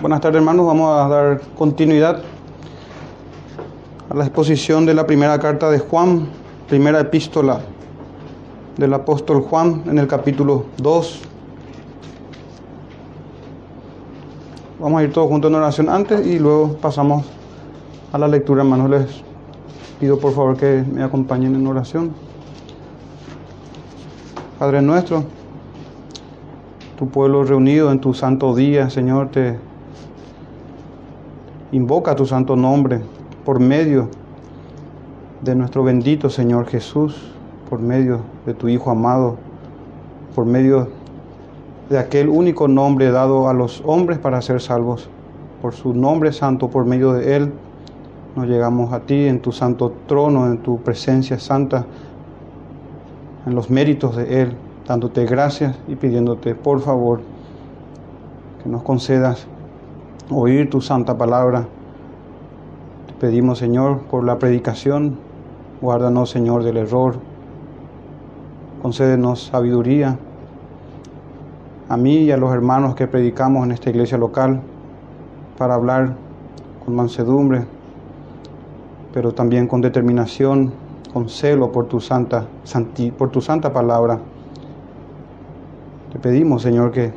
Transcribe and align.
Buenas 0.00 0.22
tardes 0.22 0.38
hermanos, 0.38 0.64
vamos 0.64 0.98
a 0.98 1.08
dar 1.08 1.40
continuidad 1.58 2.22
a 4.08 4.14
la 4.14 4.24
exposición 4.24 4.86
de 4.86 4.94
la 4.94 5.06
primera 5.06 5.38
carta 5.38 5.68
de 5.68 5.78
Juan, 5.78 6.26
primera 6.70 7.00
epístola 7.00 7.60
del 8.78 8.94
apóstol 8.94 9.42
Juan 9.42 9.82
en 9.84 9.98
el 9.98 10.06
capítulo 10.06 10.64
2. 10.78 11.20
Vamos 14.80 15.00
a 15.00 15.04
ir 15.04 15.12
todos 15.12 15.28
juntos 15.28 15.50
en 15.50 15.56
oración 15.56 15.90
antes 15.90 16.26
y 16.26 16.38
luego 16.38 16.78
pasamos 16.80 17.26
a 18.10 18.16
la 18.16 18.26
lectura, 18.26 18.62
hermanos. 18.62 18.88
Les 18.88 19.22
pido 20.00 20.18
por 20.18 20.32
favor 20.32 20.56
que 20.56 20.82
me 20.90 21.02
acompañen 21.02 21.54
en 21.54 21.66
oración. 21.66 22.12
Padre 24.58 24.80
nuestro, 24.80 25.24
tu 26.98 27.06
pueblo 27.06 27.44
reunido 27.44 27.92
en 27.92 28.00
tu 28.00 28.14
santo 28.14 28.54
día, 28.54 28.88
Señor, 28.88 29.28
te 29.28 29.68
invoca 31.72 32.16
tu 32.16 32.26
santo 32.26 32.56
nombre 32.56 33.00
por 33.44 33.60
medio 33.60 34.08
de 35.42 35.54
nuestro 35.54 35.84
bendito 35.84 36.28
Señor 36.28 36.66
Jesús, 36.66 37.32
por 37.68 37.80
medio 37.80 38.20
de 38.44 38.54
tu 38.54 38.68
Hijo 38.68 38.90
amado, 38.90 39.36
por 40.34 40.44
medio 40.46 40.88
de 41.88 41.98
aquel 41.98 42.28
único 42.28 42.68
nombre 42.68 43.10
dado 43.10 43.48
a 43.48 43.54
los 43.54 43.82
hombres 43.84 44.18
para 44.18 44.42
ser 44.42 44.60
salvos. 44.60 45.08
Por 45.62 45.74
su 45.74 45.92
nombre 45.94 46.32
santo, 46.32 46.70
por 46.70 46.84
medio 46.86 47.12
de 47.12 47.36
Él, 47.36 47.52
nos 48.34 48.46
llegamos 48.46 48.92
a 48.92 49.00
ti 49.00 49.26
en 49.26 49.40
tu 49.40 49.52
santo 49.52 49.92
trono, 50.06 50.46
en 50.46 50.58
tu 50.58 50.78
presencia 50.78 51.38
santa, 51.38 51.84
en 53.46 53.54
los 53.54 53.70
méritos 53.70 54.16
de 54.16 54.42
Él, 54.42 54.52
dándote 54.86 55.26
gracias 55.26 55.76
y 55.88 55.96
pidiéndote, 55.96 56.54
por 56.54 56.80
favor, 56.80 57.20
que 58.62 58.68
nos 58.68 58.82
concedas 58.82 59.46
oír 60.30 60.70
tu 60.70 60.80
santa 60.80 61.16
palabra. 61.16 61.66
Te 63.06 63.14
pedimos, 63.14 63.58
Señor, 63.58 64.02
por 64.02 64.24
la 64.24 64.38
predicación, 64.38 65.18
guárdanos, 65.80 66.30
Señor, 66.30 66.62
del 66.62 66.76
error, 66.76 67.16
concédenos 68.82 69.44
sabiduría 69.46 70.18
a 71.88 71.96
mí 71.96 72.18
y 72.18 72.30
a 72.30 72.36
los 72.36 72.52
hermanos 72.52 72.94
que 72.94 73.08
predicamos 73.08 73.64
en 73.64 73.72
esta 73.72 73.90
iglesia 73.90 74.16
local 74.16 74.60
para 75.58 75.74
hablar 75.74 76.14
con 76.84 76.94
mansedumbre, 76.94 77.64
pero 79.12 79.32
también 79.32 79.66
con 79.66 79.80
determinación, 79.80 80.72
con 81.12 81.28
celo 81.28 81.72
por 81.72 81.86
tu 81.86 81.98
santa, 81.98 82.46
por 83.18 83.30
tu 83.30 83.40
santa 83.40 83.72
palabra. 83.72 84.20
Te 86.12 86.18
pedimos, 86.20 86.62
Señor, 86.62 86.92
que 86.92 87.12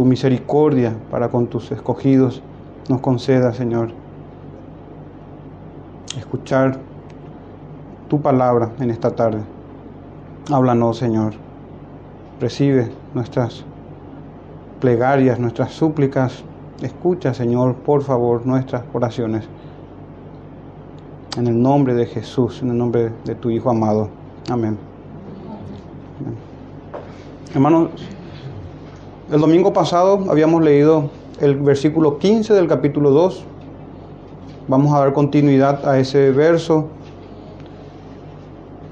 tu 0.00 0.06
misericordia 0.06 0.96
para 1.10 1.28
con 1.28 1.46
tus 1.46 1.70
escogidos 1.72 2.42
nos 2.88 3.02
conceda, 3.02 3.52
Señor, 3.52 3.90
escuchar 6.16 6.78
tu 8.08 8.18
palabra 8.18 8.70
en 8.80 8.88
esta 8.88 9.10
tarde. 9.10 9.42
Háblanos, 10.50 10.96
Señor. 10.96 11.34
Recibe 12.40 12.90
nuestras 13.12 13.62
plegarias, 14.80 15.38
nuestras 15.38 15.72
súplicas. 15.72 16.44
Escucha, 16.80 17.34
Señor, 17.34 17.74
por 17.74 18.02
favor, 18.02 18.46
nuestras 18.46 18.84
oraciones. 18.94 19.46
En 21.36 21.46
el 21.46 21.60
nombre 21.60 21.92
de 21.92 22.06
Jesús, 22.06 22.62
en 22.62 22.70
el 22.70 22.78
nombre 22.78 23.12
de 23.26 23.34
tu 23.34 23.50
Hijo 23.50 23.68
amado. 23.68 24.08
Amén. 24.48 24.78
Hermanos, 27.52 27.90
el 29.32 29.40
domingo 29.40 29.72
pasado 29.72 30.24
habíamos 30.28 30.62
leído 30.62 31.08
el 31.40 31.54
versículo 31.54 32.18
15 32.18 32.52
del 32.52 32.66
capítulo 32.66 33.10
2. 33.10 33.44
Vamos 34.66 34.92
a 34.92 34.98
dar 34.98 35.12
continuidad 35.12 35.88
a 35.88 36.00
ese 36.00 36.32
verso 36.32 36.88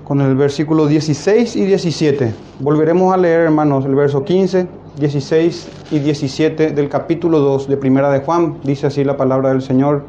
con 0.04 0.20
el 0.20 0.36
versículo 0.36 0.86
16 0.86 1.56
y 1.56 1.66
17. 1.66 2.32
Volveremos 2.60 3.12
a 3.12 3.16
leer, 3.16 3.40
hermanos, 3.40 3.84
el 3.84 3.96
verso 3.96 4.24
15, 4.24 4.68
16 5.00 5.68
y 5.90 5.98
17 5.98 6.70
del 6.70 6.88
capítulo 6.88 7.40
2 7.40 7.66
de 7.66 7.76
Primera 7.76 8.10
de 8.10 8.20
Juan. 8.20 8.58
Dice 8.62 8.86
así 8.86 9.02
la 9.02 9.16
palabra 9.16 9.48
del 9.48 9.60
Señor, 9.60 10.04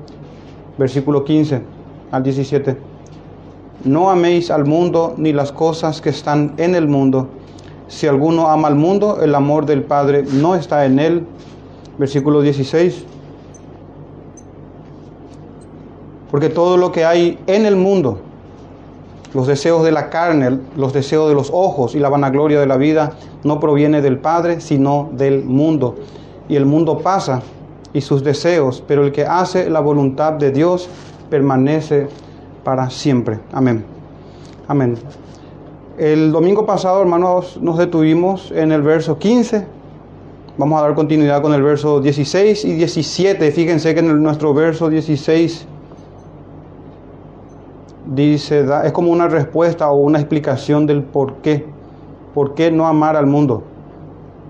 versículo 0.78 1.24
15 1.24 1.62
al 2.12 2.22
17. 2.22 2.78
No 3.84 4.12
améis 4.12 4.52
al 4.52 4.66
mundo 4.66 5.16
ni 5.18 5.34
las 5.34 5.52
cosas 5.52 6.02
que 6.02 6.10
están 6.10 6.54
en 6.58 6.76
el 6.76 6.88
mundo. 6.88 7.30
Si 7.90 8.08
alguno 8.08 8.50
ama 8.50 8.68
al 8.68 8.76
mundo, 8.76 9.20
el 9.22 9.34
amor 9.34 9.66
del 9.66 9.84
Padre 9.84 10.24
no 10.24 10.56
está 10.56 10.86
en 10.86 11.00
él. 11.00 11.26
Versículo 11.98 12.42
16. 12.42 13.04
Porque 16.32 16.50
todo 16.50 16.78
lo 16.78 16.92
que 16.92 17.04
hay 17.04 17.40
en 17.48 17.66
el 17.66 17.76
mundo, 17.76 18.20
los 19.34 19.48
deseos 19.48 19.84
de 19.84 19.92
la 19.92 20.10
carne, 20.10 20.60
los 20.78 20.94
deseos 20.94 21.28
de 21.30 21.34
los 21.34 21.50
ojos 21.52 21.96
y 21.96 22.00
la 22.00 22.10
vanagloria 22.10 22.60
de 22.60 22.68
la 22.68 22.78
vida 22.78 23.14
no 23.44 23.60
proviene 23.60 24.02
del 24.02 24.20
Padre, 24.20 24.62
sino 24.62 25.10
del 25.14 25.44
mundo. 25.44 25.96
Y 26.48 26.56
el 26.56 26.68
mundo 26.68 27.00
pasa 27.00 27.42
y 27.92 28.02
sus 28.02 28.24
deseos, 28.24 28.84
pero 28.88 29.04
el 29.04 29.12
que 29.12 29.26
hace 29.26 29.68
la 29.68 29.80
voluntad 29.80 30.34
de 30.34 30.52
Dios 30.52 30.88
permanece 31.30 32.08
para 32.64 32.92
siempre. 32.92 33.40
Amén. 33.52 33.84
Amén. 34.68 34.96
El 36.00 36.32
domingo 36.32 36.66
pasado, 36.66 37.02
hermanos, 37.02 37.60
nos 37.62 37.78
detuvimos 37.78 38.54
en 38.56 38.72
el 38.72 38.82
verso 38.82 39.20
15. 39.20 39.68
Vamos 40.58 40.80
a 40.80 40.84
dar 40.84 40.96
continuidad 40.96 41.42
con 41.42 41.54
el 41.54 41.62
verso 41.62 42.00
16 42.00 42.64
y 42.64 42.76
17. 42.76 43.52
Fíjense 43.52 43.94
que 43.94 44.00
en 44.00 44.24
nuestro 44.24 44.54
verso 44.54 44.88
16 44.88 45.68
dice, 48.16 48.66
es 48.86 48.94
como 48.94 49.12
una 49.12 49.28
respuesta 49.28 49.92
o 49.92 49.98
una 49.98 50.20
explicación 50.20 50.88
del 50.88 51.04
por 51.04 51.34
qué. 51.42 51.66
¿Por 52.34 52.56
qué 52.56 52.72
no 52.72 52.88
amar 52.88 53.18
al 53.18 53.26
mundo? 53.26 53.64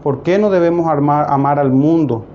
¿Por 0.03 0.21
qué 0.21 0.37
no 0.37 0.51
debemos 0.51 0.87
amar 0.87 1.57
al 1.57 1.71
mundo? 1.71 2.25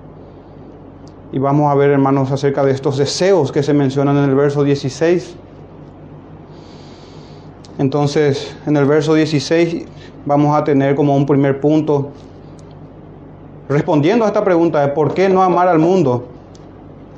Y 1.31 1.39
vamos 1.39 1.71
a 1.71 1.75
ver, 1.75 1.91
hermanos, 1.91 2.33
acerca 2.33 2.65
de 2.65 2.73
estos 2.73 2.97
deseos 2.97 3.53
que 3.53 3.63
se 3.63 3.73
mencionan 3.73 4.17
en 4.17 4.25
el 4.25 4.35
verso 4.35 4.65
16. 4.65 5.37
Entonces, 7.77 8.55
en 8.65 8.77
el 8.77 8.85
verso 8.85 9.13
16 9.13 9.85
vamos 10.25 10.55
a 10.55 10.63
tener 10.63 10.95
como 10.95 11.15
un 11.15 11.25
primer 11.25 11.59
punto, 11.59 12.09
respondiendo 13.67 14.23
a 14.25 14.29
esta 14.29 14.43
pregunta 14.43 14.81
de 14.81 14.89
por 14.89 15.13
qué 15.13 15.27
no 15.27 15.43
amar 15.43 15.67
al 15.67 15.79
mundo. 15.79 16.25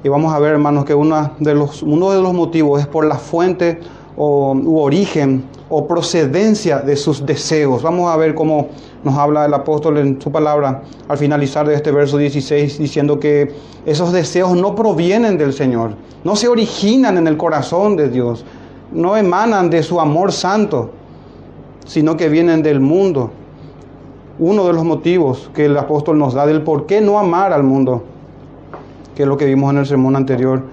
Y 0.03 0.09
vamos 0.09 0.33
a 0.33 0.39
ver, 0.39 0.53
hermanos, 0.53 0.85
que 0.85 0.95
uno 0.95 1.35
de 1.39 1.53
los 1.53 1.83
motivos 2.33 2.81
es 2.81 2.87
por 2.87 3.05
la 3.05 3.15
fuente 3.15 3.79
o, 4.15 4.53
u 4.53 4.79
origen 4.79 5.43
o 5.69 5.87
procedencia 5.87 6.79
de 6.79 6.95
sus 6.95 7.25
deseos. 7.25 7.83
Vamos 7.83 8.09
a 8.09 8.17
ver 8.17 8.33
cómo 8.33 8.69
nos 9.03 9.15
habla 9.15 9.45
el 9.45 9.53
apóstol 9.53 9.97
en 9.97 10.21
su 10.21 10.31
palabra 10.31 10.81
al 11.07 11.17
finalizar 11.17 11.67
de 11.67 11.75
este 11.75 11.91
verso 11.91 12.17
16, 12.17 12.79
diciendo 12.79 13.19
que 13.19 13.53
esos 13.85 14.11
deseos 14.11 14.55
no 14.55 14.75
provienen 14.75 15.37
del 15.37 15.53
Señor, 15.53 15.91
no 16.23 16.35
se 16.35 16.47
originan 16.47 17.17
en 17.17 17.27
el 17.27 17.37
corazón 17.37 17.95
de 17.95 18.09
Dios, 18.09 18.43
no 18.91 19.17
emanan 19.17 19.69
de 19.69 19.83
su 19.83 19.99
amor 19.99 20.31
santo, 20.31 20.91
sino 21.85 22.17
que 22.17 22.29
vienen 22.29 22.63
del 22.63 22.79
mundo. 22.79 23.31
Uno 24.39 24.67
de 24.67 24.73
los 24.73 24.83
motivos 24.83 25.49
que 25.53 25.65
el 25.65 25.77
apóstol 25.77 26.19
nos 26.19 26.33
da 26.33 26.45
del 26.45 26.61
por 26.61 26.85
qué 26.85 27.01
no 27.01 27.17
amar 27.17 27.53
al 27.53 27.63
mundo, 27.63 28.03
que 29.15 29.23
es 29.23 29.29
lo 29.29 29.37
que 29.37 29.45
vimos 29.45 29.71
en 29.71 29.79
el 29.79 29.85
sermón 29.85 30.15
anterior. 30.15 30.63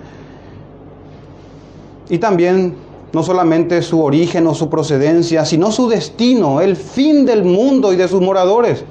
Y 2.08 2.18
también 2.18 2.74
no 3.12 3.22
solamente 3.22 3.80
su 3.80 4.02
origen 4.02 4.46
o 4.46 4.54
su 4.54 4.68
procedencia, 4.68 5.44
sino 5.44 5.70
su 5.70 5.88
destino, 5.88 6.60
el 6.60 6.76
fin 6.76 7.24
del 7.24 7.44
mundo 7.44 7.92
y 7.92 7.96
de 7.96 8.08
sus 8.08 8.20
moradores. 8.20 8.84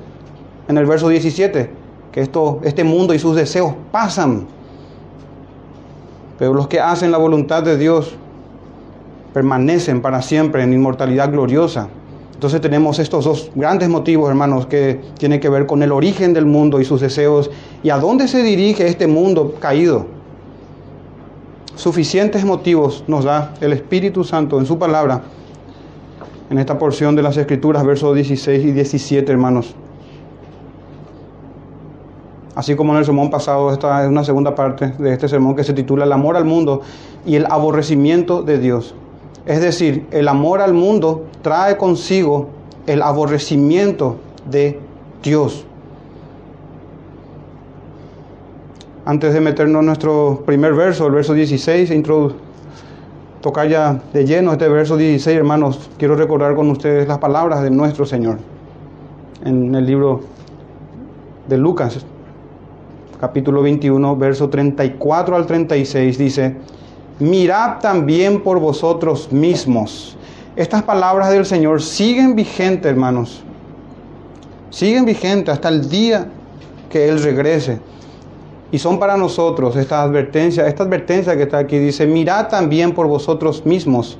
En 0.67 0.77
el 0.77 0.85
verso 0.85 1.09
17, 1.09 1.69
que 2.11 2.21
esto, 2.21 2.59
este 2.63 2.83
mundo 2.83 3.13
y 3.13 3.19
sus 3.19 3.35
deseos 3.35 3.73
pasan, 3.91 4.47
pero 6.39 6.53
los 6.53 6.67
que 6.67 6.79
hacen 6.79 7.11
la 7.11 7.17
voluntad 7.17 7.63
de 7.63 7.77
Dios 7.77 8.15
permanecen 9.33 10.01
para 10.01 10.21
siempre 10.21 10.63
en 10.63 10.73
inmortalidad 10.73 11.31
gloriosa. 11.31 11.89
Entonces 12.33 12.61
tenemos 12.61 12.99
estos 12.99 13.25
dos 13.25 13.51
grandes 13.55 13.89
motivos, 13.89 14.29
hermanos, 14.29 14.65
que 14.65 14.99
tienen 15.17 15.39
que 15.39 15.49
ver 15.49 15.65
con 15.65 15.81
el 15.81 15.91
origen 15.91 16.33
del 16.33 16.45
mundo 16.45 16.81
y 16.81 16.85
sus 16.85 16.99
deseos 17.01 17.49
y 17.83 17.89
a 17.89 17.97
dónde 17.97 18.27
se 18.27 18.43
dirige 18.43 18.87
este 18.87 19.07
mundo 19.07 19.55
caído. 19.59 20.05
Suficientes 21.75 22.45
motivos 22.45 23.03
nos 23.07 23.23
da 23.23 23.53
el 23.61 23.73
Espíritu 23.73 24.23
Santo 24.23 24.59
en 24.59 24.65
su 24.65 24.77
palabra, 24.77 25.21
en 26.49 26.59
esta 26.59 26.77
porción 26.77 27.15
de 27.15 27.23
las 27.23 27.37
Escrituras, 27.37 27.85
versos 27.85 28.13
16 28.13 28.65
y 28.65 28.71
17, 28.73 29.31
hermanos. 29.31 29.73
Así 32.55 32.75
como 32.75 32.91
en 32.91 32.99
el 32.99 33.05
sermón 33.05 33.31
pasado, 33.31 33.71
esta 33.71 34.03
es 34.03 34.09
una 34.09 34.23
segunda 34.23 34.53
parte 34.53 34.89
de 34.99 35.13
este 35.13 35.27
sermón 35.27 35.55
que 35.55 35.63
se 35.63 35.73
titula 35.73 36.05
El 36.05 36.11
amor 36.11 36.37
al 36.37 36.45
mundo 36.45 36.81
y 37.25 37.35
el 37.35 37.47
aborrecimiento 37.47 38.43
de 38.43 38.59
Dios. 38.59 38.93
Es 39.45 39.61
decir, 39.61 40.07
el 40.11 40.27
amor 40.27 40.61
al 40.61 40.73
mundo 40.73 41.25
trae 41.41 41.77
consigo 41.77 42.49
el 42.87 43.01
aborrecimiento 43.01 44.17
de 44.49 44.79
Dios. 45.21 45.65
antes 49.05 49.33
de 49.33 49.41
meternos 49.41 49.81
en 49.81 49.85
nuestro 49.87 50.43
primer 50.45 50.73
verso, 50.73 51.07
el 51.07 51.13
verso 51.13 51.33
16, 51.33 51.91
tocar 53.41 53.67
ya 53.67 54.01
de 54.13 54.25
lleno 54.25 54.53
este 54.53 54.69
verso 54.69 54.95
16, 54.95 55.37
hermanos, 55.37 55.89
quiero 55.97 56.15
recordar 56.15 56.55
con 56.55 56.69
ustedes 56.69 57.07
las 57.07 57.17
palabras 57.17 57.61
de 57.61 57.69
nuestro 57.69 58.05
Señor 58.05 58.37
en 59.43 59.75
el 59.75 59.85
libro 59.85 60.21
de 61.47 61.57
Lucas, 61.57 62.05
capítulo 63.19 63.61
21, 63.61 64.15
verso 64.15 64.49
34 64.49 65.35
al 65.35 65.45
36, 65.45 66.17
dice, 66.17 66.55
mirad 67.19 67.79
también 67.79 68.41
por 68.41 68.59
vosotros 68.59 69.31
mismos. 69.31 70.17
Estas 70.55 70.83
palabras 70.83 71.31
del 71.31 71.45
Señor 71.45 71.81
siguen 71.81 72.35
vigentes, 72.35 72.91
hermanos. 72.91 73.43
Siguen 74.69 75.05
vigentes 75.05 75.53
hasta 75.53 75.69
el 75.69 75.89
día 75.89 76.27
que 76.89 77.09
Él 77.09 77.21
regrese. 77.21 77.79
Y 78.71 78.79
son 78.79 78.97
para 78.97 79.17
nosotros 79.17 79.75
esta 79.75 80.01
advertencia, 80.01 80.67
esta 80.67 80.83
advertencia 80.83 81.35
que 81.37 81.43
está 81.43 81.59
aquí 81.59 81.77
dice, 81.77 82.07
mirad 82.07 82.47
también 82.47 82.93
por 82.93 83.07
vosotros 83.07 83.65
mismos 83.65 84.17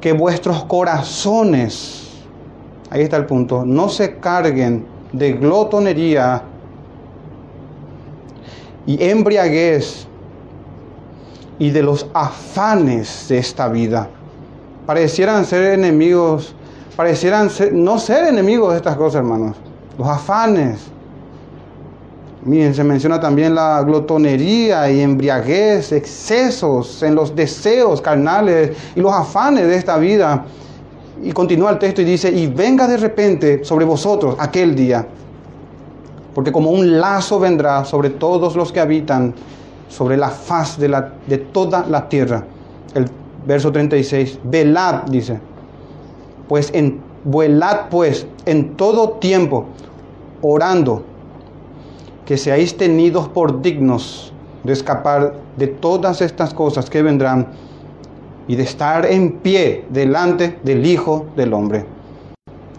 que 0.00 0.12
vuestros 0.12 0.64
corazones, 0.64 2.08
ahí 2.90 3.02
está 3.02 3.16
el 3.16 3.26
punto, 3.26 3.64
no 3.64 3.88
se 3.88 4.16
carguen 4.18 4.86
de 5.12 5.32
glotonería 5.32 6.42
y 8.86 9.02
embriaguez 9.02 10.06
y 11.58 11.70
de 11.70 11.82
los 11.82 12.06
afanes 12.14 13.26
de 13.28 13.38
esta 13.38 13.68
vida. 13.68 14.08
Parecieran 14.86 15.44
ser 15.44 15.72
enemigos, 15.72 16.54
parecieran 16.96 17.50
no 17.72 17.98
ser 17.98 18.28
enemigos 18.28 18.72
de 18.72 18.76
estas 18.78 18.96
cosas, 18.96 19.16
hermanos. 19.20 19.56
Los 19.98 20.08
afanes. 20.08 20.78
Miren, 22.44 22.72
se 22.72 22.84
menciona 22.84 23.20
también 23.20 23.54
la 23.54 23.82
glotonería 23.82 24.90
y 24.90 25.00
embriaguez, 25.00 25.92
excesos 25.92 27.02
en 27.02 27.14
los 27.14 27.34
deseos 27.34 28.00
carnales 28.00 28.76
y 28.94 29.00
los 29.00 29.12
afanes 29.12 29.66
de 29.66 29.74
esta 29.76 29.98
vida. 29.98 30.46
Y 31.22 31.32
continúa 31.32 31.72
el 31.72 31.78
texto 31.78 32.00
y 32.00 32.04
dice, 32.04 32.30
y 32.30 32.46
venga 32.46 32.86
de 32.86 32.96
repente 32.96 33.64
sobre 33.64 33.84
vosotros 33.84 34.36
aquel 34.38 34.76
día, 34.76 35.04
porque 36.32 36.52
como 36.52 36.70
un 36.70 37.00
lazo 37.00 37.40
vendrá 37.40 37.84
sobre 37.84 38.10
todos 38.10 38.54
los 38.54 38.70
que 38.70 38.78
habitan 38.78 39.34
sobre 39.88 40.16
la 40.16 40.28
faz 40.28 40.78
de, 40.78 40.88
la, 40.88 41.12
de 41.26 41.38
toda 41.38 41.84
la 41.86 42.08
tierra. 42.08 42.44
El 42.94 43.06
verso 43.46 43.72
36, 43.72 44.40
velad, 44.44 45.02
dice, 45.04 45.40
pues 46.48 46.70
en, 46.74 47.00
velad 47.24 47.88
pues 47.90 48.26
en 48.44 48.76
todo 48.76 49.12
tiempo, 49.12 49.66
orando, 50.42 51.02
que 52.24 52.36
seáis 52.36 52.76
tenidos 52.76 53.28
por 53.28 53.62
dignos 53.62 54.32
de 54.62 54.72
escapar 54.72 55.34
de 55.56 55.66
todas 55.66 56.20
estas 56.20 56.52
cosas 56.52 56.90
que 56.90 57.02
vendrán 57.02 57.48
y 58.46 58.56
de 58.56 58.62
estar 58.62 59.06
en 59.06 59.32
pie 59.32 59.86
delante 59.90 60.58
del 60.62 60.84
Hijo 60.84 61.26
del 61.36 61.54
Hombre. 61.54 61.86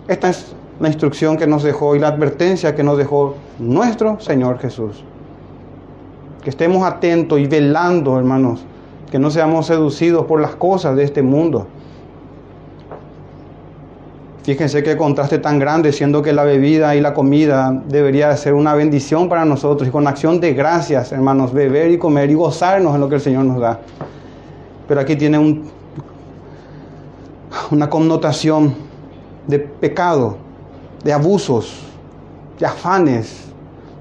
Esta 0.07 0.29
es 0.29 0.53
la 0.79 0.87
instrucción 0.87 1.37
que 1.37 1.47
nos 1.47 1.63
dejó 1.63 1.95
y 1.95 1.99
la 1.99 2.07
advertencia 2.07 2.75
que 2.75 2.83
nos 2.83 2.97
dejó 2.97 3.35
nuestro 3.59 4.19
Señor 4.19 4.59
Jesús 4.59 5.03
que 6.49 6.51
estemos 6.51 6.83
atentos 6.83 7.39
y 7.39 7.45
velando, 7.45 8.17
hermanos, 8.17 8.65
que 9.11 9.19
no 9.19 9.29
seamos 9.29 9.67
seducidos 9.67 10.25
por 10.25 10.41
las 10.41 10.55
cosas 10.55 10.95
de 10.95 11.03
este 11.03 11.21
mundo. 11.21 11.67
Fíjense 14.41 14.81
qué 14.81 14.97
contraste 14.97 15.37
tan 15.37 15.59
grande, 15.59 15.91
siendo 15.91 16.23
que 16.23 16.33
la 16.33 16.43
bebida 16.43 16.95
y 16.95 17.01
la 17.01 17.13
comida 17.13 17.71
debería 17.87 18.35
ser 18.35 18.55
una 18.55 18.73
bendición 18.73 19.29
para 19.29 19.45
nosotros 19.45 19.87
y 19.87 19.91
con 19.91 20.07
acción 20.07 20.39
de 20.39 20.55
gracias, 20.55 21.11
hermanos, 21.11 21.53
beber 21.53 21.91
y 21.91 21.99
comer 21.99 22.31
y 22.31 22.33
gozarnos 22.33 22.95
en 22.95 23.01
lo 23.01 23.09
que 23.09 23.15
el 23.15 23.21
Señor 23.21 23.45
nos 23.45 23.59
da. 23.59 23.81
Pero 24.87 25.01
aquí 25.01 25.15
tiene 25.15 25.37
un, 25.37 25.69
una 27.69 27.87
connotación 27.91 28.73
de 29.45 29.59
pecado, 29.59 30.37
de 31.03 31.13
abusos, 31.13 31.83
de 32.57 32.65
afanes, 32.65 33.48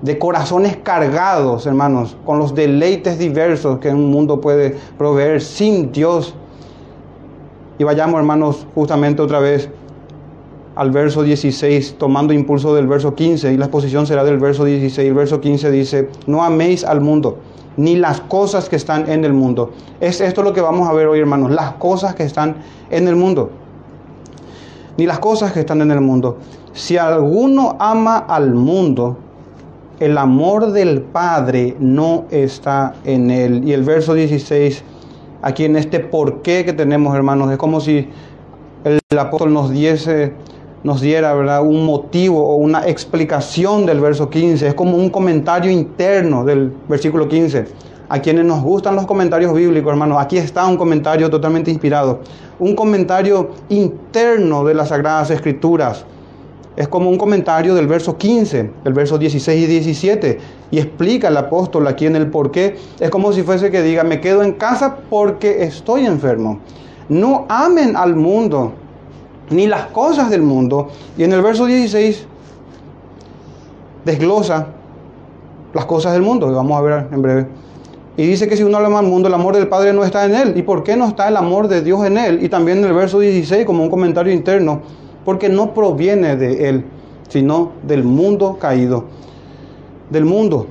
de 0.03 0.19
corazones 0.19 0.77
cargados, 0.77 1.67
hermanos, 1.67 2.17
con 2.25 2.39
los 2.39 2.55
deleites 2.55 3.19
diversos 3.19 3.79
que 3.79 3.91
un 3.91 4.11
mundo 4.11 4.41
puede 4.41 4.77
proveer 4.97 5.41
sin 5.41 5.91
Dios. 5.93 6.35
Y 7.79 7.85
vayamos, 7.85 8.19
hermanos, 8.19 8.67
justamente 8.75 9.23
otra 9.23 9.41
vez 9.41 9.71
al 10.77 10.93
verso 10.93 11.25
16, 11.25 11.97
tomando 11.99 12.33
impulso 12.33 12.75
del 12.75 12.87
verso 12.87 13.15
15, 13.15 13.53
y 13.53 13.57
la 13.57 13.65
exposición 13.65 14.07
será 14.07 14.23
del 14.23 14.39
verso 14.39 14.65
16. 14.65 15.09
El 15.09 15.15
verso 15.15 15.41
15 15.41 15.71
dice, 15.73 16.09
no 16.27 16.45
améis 16.45 16.85
al 16.85 17.01
mundo, 17.01 17.39
ni 17.77 17.97
las 17.97 18.21
cosas 18.21 18.69
que 18.69 18.77
están 18.77 19.11
en 19.11 19.25
el 19.25 19.33
mundo. 19.33 19.73
Es 20.01 20.21
esto 20.21 20.43
lo 20.43 20.53
que 20.53 20.61
vamos 20.61 20.89
a 20.89 20.93
ver 20.93 21.09
hoy, 21.09 21.19
hermanos, 21.19 21.51
las 21.51 21.73
cosas 21.73 22.15
que 22.15 22.23
están 22.23 22.59
en 22.91 23.09
el 23.09 23.17
mundo. 23.17 23.51
Ni 24.97 25.07
las 25.07 25.19
cosas 25.19 25.53
que 25.53 25.61
están 25.61 25.81
en 25.81 25.91
el 25.91 26.01
mundo. 26.01 26.39
Si 26.73 26.97
alguno 26.97 27.77
ama 27.81 28.19
al 28.19 28.55
mundo, 28.55 29.17
el 30.01 30.19
amor 30.19 30.73
del 30.73 31.03
Padre 31.03 31.77
no 31.79 32.25
está 32.31 32.95
en 33.05 33.31
él. 33.31 33.67
Y 33.67 33.73
el 33.73 33.83
verso 33.83 34.15
16, 34.15 34.85
aquí 35.43 35.65
en 35.65 35.77
este 35.77 36.01
porqué 36.01 36.65
que 36.65 36.73
tenemos, 36.73 37.15
hermanos, 37.15 37.51
es 37.51 37.59
como 37.59 37.81
si 37.81 38.09
el 38.85 39.19
apóstol 39.19 39.53
nos 39.53 39.71
diese 39.71 40.33
nos 40.85 41.01
diera 41.01 41.35
¿verdad? 41.35 41.63
un 41.63 41.85
motivo 41.85 42.47
o 42.47 42.57
una 42.57 42.87
explicación 42.87 43.87
del 43.87 44.01
verso 44.01 44.31
15. 44.31 44.69
Es 44.69 44.75
como 44.75 44.97
un 44.97 45.11
comentario 45.11 45.71
interno 45.71 46.45
del 46.45 46.73
versículo 46.89 47.29
15. 47.29 47.67
A 48.09 48.21
quienes 48.21 48.45
nos 48.45 48.63
gustan 48.63 48.97
los 48.97 49.07
comentarios 49.07 49.53
bíblicos, 49.53 49.91
hermanos, 49.91 50.19
aquí 50.19 50.39
está 50.39 50.67
un 50.67 50.77
comentario 50.77 51.29
totalmente 51.29 51.71
inspirado. 51.71 52.21
Un 52.59 52.75
comentario 52.75 53.51
interno 53.69 54.65
de 54.65 54.75
las 54.75 54.89
Sagradas 54.89 55.31
Escrituras 55.31 56.07
es 56.79 56.87
como 56.87 57.11
un 57.11 57.19
comentario 57.19 57.75
del 57.75 57.89
verso 57.89 58.17
15, 58.17 58.71
el 58.85 58.93
verso 58.93 59.19
16 59.19 59.65
y 59.65 59.67
17, 59.67 60.39
y 60.71 60.79
explica 60.79 61.27
el 61.27 61.37
apóstol 61.37 61.89
aquí 61.89 62.07
en 62.07 62.15
el 62.15 62.29
por 62.29 62.53
qué. 62.53 62.77
Es 63.01 63.11
como 63.11 63.33
si 63.33 63.43
fuese 63.43 63.73
que 63.73 63.83
diga, 63.83 64.05
me 64.05 64.21
quedo 64.21 64.45
en 64.45 64.53
casa 64.53 64.99
porque 65.11 65.65
estoy 65.65 66.07
enfermo. 66.07 66.61
No 67.09 67.47
amen 67.49 67.97
al 67.97 68.15
mundo, 68.15 68.75
ni 69.51 69.67
las 69.67 69.87
cosas 69.87 70.31
del 70.31 70.43
mundo. 70.43 70.87
Y 71.17 71.25
en 71.25 71.33
el 71.33 71.43
verso 71.43 71.67
16 71.67 72.25
desglosa 74.05 74.69
las 75.75 75.85
cosas 75.85 76.13
del 76.13 76.23
mundo, 76.23 76.47
que 76.47 76.55
vamos 76.55 76.79
a 76.79 76.81
ver 76.81 77.09
en 77.11 77.21
breve. 77.21 77.47
Y 78.17 78.25
dice 78.25 78.47
que 78.47 78.57
si 78.57 78.63
uno 78.63 78.79
ama 78.79 79.01
al 79.01 79.07
mundo, 79.07 79.27
el 79.27 79.35
amor 79.35 79.57
del 79.57 79.67
Padre 79.67 79.93
no 79.93 80.05
está 80.05 80.25
en 80.27 80.35
él. 80.37 80.53
¿Y 80.57 80.63
por 80.63 80.85
qué 80.85 80.97
no 80.97 81.09
está 81.09 81.27
el 81.27 81.37
amor 81.37 81.67
de 81.67 81.83
Dios 81.83 82.07
en 82.07 82.19
él? 82.19 82.39
Y 82.41 82.49
también 82.49 82.79
en 82.79 82.85
el 82.85 82.93
verso 82.93 83.19
16, 83.19 83.67
como 83.67 83.83
un 83.83 83.91
comentario 83.91 84.33
interno, 84.33 84.83
porque 85.29 85.51
no 85.51 85.75
proviene 85.75 86.37
de 86.37 86.71
Él, 86.71 86.85
sino 87.29 87.73
del 87.83 88.03
mundo 88.03 88.57
caído, 88.59 89.05
del 90.09 90.25
mundo. 90.25 90.67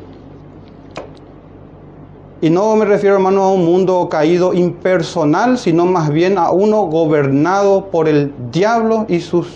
Y 2.41 2.49
no 2.49 2.75
me 2.75 2.85
refiero, 2.85 3.17
hermano, 3.17 3.43
a 3.43 3.51
un 3.53 3.63
mundo 3.63 4.09
caído 4.09 4.55
impersonal, 4.55 5.59
sino 5.59 5.85
más 5.85 6.09
bien 6.09 6.39
a 6.39 6.49
uno 6.49 6.87
gobernado 6.87 7.91
por 7.91 8.07
el 8.07 8.33
diablo 8.51 9.05
y 9.07 9.19
sus 9.19 9.47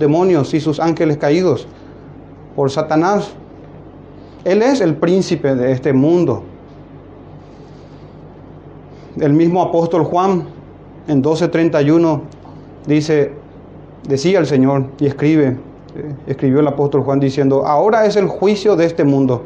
demonios 0.00 0.52
y 0.52 0.58
sus 0.58 0.80
ángeles 0.80 1.16
caídos, 1.18 1.68
por 2.56 2.72
Satanás. 2.72 3.30
Él 4.44 4.62
es 4.62 4.80
el 4.80 4.96
príncipe 4.96 5.54
de 5.54 5.70
este 5.70 5.92
mundo. 5.92 6.42
El 9.16 9.32
mismo 9.32 9.62
apóstol 9.62 10.02
Juan 10.02 10.48
en 11.06 11.22
12:31 11.22 12.22
dice, 12.88 13.38
decía 14.06 14.38
el 14.38 14.46
Señor 14.46 14.86
y 14.98 15.06
escribe, 15.06 15.56
eh, 15.96 16.14
escribió 16.26 16.60
el 16.60 16.68
apóstol 16.68 17.02
Juan 17.02 17.20
diciendo, 17.20 17.66
ahora 17.66 18.06
es 18.06 18.16
el 18.16 18.26
juicio 18.26 18.76
de 18.76 18.86
este 18.86 19.04
mundo. 19.04 19.42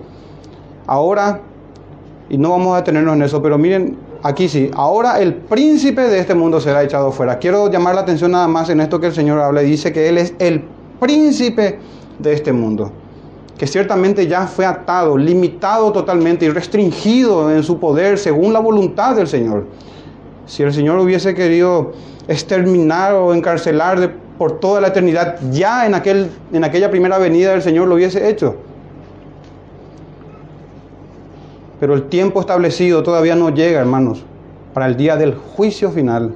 Ahora, 0.87 1.40
y 2.28 2.38
no 2.38 2.50
vamos 2.50 2.75
a 2.75 2.76
detenernos 2.78 3.16
en 3.16 3.23
eso, 3.23 3.42
pero 3.42 3.58
miren, 3.58 3.96
aquí 4.23 4.49
sí, 4.49 4.70
ahora 4.75 5.20
el 5.20 5.34
príncipe 5.34 6.02
de 6.02 6.18
este 6.18 6.34
mundo 6.34 6.61
será 6.61 6.82
echado 6.82 7.12
fuera. 7.12 7.38
Quiero 7.38 7.70
llamar 7.70 7.94
la 7.94 8.02
atención 8.02 8.32
nada 8.32 8.49
más 8.49 8.70
en 8.70 8.80
esto 8.80 9.00
que 9.00 9.06
el 9.06 9.14
Señor 9.14 9.40
habla 9.40 9.62
y 9.62 9.70
dice 9.70 9.92
que 9.92 10.08
Él 10.08 10.18
es 10.18 10.34
el 10.38 10.64
príncipe 11.00 11.78
de 12.18 12.32
este 12.32 12.52
mundo, 12.52 12.92
que 13.58 13.66
ciertamente 13.66 14.26
ya 14.26 14.46
fue 14.46 14.64
atado, 14.64 15.16
limitado 15.16 15.92
totalmente 15.92 16.46
y 16.46 16.50
restringido 16.50 17.50
en 17.50 17.62
su 17.62 17.78
poder 17.78 18.18
según 18.18 18.52
la 18.52 18.61
voluntad 18.61 19.16
del 19.16 19.26
Señor. 19.26 19.66
Si 20.46 20.62
el 20.62 20.73
Señor 20.73 20.99
hubiese 20.99 21.34
querido 21.34 21.92
exterminar 22.28 23.14
o 23.14 23.34
encarcelar 23.34 24.00
de 24.00 24.24
por 24.38 24.59
toda 24.59 24.81
la 24.81 24.88
eternidad, 24.88 25.38
ya 25.50 25.87
en, 25.87 25.95
aquel, 25.95 26.31
en 26.53 26.64
aquella 26.64 26.91
primera 26.91 27.19
venida 27.19 27.53
del 27.53 27.62
Señor 27.62 27.88
lo 27.88 27.95
hubiese 27.95 28.29
hecho. 28.29 28.57
Pero 31.81 31.95
el 31.95 32.05
tiempo 32.05 32.41
establecido 32.41 33.03
todavía 33.03 33.37
no 33.37 33.50
llega, 33.50 33.81
hermanos, 33.81 34.25
para 34.73 34.87
el 34.87 34.97
día 34.97 35.17
del 35.17 35.35
juicio 35.35 35.91
final. 35.91 36.35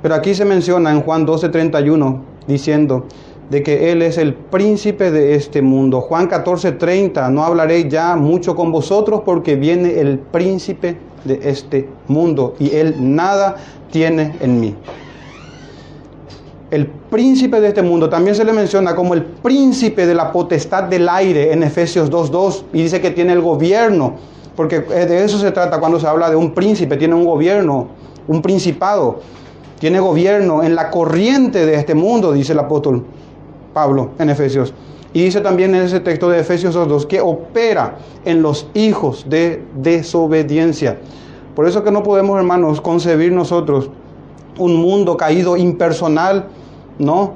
Pero 0.00 0.14
aquí 0.14 0.34
se 0.34 0.44
menciona 0.44 0.90
en 0.90 1.02
Juan 1.02 1.26
12:31 1.26 2.20
diciendo, 2.46 3.06
de 3.52 3.62
que 3.62 3.92
Él 3.92 4.00
es 4.00 4.16
el 4.16 4.32
príncipe 4.32 5.10
de 5.10 5.34
este 5.34 5.60
mundo. 5.60 6.00
Juan 6.00 6.26
14, 6.26 6.72
30, 6.72 7.28
no 7.28 7.44
hablaré 7.44 7.88
ya 7.88 8.16
mucho 8.16 8.56
con 8.56 8.72
vosotros 8.72 9.22
porque 9.26 9.56
viene 9.56 10.00
el 10.00 10.18
príncipe 10.18 10.96
de 11.24 11.38
este 11.42 11.86
mundo 12.08 12.54
y 12.58 12.74
Él 12.74 12.96
nada 12.98 13.56
tiene 13.90 14.34
en 14.40 14.58
mí. 14.58 14.74
El 16.72 16.86
príncipe 16.86 17.60
de 17.60 17.68
este 17.68 17.82
mundo 17.82 18.08
también 18.08 18.34
se 18.34 18.46
le 18.46 18.52
menciona 18.54 18.94
como 18.94 19.12
el 19.12 19.22
príncipe 19.22 20.06
de 20.06 20.14
la 20.14 20.32
potestad 20.32 20.84
del 20.84 21.06
aire 21.06 21.52
en 21.52 21.62
Efesios 21.62 22.10
2.2 22.10 22.62
y 22.72 22.84
dice 22.84 22.98
que 22.98 23.10
tiene 23.10 23.34
el 23.34 23.42
gobierno, 23.42 24.14
porque 24.56 24.80
de 24.80 25.22
eso 25.22 25.38
se 25.38 25.52
trata 25.52 25.78
cuando 25.78 26.00
se 26.00 26.06
habla 26.06 26.30
de 26.30 26.36
un 26.36 26.54
príncipe, 26.54 26.96
tiene 26.96 27.14
un 27.14 27.26
gobierno, 27.26 27.88
un 28.26 28.40
principado, 28.40 29.20
tiene 29.80 30.00
gobierno 30.00 30.62
en 30.62 30.74
la 30.74 30.90
corriente 30.90 31.66
de 31.66 31.74
este 31.74 31.94
mundo, 31.94 32.32
dice 32.32 32.54
el 32.54 32.60
apóstol 32.60 33.04
Pablo 33.74 34.12
en 34.18 34.30
Efesios. 34.30 34.72
Y 35.12 35.24
dice 35.24 35.42
también 35.42 35.74
en 35.74 35.82
ese 35.82 36.00
texto 36.00 36.30
de 36.30 36.40
Efesios 36.40 36.74
2.2 36.74 37.06
que 37.06 37.20
opera 37.20 37.98
en 38.24 38.40
los 38.40 38.66
hijos 38.72 39.26
de 39.28 39.62
desobediencia. 39.76 40.96
Por 41.54 41.68
eso 41.68 41.84
que 41.84 41.90
no 41.90 42.02
podemos, 42.02 42.38
hermanos, 42.38 42.80
concebir 42.80 43.30
nosotros 43.30 43.90
un 44.58 44.76
mundo 44.76 45.16
caído 45.16 45.56
impersonal, 45.56 46.46
¿no? 46.98 47.34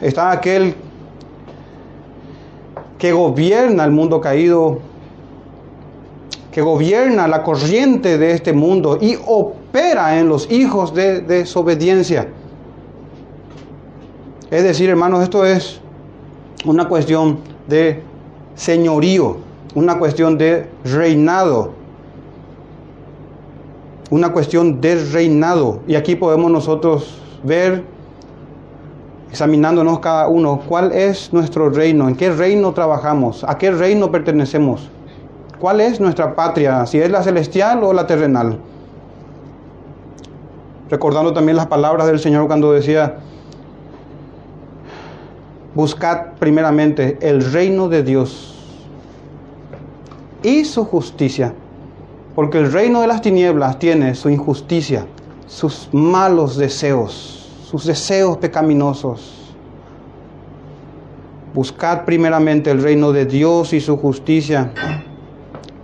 Está 0.00 0.30
aquel 0.30 0.74
que 2.98 3.12
gobierna 3.12 3.84
el 3.84 3.90
mundo 3.90 4.20
caído, 4.20 4.78
que 6.50 6.62
gobierna 6.62 7.26
la 7.28 7.42
corriente 7.42 8.18
de 8.18 8.32
este 8.32 8.52
mundo 8.52 8.98
y 9.00 9.18
opera 9.26 10.18
en 10.18 10.28
los 10.28 10.50
hijos 10.50 10.94
de 10.94 11.20
desobediencia. 11.20 12.28
Es 14.50 14.62
decir, 14.62 14.88
hermanos, 14.88 15.22
esto 15.22 15.44
es 15.44 15.80
una 16.64 16.88
cuestión 16.88 17.38
de 17.66 18.02
señorío, 18.54 19.38
una 19.74 19.98
cuestión 19.98 20.38
de 20.38 20.68
reinado, 20.84 21.72
una 24.14 24.32
cuestión 24.32 24.80
de 24.80 24.94
reinado. 25.06 25.80
Y 25.88 25.96
aquí 25.96 26.14
podemos 26.14 26.48
nosotros 26.48 27.18
ver, 27.42 27.82
examinándonos 29.28 29.98
cada 29.98 30.28
uno, 30.28 30.60
cuál 30.68 30.92
es 30.92 31.32
nuestro 31.32 31.68
reino, 31.68 32.08
en 32.08 32.14
qué 32.14 32.30
reino 32.30 32.72
trabajamos, 32.72 33.42
a 33.42 33.58
qué 33.58 33.72
reino 33.72 34.12
pertenecemos, 34.12 34.88
cuál 35.58 35.80
es 35.80 35.98
nuestra 35.98 36.36
patria, 36.36 36.86
si 36.86 37.00
es 37.00 37.10
la 37.10 37.24
celestial 37.24 37.82
o 37.82 37.92
la 37.92 38.06
terrenal. 38.06 38.56
Recordando 40.88 41.32
también 41.32 41.56
las 41.56 41.66
palabras 41.66 42.06
del 42.06 42.20
Señor 42.20 42.46
cuando 42.46 42.70
decía, 42.70 43.16
buscad 45.74 46.34
primeramente 46.38 47.18
el 47.20 47.42
reino 47.52 47.88
de 47.88 48.04
Dios 48.04 48.54
y 50.44 50.64
su 50.64 50.84
justicia, 50.84 51.52
porque 52.34 52.58
el 52.58 52.72
reino 52.72 53.00
de 53.00 53.06
las 53.06 53.22
tinieblas 53.22 53.78
tiene 53.78 54.14
su 54.14 54.28
injusticia, 54.28 55.06
sus 55.46 55.88
malos 55.92 56.56
deseos, 56.56 57.48
sus 57.70 57.86
deseos 57.86 58.38
pecaminosos. 58.38 59.54
Buscad 61.54 62.04
primeramente 62.04 62.72
el 62.72 62.82
reino 62.82 63.12
de 63.12 63.26
Dios 63.26 63.72
y 63.72 63.80
su 63.80 63.96
justicia, 63.96 64.72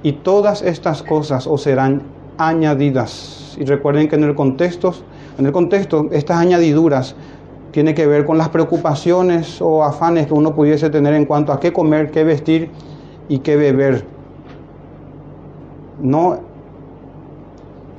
y 0.02 0.12
todas 0.12 0.62
estas 0.62 1.04
cosas 1.04 1.46
os 1.46 1.62
serán 1.62 2.02
añadidas. 2.38 3.56
Y 3.56 3.64
recuerden 3.64 4.08
que 4.08 4.16
en 4.16 4.24
el 4.24 4.34
contexto, 4.34 4.94
en 5.38 5.46
el 5.46 5.52
contexto, 5.52 6.08
estas 6.10 6.38
añadiduras 6.38 7.14
tiene 7.70 7.94
que 7.94 8.06
ver 8.06 8.24
con 8.24 8.36
las 8.36 8.48
preocupaciones 8.48 9.60
o 9.62 9.84
afanes 9.84 10.26
que 10.26 10.34
uno 10.34 10.56
pudiese 10.56 10.90
tener 10.90 11.14
en 11.14 11.26
cuanto 11.26 11.52
a 11.52 11.60
qué 11.60 11.72
comer, 11.72 12.10
qué 12.10 12.24
vestir 12.24 12.70
y 13.28 13.38
qué 13.38 13.54
beber. 13.54 14.19
No 16.02 16.38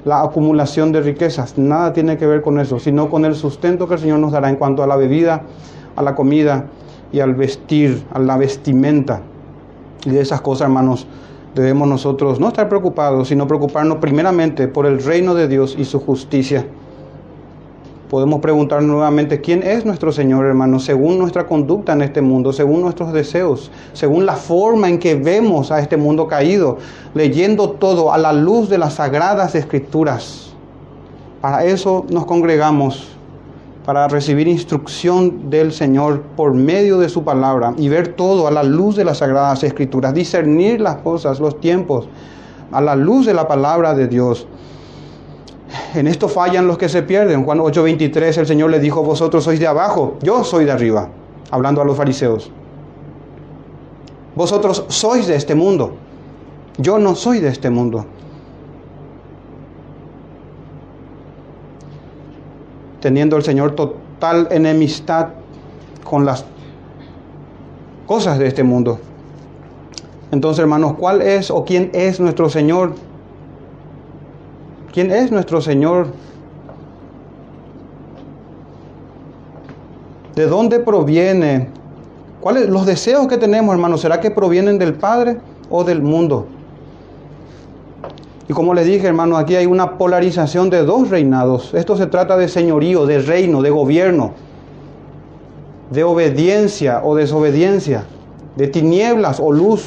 la 0.03 0.23
acumulación 0.23 0.91
de 0.91 1.01
riquezas, 1.01 1.57
nada 1.57 1.93
tiene 1.93 2.17
que 2.17 2.25
ver 2.25 2.41
con 2.41 2.59
eso, 2.59 2.79
sino 2.79 3.09
con 3.09 3.23
el 3.23 3.35
sustento 3.35 3.87
que 3.87 3.95
el 3.95 3.99
Señor 3.99 4.19
nos 4.19 4.31
dará 4.31 4.49
en 4.49 4.55
cuanto 4.55 4.81
a 4.81 4.87
la 4.87 4.95
bebida, 4.95 5.43
a 5.95 6.01
la 6.01 6.15
comida 6.15 6.65
y 7.11 7.19
al 7.19 7.35
vestir, 7.35 8.03
a 8.11 8.19
la 8.19 8.37
vestimenta. 8.37 9.21
Y 10.03 10.09
de 10.09 10.21
esas 10.21 10.41
cosas, 10.41 10.65
hermanos, 10.65 11.05
debemos 11.53 11.87
nosotros 11.87 12.39
no 12.39 12.47
estar 12.47 12.67
preocupados, 12.67 13.27
sino 13.27 13.45
preocuparnos 13.47 13.97
primeramente 13.97 14.67
por 14.67 14.87
el 14.87 15.03
reino 15.03 15.35
de 15.35 15.47
Dios 15.47 15.75
y 15.77 15.85
su 15.85 15.99
justicia 15.99 16.65
podemos 18.11 18.41
preguntar 18.41 18.83
nuevamente 18.83 19.39
quién 19.39 19.63
es 19.63 19.85
nuestro 19.85 20.11
Señor, 20.11 20.45
hermano, 20.45 20.79
según 20.79 21.17
nuestra 21.17 21.47
conducta 21.47 21.93
en 21.93 22.01
este 22.01 22.21
mundo, 22.21 22.51
según 22.51 22.81
nuestros 22.81 23.13
deseos, 23.13 23.71
según 23.93 24.25
la 24.25 24.35
forma 24.35 24.89
en 24.89 24.99
que 24.99 25.15
vemos 25.15 25.71
a 25.71 25.79
este 25.79 25.95
mundo 25.95 26.27
caído, 26.27 26.77
leyendo 27.13 27.69
todo 27.69 28.11
a 28.11 28.17
la 28.17 28.33
luz 28.33 28.67
de 28.67 28.77
las 28.77 28.95
sagradas 28.95 29.55
escrituras. 29.55 30.51
Para 31.39 31.63
eso 31.63 32.05
nos 32.09 32.25
congregamos, 32.25 33.07
para 33.85 34.09
recibir 34.09 34.45
instrucción 34.49 35.49
del 35.49 35.71
Señor 35.71 36.21
por 36.35 36.53
medio 36.53 36.99
de 36.99 37.07
su 37.07 37.23
palabra 37.23 37.73
y 37.77 37.87
ver 37.87 38.09
todo 38.09 38.45
a 38.45 38.51
la 38.51 38.63
luz 38.63 38.97
de 38.97 39.05
las 39.05 39.19
sagradas 39.19 39.63
escrituras, 39.63 40.13
discernir 40.13 40.81
las 40.81 40.97
cosas, 40.97 41.39
los 41.39 41.61
tiempos, 41.61 42.09
a 42.73 42.81
la 42.81 42.97
luz 42.97 43.25
de 43.25 43.33
la 43.33 43.47
palabra 43.47 43.93
de 43.93 44.09
Dios 44.09 44.47
en 45.93 46.07
esto 46.07 46.27
fallan 46.27 46.67
los 46.67 46.77
que 46.77 46.89
se 46.89 47.03
pierden. 47.03 47.43
Juan 47.43 47.59
8:23 47.59 48.37
el 48.37 48.47
Señor 48.47 48.69
le 48.71 48.79
dijo, 48.79 49.03
vosotros 49.03 49.43
sois 49.43 49.59
de 49.59 49.67
abajo, 49.67 50.17
yo 50.21 50.43
soy 50.43 50.65
de 50.65 50.71
arriba, 50.71 51.09
hablando 51.49 51.81
a 51.81 51.85
los 51.85 51.97
fariseos. 51.97 52.51
Vosotros 54.35 54.85
sois 54.87 55.27
de 55.27 55.35
este 55.35 55.55
mundo, 55.55 55.93
yo 56.77 56.97
no 56.99 57.15
soy 57.15 57.39
de 57.39 57.49
este 57.49 57.69
mundo. 57.69 58.05
Teniendo 63.01 63.35
el 63.35 63.43
Señor 63.43 63.75
total 63.75 64.47
enemistad 64.51 65.29
con 66.03 66.25
las 66.25 66.45
cosas 68.05 68.37
de 68.39 68.47
este 68.47 68.63
mundo. 68.63 68.99
Entonces, 70.31 70.59
hermanos, 70.59 70.93
¿cuál 70.97 71.21
es 71.21 71.51
o 71.51 71.65
quién 71.65 71.89
es 71.93 72.19
nuestro 72.19 72.49
Señor? 72.49 72.93
¿Quién 74.91 75.09
es 75.11 75.31
nuestro 75.31 75.61
Señor? 75.61 76.07
¿De 80.35 80.45
dónde 80.47 80.79
proviene? 80.79 81.69
¿Cuáles 82.41 82.67
los 82.69 82.85
deseos 82.85 83.27
que 83.27 83.37
tenemos, 83.37 83.73
hermanos? 83.73 84.01
¿Será 84.01 84.19
que 84.19 84.31
provienen 84.31 84.77
del 84.77 84.95
Padre 84.95 85.37
o 85.69 85.83
del 85.83 86.01
mundo? 86.01 86.47
Y 88.49 88.53
como 88.53 88.73
les 88.73 88.85
dije, 88.85 89.07
hermanos, 89.07 89.39
aquí 89.39 89.55
hay 89.55 89.65
una 89.65 89.97
polarización 89.97 90.69
de 90.69 90.83
dos 90.83 91.09
reinados. 91.09 91.73
Esto 91.73 91.95
se 91.95 92.07
trata 92.07 92.35
de 92.35 92.49
señorío, 92.49 93.05
de 93.05 93.19
reino, 93.19 93.61
de 93.61 93.69
gobierno, 93.69 94.33
de 95.89 96.03
obediencia 96.03 97.01
o 97.03 97.15
desobediencia, 97.15 98.03
de 98.57 98.67
tinieblas 98.67 99.39
o 99.39 99.53
luz, 99.53 99.85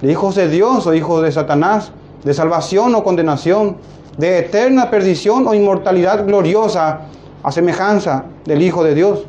de 0.00 0.12
hijos 0.12 0.36
de 0.36 0.48
Dios 0.48 0.86
o 0.86 0.94
hijos 0.94 1.22
de 1.22 1.32
Satanás, 1.32 1.90
de 2.22 2.34
salvación 2.34 2.94
o 2.94 3.02
condenación, 3.02 3.78
de 4.18 4.38
eterna 4.38 4.90
perdición 4.90 5.46
o 5.46 5.54
inmortalidad 5.54 6.26
gloriosa 6.26 7.00
a 7.42 7.52
semejanza 7.52 8.24
del 8.44 8.62
Hijo 8.62 8.84
de 8.84 8.94
Dios. 8.94 9.24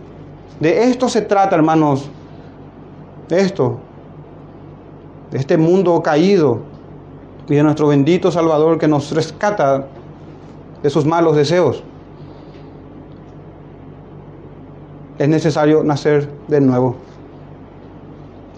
De 0.60 0.84
esto 0.84 1.10
se 1.10 1.22
trata, 1.22 1.56
hermanos, 1.56 2.10
de 3.30 3.42
esto, 3.42 3.80
de 5.32 5.40
este 5.40 5.58
mundo 5.58 6.02
caído 6.04 6.60
y 7.48 7.56
de 7.56 7.64
nuestro 7.64 7.88
bendito 7.88 8.32
Salvador 8.32 8.78
que 8.78 8.88
nos 8.88 9.12
rescata 9.12 9.88
de 10.82 10.90
sus 10.90 11.06
malos 11.06 11.36
deseos. 11.36 11.84
Es 15.18 15.30
necesario 15.30 15.84
nacer 15.84 16.30
de 16.48 16.60
nuevo. 16.60 16.96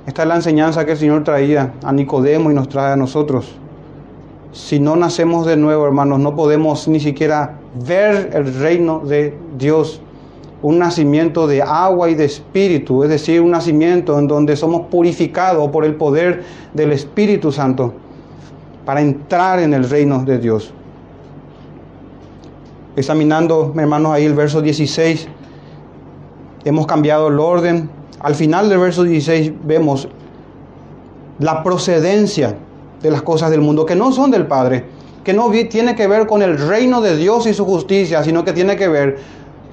Esta 0.08 0.24
es 0.24 0.27
la 0.27 0.36
enseñanza 0.36 0.86
que 0.86 0.94
el 0.94 0.98
Señor 0.98 1.24
traía 1.24 1.74
a 1.84 1.91
Nicodemo 1.91 2.51
y 2.51 2.53
nos 2.53 2.70
trae 2.70 2.94
a 2.94 2.96
nosotros 2.96 3.55
si 4.56 4.80
no 4.80 4.96
nacemos 4.96 5.46
de 5.46 5.58
nuevo, 5.58 5.86
hermanos, 5.86 6.20
no 6.20 6.34
podemos 6.34 6.88
ni 6.88 7.02
siquiera 7.02 7.60
ver 7.86 8.30
el 8.34 8.54
reino 8.58 9.02
de 9.02 9.38
Dios. 9.58 10.00
Un 10.62 10.80
nacimiento 10.80 11.46
de 11.46 11.62
agua 11.62 12.10
y 12.10 12.16
de 12.16 12.24
espíritu, 12.24 13.04
es 13.04 13.10
decir, 13.10 13.42
un 13.42 13.52
nacimiento 13.52 14.18
en 14.18 14.30
donde 14.30 14.56
somos 14.56 14.88
purificados 14.88 15.70
por 15.72 15.84
el 15.84 15.96
poder 15.96 16.44
del 16.74 16.94
Espíritu 16.94 17.52
Santo 17.52 17.96
para 18.86 19.02
entrar 19.02 19.60
en 19.60 19.74
el 19.74 19.90
reino 19.90 20.24
de 20.24 20.38
Dios. 20.38 20.74
Examinando, 22.96 23.74
hermanos, 23.78 24.14
ahí 24.14 24.24
el 24.24 24.36
verso 24.36 24.62
16, 24.62 25.28
hemos 26.64 26.88
cambiado 26.88 27.28
el 27.28 27.42
orden. 27.42 27.90
Al 28.22 28.36
final 28.36 28.70
del 28.70 28.80
verso 28.80 29.04
16 29.04 29.52
vemos 29.66 30.08
la 31.40 31.62
procedencia 31.62 32.56
de 33.06 33.12
las 33.12 33.22
cosas 33.22 33.52
del 33.52 33.62
mundo 33.62 33.86
que 33.86 33.96
no 33.96 34.12
son 34.12 34.32
del 34.32 34.48
Padre, 34.48 34.84
que 35.24 35.34
no 35.34 35.50
tiene 35.70 35.96
que 35.96 36.08
ver 36.08 36.26
con 36.26 36.42
el 36.42 36.58
reino 36.58 37.02
de 37.02 37.16
Dios 37.16 37.46
y 37.46 37.54
su 37.54 37.66
justicia, 37.66 38.24
sino 38.24 38.44
que 38.44 38.52
tiene 38.52 38.76
que 38.76 38.88
ver 38.88 39.20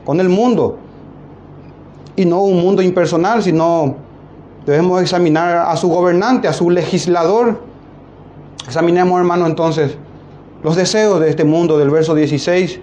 con 0.05 0.21
el 0.21 0.29
mundo. 0.29 0.79
y 2.15 2.27
no 2.27 2.43
un 2.43 2.61
mundo 2.61 2.83
impersonal, 2.83 3.43
sino 3.43 3.97
debemos 4.67 5.01
examinar 5.01 5.67
a 5.67 5.75
su 5.79 5.89
gobernante, 5.89 6.47
a 6.47 6.53
su 6.53 6.69
legislador. 6.69 7.63
Examinemos, 8.67 9.19
hermano, 9.19 9.47
entonces 9.47 9.97
los 10.63 10.77
deseos 10.77 11.21
de 11.21 11.31
este 11.31 11.45
mundo 11.45 11.79
del 11.79 11.89
verso 11.89 12.15
16. 12.15 12.81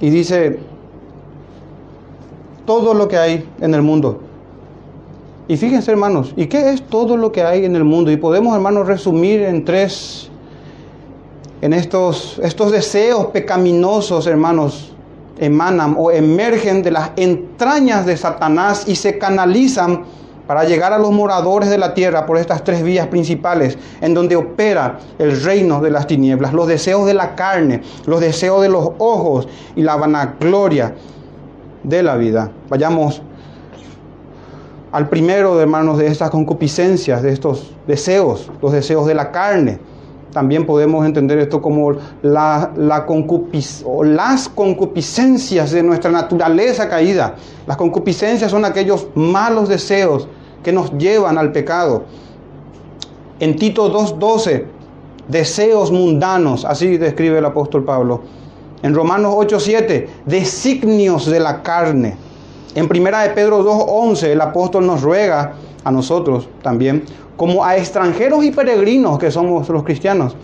Y 0.00 0.08
dice, 0.08 0.58
todo 2.64 2.94
lo 2.94 3.08
que 3.08 3.18
hay 3.18 3.48
en 3.60 3.74
el 3.74 3.82
mundo. 3.82 4.20
Y 5.48 5.56
fíjense, 5.56 5.92
hermanos, 5.92 6.32
¿y 6.36 6.46
qué 6.46 6.70
es 6.70 6.82
todo 6.82 7.16
lo 7.16 7.30
que 7.30 7.42
hay 7.42 7.64
en 7.64 7.76
el 7.76 7.84
mundo? 7.84 8.10
Y 8.10 8.16
podemos, 8.16 8.54
hermanos, 8.54 8.86
resumir 8.86 9.42
en 9.42 9.64
tres, 9.64 10.28
en 11.60 11.72
estos, 11.72 12.40
estos 12.42 12.72
deseos 12.72 13.26
pecaminosos, 13.26 14.26
hermanos, 14.26 14.92
emanan 15.38 15.94
o 15.98 16.10
emergen 16.10 16.82
de 16.82 16.90
las 16.90 17.10
entrañas 17.16 18.06
de 18.06 18.16
Satanás 18.16 18.84
y 18.88 18.96
se 18.96 19.18
canalizan 19.18 20.04
para 20.48 20.64
llegar 20.64 20.92
a 20.92 20.98
los 20.98 21.12
moradores 21.12 21.70
de 21.70 21.78
la 21.78 21.94
tierra 21.94 22.26
por 22.26 22.38
estas 22.38 22.64
tres 22.64 22.82
vías 22.82 23.06
principales, 23.08 23.78
en 24.00 24.14
donde 24.14 24.36
opera 24.36 24.98
el 25.18 25.40
reino 25.42 25.80
de 25.80 25.90
las 25.90 26.06
tinieblas, 26.06 26.52
los 26.52 26.66
deseos 26.66 27.06
de 27.06 27.14
la 27.14 27.34
carne, 27.34 27.82
los 28.06 28.20
deseos 28.20 28.62
de 28.62 28.68
los 28.68 28.90
ojos 28.98 29.48
y 29.74 29.82
la 29.82 29.96
vanagloria 29.96 30.94
de 31.82 32.02
la 32.02 32.16
vida. 32.16 32.50
Vayamos 32.68 33.22
al 34.92 35.08
primero, 35.08 35.60
hermanos, 35.60 35.98
de 35.98 36.06
estas 36.06 36.30
concupiscencias, 36.30 37.22
de 37.22 37.32
estos 37.32 37.72
deseos, 37.86 38.50
los 38.62 38.72
deseos 38.72 39.06
de 39.06 39.14
la 39.14 39.32
carne. 39.32 39.78
También 40.32 40.66
podemos 40.66 41.04
entender 41.06 41.38
esto 41.38 41.62
como 41.62 41.96
las 42.22 42.68
concupiscencias 44.48 45.70
de 45.70 45.82
nuestra 45.82 46.10
naturaleza 46.10 46.88
caída. 46.88 47.34
Las 47.66 47.76
concupiscencias 47.76 48.50
son 48.50 48.64
aquellos 48.64 49.08
malos 49.14 49.68
deseos 49.68 50.28
que 50.62 50.72
nos 50.72 50.92
llevan 50.98 51.38
al 51.38 51.52
pecado. 51.52 52.04
En 53.40 53.56
Tito 53.56 53.92
2.12, 53.92 54.64
deseos 55.28 55.90
mundanos, 55.90 56.64
así 56.64 56.96
describe 56.96 57.38
el 57.38 57.44
apóstol 57.44 57.84
Pablo. 57.84 58.22
En 58.82 58.94
Romanos 58.94 59.34
8.7, 59.34 60.06
designios 60.26 61.26
de 61.26 61.40
la 61.40 61.62
carne. 61.62 62.16
En 62.76 62.88
Primera 62.88 63.22
de 63.22 63.30
Pedro 63.30 63.64
2.11, 63.64 64.24
el 64.24 64.40
apóstol 64.42 64.86
nos 64.86 65.00
ruega 65.00 65.54
a 65.82 65.90
nosotros 65.90 66.46
también 66.62 67.04
como 67.38 67.64
a 67.64 67.74
extranjeros 67.76 68.44
y 68.44 68.50
peregrinos 68.50 69.18
que 69.18 69.30
somos 69.30 69.66
los 69.70 69.82
cristianos, 69.82 70.36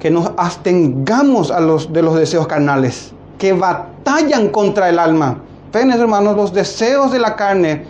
que 0.00 0.10
nos 0.10 0.32
abstengamos 0.36 1.52
a 1.52 1.60
los, 1.60 1.92
de 1.92 2.02
los 2.02 2.16
deseos 2.16 2.48
carnales, 2.48 3.12
que 3.38 3.52
batallan 3.52 4.48
contra 4.48 4.88
el 4.88 4.98
alma. 4.98 5.38
Fíjense, 5.72 6.00
hermanos, 6.00 6.36
los 6.36 6.52
deseos 6.52 7.12
de 7.12 7.20
la 7.20 7.36
carne 7.36 7.86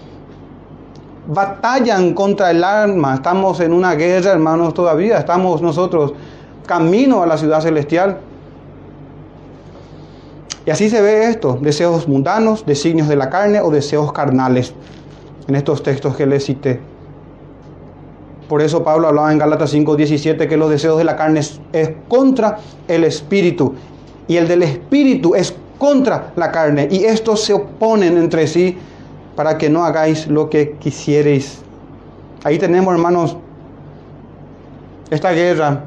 batallan 1.29 2.13
contra 2.13 2.51
el 2.51 2.63
alma. 2.63 3.15
Estamos 3.15 3.61
en 3.61 3.73
una 3.73 3.95
guerra, 3.95 4.33
hermanos, 4.33 4.75
todavía. 4.75 5.17
Estamos 5.17 5.63
nosotros 5.63 6.13
camino 6.67 7.23
a 7.23 7.27
la 7.27 7.39
ciudad 7.39 7.63
celestial. 7.63 8.19
Y 10.69 10.71
así 10.71 10.91
se 10.91 11.01
ve 11.01 11.31
esto, 11.31 11.59
deseos 11.63 12.07
mundanos, 12.09 12.67
designios 12.67 13.09
de 13.09 13.17
la 13.17 13.31
carne 13.31 13.63
o 13.63 13.71
deseos 13.71 14.13
carnales 14.13 14.75
en 15.49 15.55
estos 15.55 15.83
textos 15.83 16.15
que 16.15 16.27
les 16.27 16.45
cité. 16.45 16.79
Por 18.51 18.61
eso 18.61 18.85
Pablo 18.85 19.09
hablaba 19.09 19.33
en 19.33 19.39
Gálatas 19.39 19.73
5:17 19.73 20.47
que 20.47 20.59
los 20.59 20.69
deseos 20.69 20.99
de 20.99 21.05
la 21.05 21.17
carne 21.17 21.41
es, 21.41 21.91
contra 22.07 22.59
el 22.87 23.05
espíritu 23.05 23.77
y 24.27 24.37
el 24.37 24.47
del 24.47 24.63
espíritu 24.63 25.35
es 25.35 25.55
contra 25.79 26.35
la 26.37 26.53
carne 26.53 26.87
y 26.91 27.05
estos 27.05 27.43
se 27.45 27.55
oponen 27.55 28.19
entre 28.19 28.47
sí 28.47 28.77
para 29.37 29.57
que 29.57 29.71
no 29.71 29.87
hagáis 29.87 30.27
lo 30.27 30.51
que 30.51 30.73
quisierais. 30.73 31.63
Ahí 32.45 32.59
tenemos, 32.59 32.93
hermanos, 32.93 33.39
esta 35.09 35.33
guerra, 35.33 35.85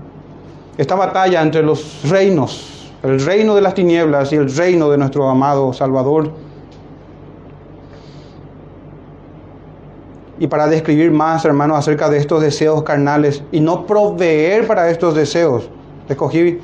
esta 0.76 0.96
batalla 0.96 1.40
entre 1.44 1.62
los 1.62 2.02
reinos, 2.10 2.81
el 3.04 3.20
reino 3.20 3.56
de 3.56 3.62
las 3.62 3.74
tinieblas 3.74 4.32
y 4.32 4.36
el 4.36 4.56
reino 4.56 4.90
de 4.90 4.98
nuestro 4.98 5.30
amado 5.30 5.74
Salvador. 5.74 6.32
y 10.42 10.48
para 10.48 10.66
describir 10.66 11.12
más, 11.12 11.46
hermanos, 11.46 11.78
acerca 11.78 12.10
de 12.10 12.18
estos 12.18 12.42
deseos 12.42 12.82
carnales 12.82 13.44
y 13.52 13.60
no 13.60 13.86
proveer 13.86 14.66
para 14.66 14.90
estos 14.90 15.14
deseos. 15.14 15.70
Escogí 16.10 16.58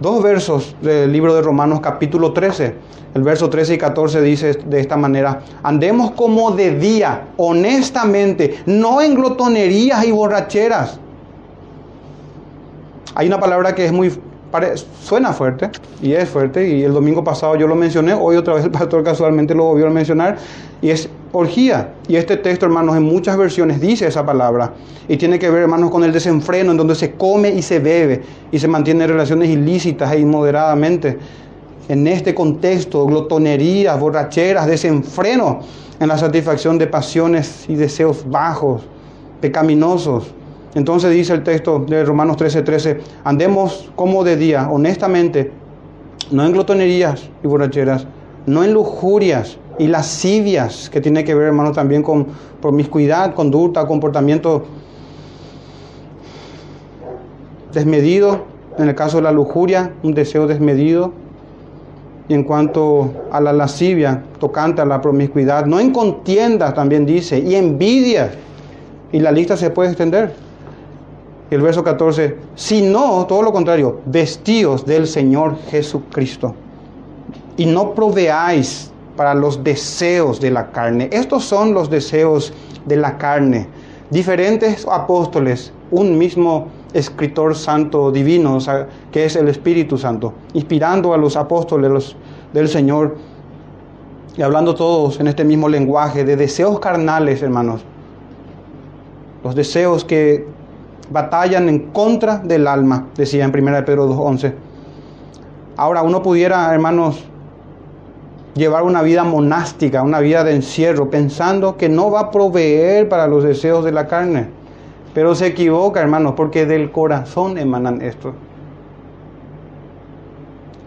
dos 0.00 0.22
versos 0.22 0.74
del 0.80 1.12
libro 1.12 1.34
de 1.34 1.42
Romanos 1.42 1.80
capítulo 1.82 2.32
13. 2.32 2.74
El 3.14 3.22
verso 3.22 3.50
13 3.50 3.74
y 3.74 3.78
14 3.78 4.22
dice 4.22 4.54
de 4.54 4.80
esta 4.80 4.96
manera, 4.96 5.42
andemos 5.62 6.12
como 6.12 6.52
de 6.52 6.78
día, 6.78 7.28
honestamente, 7.36 8.62
no 8.64 9.02
en 9.02 9.14
glotonerías 9.14 10.06
y 10.06 10.10
borracheras. 10.10 10.98
Hay 13.14 13.26
una 13.26 13.38
palabra 13.38 13.74
que 13.74 13.84
es 13.84 13.92
muy 13.92 14.10
suena 15.02 15.32
fuerte 15.32 15.70
y 16.02 16.12
es 16.12 16.28
fuerte 16.28 16.68
y 16.68 16.82
el 16.82 16.92
domingo 16.92 17.22
pasado 17.22 17.56
yo 17.56 17.66
lo 17.66 17.74
mencioné, 17.74 18.14
hoy 18.14 18.36
otra 18.36 18.54
vez 18.54 18.64
el 18.64 18.70
pastor 18.70 19.04
casualmente 19.04 19.54
lo 19.54 19.64
volvió 19.64 19.86
a 19.86 19.90
mencionar 19.90 20.38
y 20.80 20.90
es 20.90 21.08
orgía. 21.32 21.92
Y 22.08 22.16
este 22.16 22.36
texto, 22.36 22.66
hermanos, 22.66 22.96
en 22.96 23.02
muchas 23.02 23.36
versiones 23.36 23.80
dice 23.80 24.06
esa 24.06 24.24
palabra 24.24 24.72
y 25.08 25.16
tiene 25.16 25.38
que 25.38 25.50
ver, 25.50 25.62
hermanos, 25.62 25.90
con 25.90 26.04
el 26.04 26.12
desenfreno 26.12 26.70
en 26.70 26.76
donde 26.76 26.94
se 26.94 27.12
come 27.12 27.50
y 27.50 27.62
se 27.62 27.78
bebe 27.78 28.22
y 28.52 28.58
se 28.58 28.68
mantienen 28.68 29.08
relaciones 29.08 29.48
ilícitas 29.48 30.12
e 30.12 30.20
inmoderadamente. 30.20 31.18
En 31.88 32.06
este 32.06 32.34
contexto, 32.34 33.06
glotonerías, 33.06 33.98
borracheras, 33.98 34.66
desenfreno 34.66 35.60
en 36.00 36.08
la 36.08 36.18
satisfacción 36.18 36.78
de 36.78 36.86
pasiones 36.86 37.64
y 37.68 37.74
deseos 37.74 38.28
bajos, 38.28 38.82
pecaminosos. 39.40 40.34
Entonces 40.74 41.10
dice 41.12 41.32
el 41.32 41.42
texto 41.42 41.78
de 41.80 42.04
Romanos 42.04 42.36
13:13, 42.36 42.64
13, 42.64 43.00
andemos 43.24 43.90
como 43.96 44.22
de 44.22 44.36
día, 44.36 44.68
honestamente, 44.70 45.50
no 46.30 46.44
en 46.44 46.52
glotonerías 46.52 47.28
y 47.42 47.46
borracheras, 47.46 48.06
no 48.46 48.62
en 48.62 48.74
lujurias 48.74 49.56
y 49.78 49.86
lascivias, 49.86 50.90
que 50.90 51.00
tiene 51.00 51.24
que 51.24 51.34
ver, 51.34 51.48
hermano, 51.48 51.72
también 51.72 52.02
con 52.02 52.26
promiscuidad, 52.60 53.34
conducta, 53.34 53.86
comportamiento 53.86 54.66
desmedido, 57.72 58.44
en 58.76 58.88
el 58.88 58.94
caso 58.94 59.18
de 59.18 59.22
la 59.22 59.32
lujuria, 59.32 59.92
un 60.02 60.14
deseo 60.14 60.46
desmedido, 60.46 61.12
y 62.28 62.34
en 62.34 62.44
cuanto 62.44 63.10
a 63.30 63.40
la 63.40 63.54
lascivia, 63.54 64.22
tocante 64.38 64.82
a 64.82 64.84
la 64.84 65.00
promiscuidad, 65.00 65.64
no 65.64 65.80
en 65.80 65.92
contiendas, 65.92 66.74
también 66.74 67.06
dice, 67.06 67.38
y 67.38 67.54
envidias, 67.54 68.32
y 69.12 69.20
la 69.20 69.32
lista 69.32 69.56
se 69.56 69.70
puede 69.70 69.88
extender 69.90 70.47
el 71.50 71.62
verso 71.62 71.82
14, 71.82 72.36
sino, 72.54 73.26
todo 73.26 73.42
lo 73.42 73.52
contrario, 73.52 74.00
vestíos 74.06 74.84
del 74.84 75.06
Señor 75.06 75.56
Jesucristo. 75.70 76.54
Y 77.56 77.66
no 77.66 77.94
proveáis 77.94 78.92
para 79.16 79.34
los 79.34 79.64
deseos 79.64 80.40
de 80.40 80.50
la 80.50 80.70
carne. 80.70 81.08
Estos 81.10 81.44
son 81.44 81.74
los 81.74 81.90
deseos 81.90 82.52
de 82.86 82.96
la 82.96 83.18
carne. 83.18 83.66
Diferentes 84.10 84.86
apóstoles, 84.90 85.72
un 85.90 86.16
mismo 86.16 86.68
escritor 86.92 87.54
santo 87.54 88.10
divino, 88.12 88.58
que 89.10 89.24
es 89.24 89.36
el 89.36 89.48
Espíritu 89.48 89.98
Santo, 89.98 90.34
inspirando 90.54 91.12
a 91.12 91.16
los 91.16 91.36
apóstoles 91.36 92.14
del 92.52 92.68
Señor 92.68 93.16
y 94.36 94.42
hablando 94.42 94.74
todos 94.74 95.18
en 95.18 95.26
este 95.26 95.44
mismo 95.44 95.68
lenguaje 95.68 96.24
de 96.24 96.36
deseos 96.36 96.78
carnales, 96.78 97.42
hermanos. 97.42 97.82
Los 99.42 99.54
deseos 99.54 100.04
que 100.04 100.46
batallan 101.10 101.68
en 101.68 101.90
contra 101.90 102.38
del 102.38 102.66
alma, 102.66 103.06
decía 103.16 103.44
en 103.44 103.50
1 103.50 103.84
Pedro 103.84 104.08
2.11. 104.08 104.52
Ahora 105.76 106.02
uno 106.02 106.22
pudiera, 106.22 106.72
hermanos, 106.72 107.24
llevar 108.54 108.82
una 108.82 109.02
vida 109.02 109.24
monástica, 109.24 110.02
una 110.02 110.20
vida 110.20 110.44
de 110.44 110.54
encierro, 110.56 111.08
pensando 111.08 111.76
que 111.76 111.88
no 111.88 112.10
va 112.10 112.20
a 112.20 112.30
proveer 112.30 113.08
para 113.08 113.26
los 113.28 113.44
deseos 113.44 113.84
de 113.84 113.92
la 113.92 114.06
carne. 114.06 114.48
Pero 115.14 115.34
se 115.34 115.46
equivoca, 115.46 116.00
hermanos, 116.00 116.34
porque 116.36 116.66
del 116.66 116.90
corazón 116.90 117.58
emanan 117.58 118.02
esto. 118.02 118.34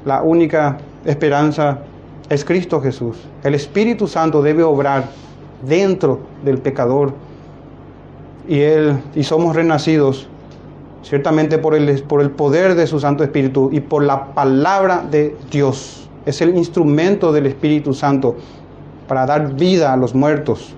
La 0.06 0.22
única 0.22 0.78
esperanza 1.06 1.80
es 2.30 2.46
Cristo 2.46 2.82
Jesús. 2.82 3.18
El 3.44 3.56
Espíritu 3.56 4.08
Santo 4.08 4.42
debe 4.42 4.64
obrar 4.64 5.06
dentro 5.66 6.20
del 6.44 6.58
pecador 6.58 7.14
y, 8.48 8.60
él, 8.60 9.02
y 9.16 9.24
somos 9.24 9.56
renacidos 9.56 10.28
ciertamente 11.04 11.58
por 11.58 11.76
el, 11.76 12.04
por 12.04 12.22
el 12.22 12.32
poder 12.32 12.76
de 12.76 12.88
su 12.88 13.00
Santo 13.00 13.24
Espíritu 13.24 13.70
y 13.72 13.80
por 13.80 14.04
la 14.04 14.34
palabra 14.34 15.04
de 15.10 15.36
Dios. 15.50 16.10
Es 16.26 16.42
el 16.42 16.56
instrumento 16.56 17.32
del 17.32 17.48
Espíritu 17.48 17.94
Santo 17.94 18.36
para 19.08 19.26
dar 19.26 19.54
vida 19.56 19.92
a 19.92 19.98
los 19.98 20.14
muertos. 20.14 20.74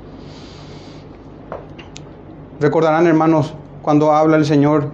Recordarán, 2.60 3.08
hermanos, 3.08 3.54
cuando 3.82 4.12
habla 4.12 4.38
el 4.38 4.46
Señor 4.46 4.88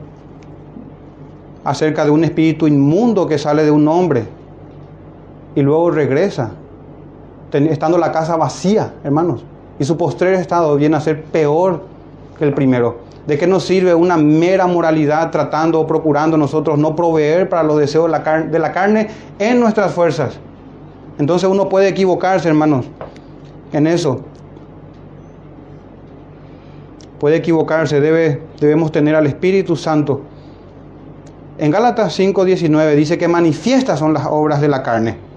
acerca 1.64 2.04
de 2.04 2.12
un 2.12 2.24
espíritu 2.24 2.68
inmundo 2.68 3.28
que 3.28 3.38
sale 3.38 3.64
de 3.64 3.72
un 3.72 3.88
hombre 3.88 4.26
y 5.56 5.62
luego 5.62 5.92
regresa. 5.92 6.52
estando 7.52 7.98
la 7.98 8.12
casa 8.12 8.36
vacía, 8.36 8.94
hermanos. 9.04 9.44
Y 9.80 9.86
su 9.86 9.98
postrer 9.98 10.34
estado 10.34 10.76
viene 10.76 10.98
a 10.98 11.00
ser 11.00 11.24
peor 11.24 11.84
el 12.40 12.54
primero. 12.54 13.00
¿De 13.28 13.38
qué 13.38 13.46
nos 13.46 13.66
sirve 13.66 13.94
una 13.94 14.18
mera 14.18 14.66
moralidad 14.66 15.30
tratando 15.30 15.80
o 15.80 15.88
procurando 15.88 16.38
nosotros 16.38 16.80
no 16.80 16.96
proveer 16.96 17.48
para 17.48 17.64
los 17.64 17.78
deseos 17.78 18.06
de 18.06 18.12
la, 18.12 18.42
de 18.44 18.60
la 18.60 18.72
carne 18.72 19.10
en 19.38 19.60
nuestras 19.60 19.94
fuerzas? 19.94 20.40
Entonces 21.20 21.50
uno 21.50 21.70
puede 21.70 21.90
equivocarse, 21.90 22.48
hermanos, 22.48 22.86
en 23.74 23.88
eso. 23.88 24.22
Puede 27.20 27.36
equivocarse, 27.36 28.00
debe, 28.00 28.42
debemos 28.60 28.92
tener 28.92 29.16
al 29.16 29.28
Espíritu 29.28 29.76
Santo. 29.76 30.22
En 31.58 31.72
Gálatas 31.72 32.18
5:19 32.18 32.96
dice 32.96 33.18
que 33.18 33.28
manifiestas 33.28 34.00
son 34.00 34.14
las 34.14 34.26
obras 34.26 34.62
de 34.62 34.70
la 34.70 34.82
carne. 34.82 35.29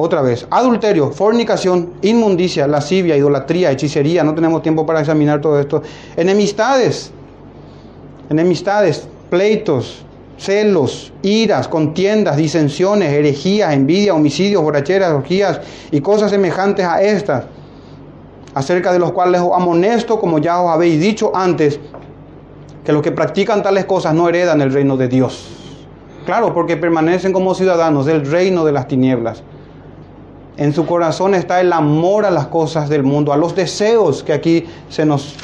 Otra 0.00 0.22
vez, 0.22 0.46
adulterio, 0.50 1.10
fornicación, 1.10 1.94
inmundicia, 2.02 2.68
lascivia, 2.68 3.16
idolatría, 3.16 3.72
hechicería, 3.72 4.22
no 4.22 4.32
tenemos 4.32 4.62
tiempo 4.62 4.86
para 4.86 5.00
examinar 5.00 5.40
todo 5.40 5.58
esto. 5.58 5.82
Enemistades, 6.16 7.10
enemistades, 8.30 9.08
pleitos, 9.28 10.04
celos, 10.36 11.12
iras, 11.22 11.66
contiendas, 11.66 12.36
disensiones, 12.36 13.12
herejías, 13.12 13.74
envidia, 13.74 14.14
homicidios, 14.14 14.62
borracheras, 14.62 15.10
orgías 15.10 15.60
y 15.90 16.00
cosas 16.00 16.30
semejantes 16.30 16.86
a 16.86 17.02
estas, 17.02 17.46
acerca 18.54 18.92
de 18.92 19.00
los 19.00 19.10
cuales 19.10 19.40
os 19.40 19.50
amonesto, 19.52 20.20
como 20.20 20.38
ya 20.38 20.62
os 20.62 20.70
habéis 20.70 21.00
dicho 21.00 21.32
antes, 21.34 21.80
que 22.84 22.92
los 22.92 23.02
que 23.02 23.10
practican 23.10 23.64
tales 23.64 23.84
cosas 23.84 24.14
no 24.14 24.28
heredan 24.28 24.60
el 24.60 24.72
reino 24.72 24.96
de 24.96 25.08
Dios. 25.08 25.48
Claro, 26.24 26.54
porque 26.54 26.76
permanecen 26.76 27.32
como 27.32 27.52
ciudadanos 27.52 28.06
del 28.06 28.24
reino 28.30 28.64
de 28.64 28.70
las 28.70 28.86
tinieblas. 28.86 29.42
En 30.58 30.74
su 30.74 30.84
corazón 30.84 31.34
está 31.34 31.60
el 31.60 31.72
amor 31.72 32.26
a 32.26 32.30
las 32.30 32.48
cosas 32.48 32.88
del 32.88 33.04
mundo, 33.04 33.32
a 33.32 33.36
los 33.36 33.54
deseos 33.54 34.22
que 34.24 34.32
aquí 34.32 34.66
se 34.88 35.06
nos 35.06 35.34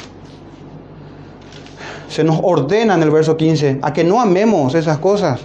se 2.09 2.23
nos 2.23 2.39
ordena 2.43 2.95
en 2.95 3.03
el 3.03 3.11
verso 3.11 3.35
15 3.35 3.79
a 3.81 3.91
que 3.91 4.03
no 4.03 4.21
amemos 4.21 4.75
esas 4.75 4.99
cosas. 4.99 5.41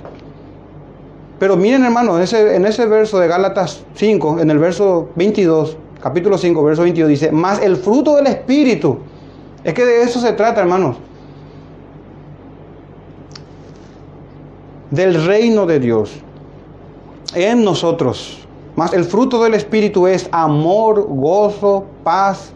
Pero 1.39 1.57
miren 1.57 1.85
hermanos, 1.85 2.17
en 2.17 2.23
ese, 2.23 2.55
en 2.55 2.67
ese 2.67 2.87
verso 2.87 3.19
de 3.19 3.27
Gálatas 3.27 3.83
5, 3.95 4.41
en 4.41 4.51
el 4.51 4.59
verso 4.59 5.09
22, 5.17 5.77
capítulo 6.01 6.37
5, 6.37 6.63
verso 6.63 6.83
22 6.83 7.09
dice, 7.09 7.33
más 7.33 7.61
el 7.63 7.77
fruto 7.77 8.17
del 8.17 8.27
Espíritu. 8.27 8.99
Es 9.65 9.75
que 9.75 9.85
de 9.85 10.03
eso 10.03 10.21
se 10.21 10.33
trata, 10.35 10.61
hermanos. 10.61 10.97
Del 14.91 15.25
reino 15.25 15.67
de 15.67 15.81
Dios 15.81 16.13
en 17.35 17.65
nosotros. 17.65 18.47
Más 18.77 18.93
el 18.93 19.05
fruto 19.05 19.43
del 19.43 19.55
Espíritu 19.55 20.07
es 20.07 20.29
amor, 20.33 21.07
gozo, 21.09 21.85
paz, 22.05 22.53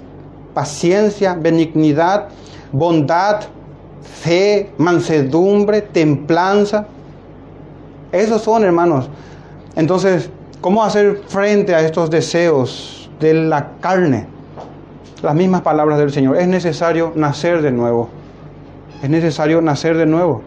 paciencia, 0.55 1.35
benignidad, 1.35 2.29
bondad, 2.73 3.43
fe, 4.03 4.71
mansedumbre, 4.79 5.83
templanza. 5.83 6.87
Esos 8.13 8.43
son, 8.43 8.65
hermanos. 8.65 9.09
Entonces, 9.77 10.31
¿cómo 10.61 10.85
hacer 10.85 11.23
frente 11.27 11.75
a 11.75 11.81
estos 11.81 12.11
deseos 12.11 13.11
de 13.21 13.35
la 13.35 13.73
carne? 13.81 14.27
Las 15.23 15.35
mismas 15.35 15.63
palabras 15.63 15.99
del 15.99 16.13
Señor. 16.13 16.37
Es 16.37 16.47
necesario 16.47 17.13
nacer 17.17 17.61
de 17.61 17.73
nuevo. 17.73 18.09
Es 19.03 19.11
necesario 19.11 19.61
nacer 19.61 19.97
de 19.97 20.07
nuevo. 20.07 20.43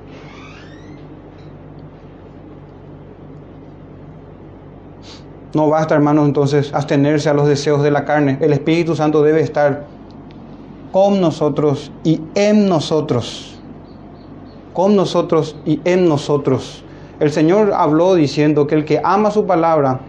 No 5.58 5.70
basta, 5.70 5.96
hermanos, 5.96 6.28
entonces 6.28 6.72
abstenerse 6.72 7.30
a 7.30 7.34
los 7.34 7.48
deseos 7.48 7.82
de 7.82 7.90
la 7.90 8.06
carne. 8.06 8.38
El 8.42 8.54
Espíritu 8.54 8.96
Santo 8.96 9.24
debe 9.24 9.42
estar 9.42 9.86
con 10.92 11.20
nosotros 11.20 11.92
y 12.04 12.22
en 12.36 12.70
nosotros. 12.70 13.60
Con 14.74 14.96
nosotros 14.96 15.56
y 15.66 15.82
en 15.84 16.08
nosotros. 16.08 16.84
El 17.20 17.32
Señor 17.32 17.74
habló 17.74 18.14
diciendo 18.14 18.68
que 18.68 18.76
el 18.76 18.86
que 18.86 19.02
ama 19.04 19.32
su 19.32 19.48
palabra, 19.48 20.02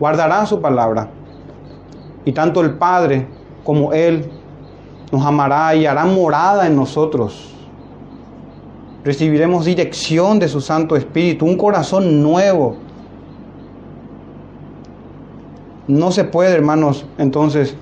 guardará 0.00 0.44
su 0.44 0.60
palabra. 0.60 1.10
Y 2.24 2.32
tanto 2.32 2.62
el 2.62 2.74
Padre 2.74 3.28
como 3.62 3.92
Él 3.92 4.28
nos 5.12 5.24
amará 5.24 5.76
y 5.76 5.86
hará 5.86 6.04
morada 6.04 6.66
en 6.66 6.74
nosotros. 6.74 7.54
Recibiremos 9.04 9.66
dirección 9.66 10.40
de 10.40 10.48
su 10.48 10.60
Santo 10.60 10.96
Espíritu, 10.96 11.46
un 11.46 11.56
corazón 11.56 12.20
nuevo. 12.20 12.87
No 15.88 16.12
se 16.12 16.24
puede, 16.24 16.54
hermanos, 16.54 17.06
entonces 17.16 17.74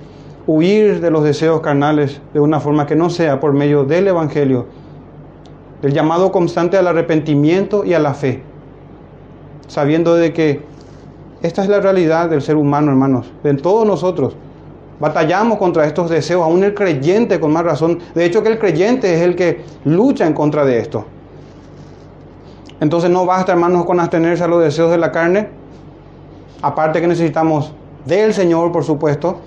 huir 0.47 1.01
de 1.01 1.11
los 1.11 1.25
deseos 1.25 1.59
carnales 1.59 2.21
de 2.33 2.39
una 2.39 2.61
forma 2.61 2.85
que 2.87 2.95
no 2.95 3.09
sea 3.09 3.41
por 3.41 3.51
medio 3.51 3.83
del 3.83 4.07
Evangelio, 4.07 4.65
del 5.81 5.91
llamado 5.91 6.31
constante 6.31 6.77
al 6.77 6.87
arrepentimiento 6.87 7.83
y 7.83 7.93
a 7.93 7.99
la 7.99 8.13
fe, 8.13 8.41
sabiendo 9.67 10.15
de 10.15 10.31
que 10.31 10.61
esta 11.41 11.61
es 11.61 11.67
la 11.67 11.81
realidad 11.81 12.29
del 12.29 12.41
ser 12.41 12.55
humano, 12.55 12.91
hermanos, 12.91 13.29
de 13.43 13.53
todos 13.55 13.85
nosotros. 13.85 14.37
Batallamos 15.01 15.57
contra 15.57 15.85
estos 15.85 16.09
deseos, 16.09 16.43
aún 16.43 16.63
el 16.63 16.73
creyente 16.73 17.41
con 17.41 17.51
más 17.51 17.65
razón. 17.65 17.99
De 18.15 18.23
hecho 18.23 18.41
que 18.41 18.49
el 18.49 18.57
creyente 18.57 19.13
es 19.13 19.21
el 19.21 19.35
que 19.35 19.63
lucha 19.83 20.25
en 20.25 20.33
contra 20.33 20.63
de 20.65 20.79
esto. 20.79 21.05
Entonces 22.79 23.09
no 23.09 23.25
basta, 23.25 23.51
hermanos, 23.51 23.85
con 23.85 23.99
abstenerse 23.99 24.45
a 24.45 24.47
los 24.47 24.63
deseos 24.63 24.89
de 24.91 24.97
la 24.97 25.11
carne. 25.11 25.49
Aparte 26.61 27.01
que 27.01 27.07
necesitamos 27.07 27.73
del 28.07 28.33
Señor, 28.33 28.71
por 28.71 28.83
supuesto, 28.83 29.39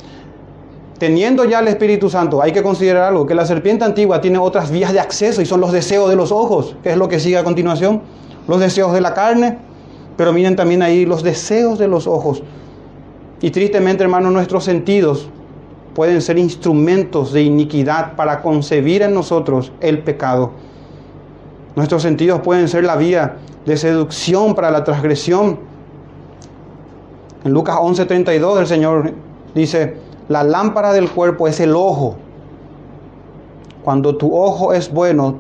teniendo 0.99 1.45
ya 1.45 1.61
el 1.61 1.69
Espíritu 1.69 2.11
Santo, 2.11 2.43
hay 2.43 2.53
que 2.53 2.63
considerar 2.63 3.05
algo, 3.05 3.27
que 3.27 3.35
la 3.35 3.47
serpiente 3.47 3.85
antigua 3.85 4.21
tiene 4.21 4.39
otras 4.39 4.71
vías 4.71 4.93
de 4.93 5.01
acceso 5.01 5.41
y 5.41 5.47
son 5.47 5.61
los 5.61 5.73
deseos 5.73 6.11
de 6.11 6.17
los 6.17 6.31
ojos, 6.31 6.77
que 6.83 6.91
es 6.91 6.97
lo 6.97 7.09
que 7.09 7.19
sigue 7.19 7.39
a 7.39 7.45
continuación, 7.45 8.03
los 8.47 8.61
deseos 8.61 8.93
de 8.93 9.01
la 9.01 9.15
carne, 9.15 9.59
pero 10.17 10.33
miren 10.33 10.57
también 10.57 10.83
ahí 10.83 11.07
los 11.07 11.23
deseos 11.23 11.79
de 11.79 11.89
los 11.89 12.07
ojos. 12.07 12.43
Y 13.41 13.51
tristemente, 13.51 14.03
hermanos, 14.05 14.33
nuestros 14.33 14.65
sentidos 14.65 15.31
pueden 15.95 16.21
ser 16.21 16.39
instrumentos 16.39 17.33
de 17.33 17.43
iniquidad 17.43 18.15
para 18.17 18.43
concebir 18.43 19.03
en 19.03 19.15
nosotros 19.15 19.73
el 19.81 20.01
pecado. 20.01 20.53
Nuestros 21.77 22.03
sentidos 22.03 22.41
pueden 22.41 22.69
ser 22.69 22.85
la 22.85 22.97
vía 22.97 23.37
de 23.65 23.77
seducción 23.77 24.55
para 24.55 24.71
la 24.71 24.85
transgresión. 24.85 25.70
En 27.45 27.53
Lucas 27.53 27.77
11:32 27.77 28.61
el 28.61 28.67
Señor 28.67 29.13
dice, 29.55 29.97
la 30.29 30.45
lámpara 30.45 30.93
del 30.93 31.11
cuerpo 31.11 31.49
es 31.49 31.59
el 31.61 31.75
ojo. 31.75 32.17
Cuando 33.83 34.17
tu 34.17 34.37
ojo 34.37 34.73
es 34.73 34.93
bueno, 34.93 35.39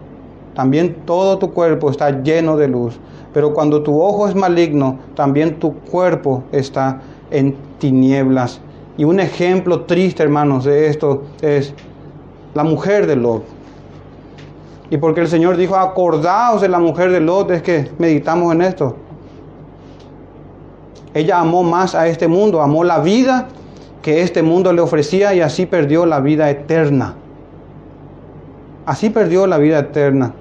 también 0.55 0.97
todo 1.05 1.39
tu 1.39 1.53
cuerpo 1.53 1.91
está 1.91 2.23
lleno 2.23 2.57
de 2.57 2.69
luz. 2.69 2.99
Pero 3.33 3.53
cuando 3.53 3.83
tu 3.83 4.03
ojo 4.03 4.27
es 4.27 4.35
maligno, 4.35 4.99
también 5.15 5.61
tu 5.61 5.75
cuerpo 5.75 6.43
está 6.53 7.01
en 7.31 7.55
tinieblas. 7.79 8.61
Y 8.97 9.05
un 9.05 9.21
ejemplo 9.21 9.83
triste, 9.83 10.23
hermanos, 10.23 10.65
de 10.65 10.89
esto 10.89 11.23
es 11.41 11.75
la 12.55 12.65
mujer 12.65 13.07
de 13.07 13.17
Lot. 13.17 13.45
Y 14.91 14.97
porque 14.97 15.21
el 15.21 15.29
Señor 15.29 15.57
dijo, 15.57 15.77
acordaos 15.77 16.61
de 16.61 16.69
la 16.69 16.81
mujer 16.81 17.13
de 17.13 17.21
Lot, 17.21 17.51
es 17.53 17.63
que 17.63 17.91
meditamos 17.99 18.53
en 18.53 18.63
esto. 18.63 18.97
Ella 21.15 21.41
amó 21.41 21.63
más 21.63 21.95
a 21.95 22.07
este 22.07 22.29
mundo, 22.29 22.61
amó 22.63 22.85
la 22.85 23.01
vida 23.01 23.49
que 24.03 24.23
este 24.23 24.43
mundo 24.43 24.73
le 24.73 24.81
ofrecía 24.81 25.35
y 25.35 25.41
así 25.41 25.67
perdió 25.67 26.07
la 26.07 26.21
vida 26.21 26.49
eterna. 26.51 27.15
Así 28.87 29.11
perdió 29.11 29.47
la 29.47 29.59
vida 29.59 29.79
eterna. 29.81 30.35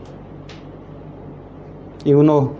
Y 2.05 2.13
uno 2.13 2.53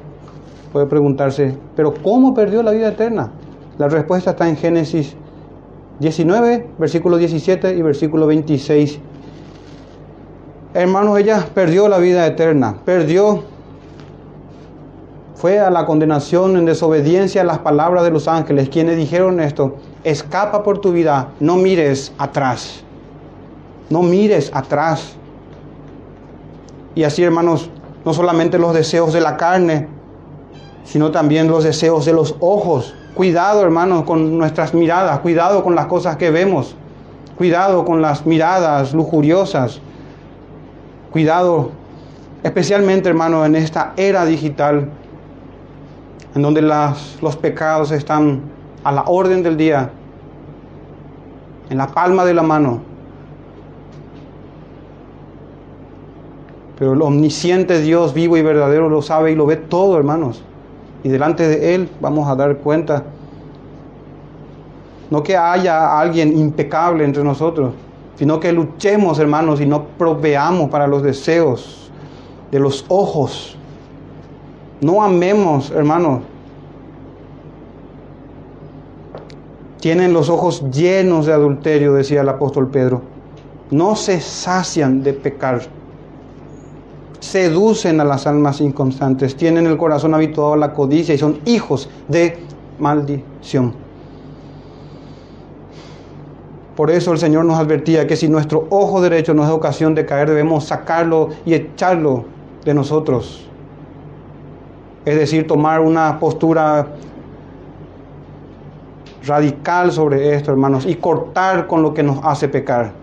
puede 0.74 0.86
preguntarse, 0.88 1.58
¿pero 1.76 1.94
cómo 1.94 2.34
perdió 2.34 2.62
la 2.64 2.72
vida 2.72 2.90
eterna? 2.90 3.32
La 3.78 3.88
respuesta 3.88 4.32
está 4.32 4.50
en 4.50 4.58
Génesis 4.58 5.16
19, 6.00 6.68
versículo 6.78 7.18
17 7.18 7.76
y 7.76 7.82
versículo 7.82 8.28
26. 8.28 9.00
Hermanos, 10.74 11.18
ella 11.18 11.46
perdió 11.54 11.88
la 11.88 11.98
vida 11.98 12.28
eterna, 12.28 12.78
perdió, 12.86 13.44
fue 15.40 15.58
a 15.58 15.70
la 15.70 15.86
condenación 15.86 16.58
en 16.58 16.66
desobediencia 16.66 17.44
a 17.44 17.46
las 17.46 17.60
palabras 17.60 18.04
de 18.04 18.12
los 18.12 18.28
ángeles, 18.28 18.68
quienes 18.68 18.98
dijeron 18.98 19.40
esto, 19.40 19.78
escapa 20.04 20.64
por 20.64 20.80
tu 20.80 20.92
vida, 20.92 21.30
no 21.40 21.56
mires 21.56 22.12
atrás. 22.18 22.84
No 23.90 24.04
mires 24.04 24.52
atrás. 24.54 25.14
Y 26.94 27.04
así, 27.04 27.24
hermanos, 27.24 27.70
no 28.04 28.14
solamente 28.14 28.60
los 28.60 28.74
deseos 28.74 29.14
de 29.14 29.22
la 29.22 29.38
carne, 29.38 29.88
sino 30.84 31.10
también 31.10 31.48
los 31.48 31.64
deseos 31.64 32.04
de 32.04 32.12
los 32.12 32.36
ojos. 32.42 32.94
Cuidado, 33.14 33.62
hermanos, 33.62 34.04
con 34.04 34.38
nuestras 34.38 34.74
miradas, 34.74 35.20
cuidado 35.22 35.64
con 35.64 35.74
las 35.74 35.86
cosas 35.86 36.18
que 36.18 36.32
vemos, 36.32 36.76
cuidado 37.38 37.86
con 37.86 38.02
las 38.02 38.26
miradas 38.26 38.94
lujuriosas, 38.94 39.80
cuidado, 41.14 41.72
especialmente, 42.44 43.08
hermanos, 43.08 43.46
en 43.46 43.56
esta 43.56 43.94
era 43.96 44.26
digital, 44.26 44.90
en 46.36 46.42
donde 46.42 46.62
los 46.62 47.36
pecados 47.38 47.92
están 47.92 48.42
a 48.84 48.92
la 48.92 49.04
orden 49.04 49.44
del 49.44 49.58
día, 49.58 49.90
en 51.70 51.78
la 51.78 51.88
palma 51.88 52.26
de 52.26 52.34
la 52.34 52.44
mano. 52.44 52.82
Pero 56.78 56.94
el 56.94 57.02
omnisciente 57.02 57.82
Dios 57.82 58.14
vivo 58.14 58.38
y 58.38 58.42
verdadero 58.42 58.88
lo 58.90 59.02
sabe 59.02 59.32
y 59.32 59.36
lo 59.36 59.46
ve 59.46 59.58
todo, 59.58 59.98
hermanos. 59.98 60.42
Y 61.04 61.10
delante 61.10 61.48
de 61.48 61.76
Él 61.76 61.90
vamos 62.00 62.28
a 62.30 62.36
dar 62.36 62.58
cuenta. 62.58 63.04
No 65.10 65.22
que 65.22 65.36
haya 65.36 66.00
alguien 66.00 66.38
impecable 66.38 67.04
entre 67.04 67.24
nosotros, 67.24 67.74
sino 68.16 68.40
que 68.40 68.54
luchemos, 68.54 69.20
hermanos, 69.20 69.60
y 69.60 69.66
no 69.66 69.84
proveamos 69.98 70.70
para 70.70 70.88
los 70.88 71.04
deseos 71.04 71.92
de 72.52 72.60
los 72.60 72.86
ojos. 72.88 73.59
No 74.82 75.04
amemos, 75.04 75.72
hermanos. 75.72 76.22
Tienen 79.80 80.14
los 80.14 80.30
ojos 80.30 80.64
llenos 80.72 81.26
de 81.26 81.34
adulterio, 81.34 81.94
decía 81.94 82.22
el 82.22 82.30
apóstol 82.30 82.68
Pedro. 82.70 83.02
No 83.72 83.96
se 83.96 84.20
sacian 84.20 85.04
de 85.04 85.14
pecar 85.14 85.62
seducen 87.20 88.00
a 88.00 88.06
las 88.06 88.28
almas 88.28 88.62
inconstantes, 88.62 89.36
tienen 89.36 89.68
el 89.68 89.78
corazón 89.78 90.14
habituado 90.14 90.54
a 90.54 90.58
la 90.58 90.74
codicia 90.74 91.14
y 91.14 91.18
son 91.18 91.40
hijos 91.46 91.90
de 92.08 92.38
maldición. 92.80 93.74
Por 96.76 96.90
eso 96.90 97.12
el 97.12 97.18
Señor 97.18 97.44
nos 97.46 97.60
advertía 97.60 98.08
que 98.08 98.16
si 98.16 98.30
nuestro 98.30 98.66
ojo 98.70 99.02
derecho 99.02 99.34
nos 99.34 99.48
da 99.48 99.54
ocasión 99.54 99.96
de 99.96 100.06
caer, 100.06 100.30
debemos 100.30 100.64
sacarlo 100.64 101.30
y 101.46 101.54
echarlo 101.54 102.24
de 102.64 102.74
nosotros. 102.74 103.46
Es 105.10 105.16
decir, 105.18 105.48
tomar 105.48 105.80
una 105.80 106.20
postura 106.20 106.88
radical 109.26 109.92
sobre 109.92 110.36
esto, 110.36 110.52
hermanos, 110.52 110.86
y 110.86 110.96
cortar 110.96 111.68
con 111.68 111.82
lo 111.82 111.94
que 111.94 112.04
nos 112.04 112.20
hace 112.24 112.48
pecar 112.48 112.94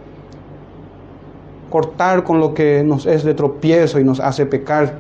cortar 1.71 2.25
con 2.25 2.41
lo 2.41 2.55
que 2.55 2.83
nos 2.85 3.07
es 3.07 3.25
de 3.25 3.35
tropiezo 3.35 4.01
y 4.01 4.05
nos 4.05 4.21
hace 4.21 4.47
pecar. 4.47 4.99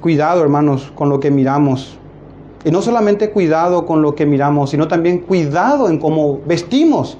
Cuidado, 0.00 0.42
hermanos, 0.42 0.92
con 0.94 1.08
lo 1.08 1.18
que 1.18 1.30
miramos. 1.30 1.96
Y 2.64 2.70
no 2.70 2.82
solamente 2.82 3.30
cuidado 3.30 3.86
con 3.86 4.02
lo 4.02 4.14
que 4.14 4.26
miramos, 4.26 4.70
sino 4.70 4.88
también 4.88 5.20
cuidado 5.20 5.88
en 5.88 5.98
cómo 5.98 6.40
vestimos, 6.46 7.16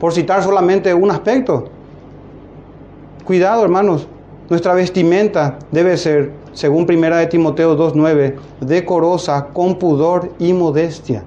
por 0.00 0.12
citar 0.12 0.42
solamente 0.42 0.92
un 0.92 1.10
aspecto. 1.10 1.66
Cuidado, 3.24 3.62
hermanos, 3.62 4.08
nuestra 4.48 4.74
vestimenta 4.74 5.58
debe 5.72 5.96
ser, 5.96 6.32
según 6.52 6.86
1 6.88 7.16
de 7.16 7.26
Timoteo 7.26 7.76
2.9, 7.76 8.34
decorosa, 8.60 9.48
con 9.52 9.76
pudor 9.76 10.32
y 10.38 10.52
modestia. 10.52 11.24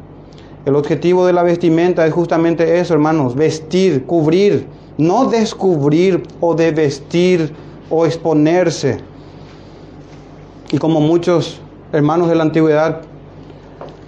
El 0.65 0.75
objetivo 0.75 1.25
de 1.25 1.33
la 1.33 1.43
vestimenta 1.43 2.05
es 2.05 2.13
justamente 2.13 2.79
eso, 2.79 2.93
hermanos, 2.93 3.35
vestir, 3.35 4.05
cubrir, 4.05 4.67
no 4.97 5.25
descubrir 5.25 6.23
o 6.39 6.53
de 6.53 6.71
vestir 6.71 7.53
o 7.89 8.05
exponerse. 8.05 8.99
Y 10.71 10.77
como 10.77 11.01
muchos 11.01 11.59
hermanos 11.91 12.29
de 12.29 12.35
la 12.35 12.43
antigüedad 12.43 13.01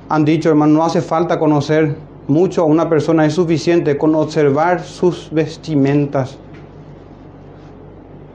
han 0.07 0.25
dicho, 0.25 0.49
hermano, 0.49 0.73
no 0.73 0.83
hace 0.83 1.01
falta 1.01 1.39
conocer 1.39 1.95
mucho 2.27 2.61
a 2.61 2.65
una 2.65 2.89
persona, 2.89 3.25
es 3.25 3.33
suficiente 3.33 3.97
con 3.97 4.13
observar 4.15 4.83
sus 4.83 5.29
vestimentas. 5.31 6.37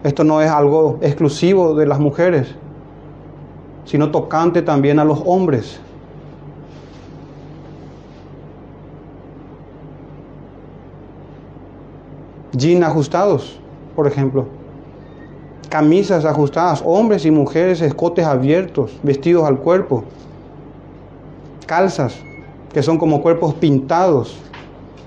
Esto 0.05 0.25
no 0.25 0.41
es 0.41 0.51
algo 0.51 0.99
exclusivo 1.01 1.75
de 1.75 1.87
las 1.87 1.99
mujeres, 1.99 2.55
sino 3.85 4.11
tocante 4.11 4.63
también 4.63 4.99
a 4.99 5.05
los 5.05 5.23
hombres. 5.25 5.81
jeans 12.57 12.85
ajustados, 12.85 13.59
por 13.95 14.07
ejemplo. 14.07 14.47
Camisas 15.69 16.25
ajustadas, 16.25 16.83
hombres 16.87 17.27
y 17.27 17.31
mujeres, 17.31 17.83
escotes 17.83 18.25
abiertos, 18.25 18.99
vestidos 19.03 19.45
al 19.45 19.59
cuerpo. 19.59 20.05
Calzas, 21.67 22.17
que 22.73 22.83
son 22.83 22.99
como 22.99 23.21
cuerpos 23.21 23.55
pintados, 23.55 24.39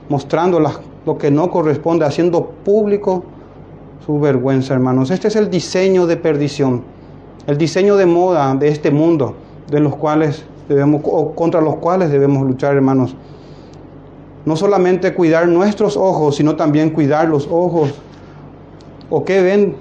mostrando 0.09 0.59
lo 0.59 1.17
que 1.17 1.31
no 1.31 1.49
corresponde, 1.49 2.05
haciendo 2.05 2.45
público 2.63 3.23
su 4.05 4.19
vergüenza, 4.19 4.73
hermanos. 4.73 5.11
Este 5.11 5.27
es 5.27 5.35
el 5.35 5.49
diseño 5.49 6.07
de 6.07 6.17
perdición, 6.17 6.83
el 7.47 7.57
diseño 7.57 7.95
de 7.97 8.05
moda 8.05 8.55
de 8.55 8.67
este 8.67 8.91
mundo, 8.91 9.35
de 9.69 9.79
los 9.79 9.95
cuales 9.95 10.45
debemos, 10.67 11.01
o 11.05 11.33
contra 11.33 11.61
los 11.61 11.75
cuales 11.77 12.11
debemos 12.11 12.45
luchar, 12.45 12.75
hermanos 12.75 13.15
no 14.45 14.55
solamente 14.55 15.13
cuidar 15.13 15.47
nuestros 15.47 15.97
ojos, 15.97 16.35
sino 16.37 16.55
también 16.55 16.89
cuidar 16.91 17.27
los 17.27 17.47
ojos. 17.51 17.93
¿O 19.09 19.23
qué 19.23 19.41
ven 19.41 19.75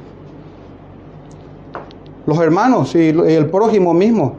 los 2.26 2.38
hermanos 2.38 2.94
y 2.94 3.09
el 3.09 3.46
prójimo 3.46 3.94
mismo? 3.94 4.35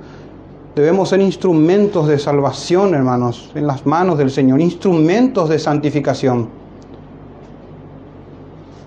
Debemos 0.76 1.10
ser 1.10 1.22
instrumentos 1.22 2.08
de 2.08 2.20
salvación, 2.20 2.94
hermanos, 2.94 3.52
en 3.56 3.68
las 3.68 3.86
manos 3.86 4.18
del 4.18 4.30
Señor, 4.30 4.62
instrumentos 4.62 5.50
de 5.50 5.60
santificación. 5.60 6.48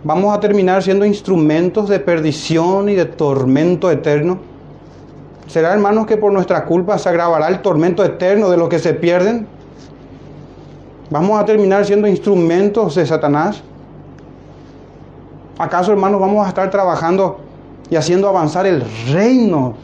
¿Vamos 0.04 0.36
a 0.36 0.40
terminar 0.40 0.82
siendo 0.82 1.04
instrumentos 1.04 1.88
de 1.88 2.00
perdición 2.00 2.88
y 2.88 2.94
de 2.96 3.04
tormento 3.04 3.88
eterno? 3.88 4.38
¿Será, 5.46 5.72
hermanos, 5.72 6.06
que 6.06 6.16
por 6.16 6.32
nuestra 6.32 6.64
culpa 6.64 6.98
se 6.98 7.08
agravará 7.08 7.46
el 7.48 7.62
tormento 7.62 8.04
eterno 8.04 8.50
de 8.50 8.56
los 8.56 8.68
que 8.68 8.80
se 8.80 8.94
pierden? 8.94 9.46
¿Vamos 11.10 11.38
a 11.38 11.44
terminar 11.44 11.84
siendo 11.84 12.08
instrumentos 12.08 12.96
de 12.96 13.06
Satanás? 13.06 13.62
¿Acaso, 15.58 15.92
hermanos, 15.92 16.20
vamos 16.20 16.44
a 16.44 16.48
estar 16.48 16.68
trabajando 16.70 17.38
y 17.88 17.94
haciendo 17.94 18.28
avanzar 18.28 18.66
el 18.66 18.82
reino 19.12 19.74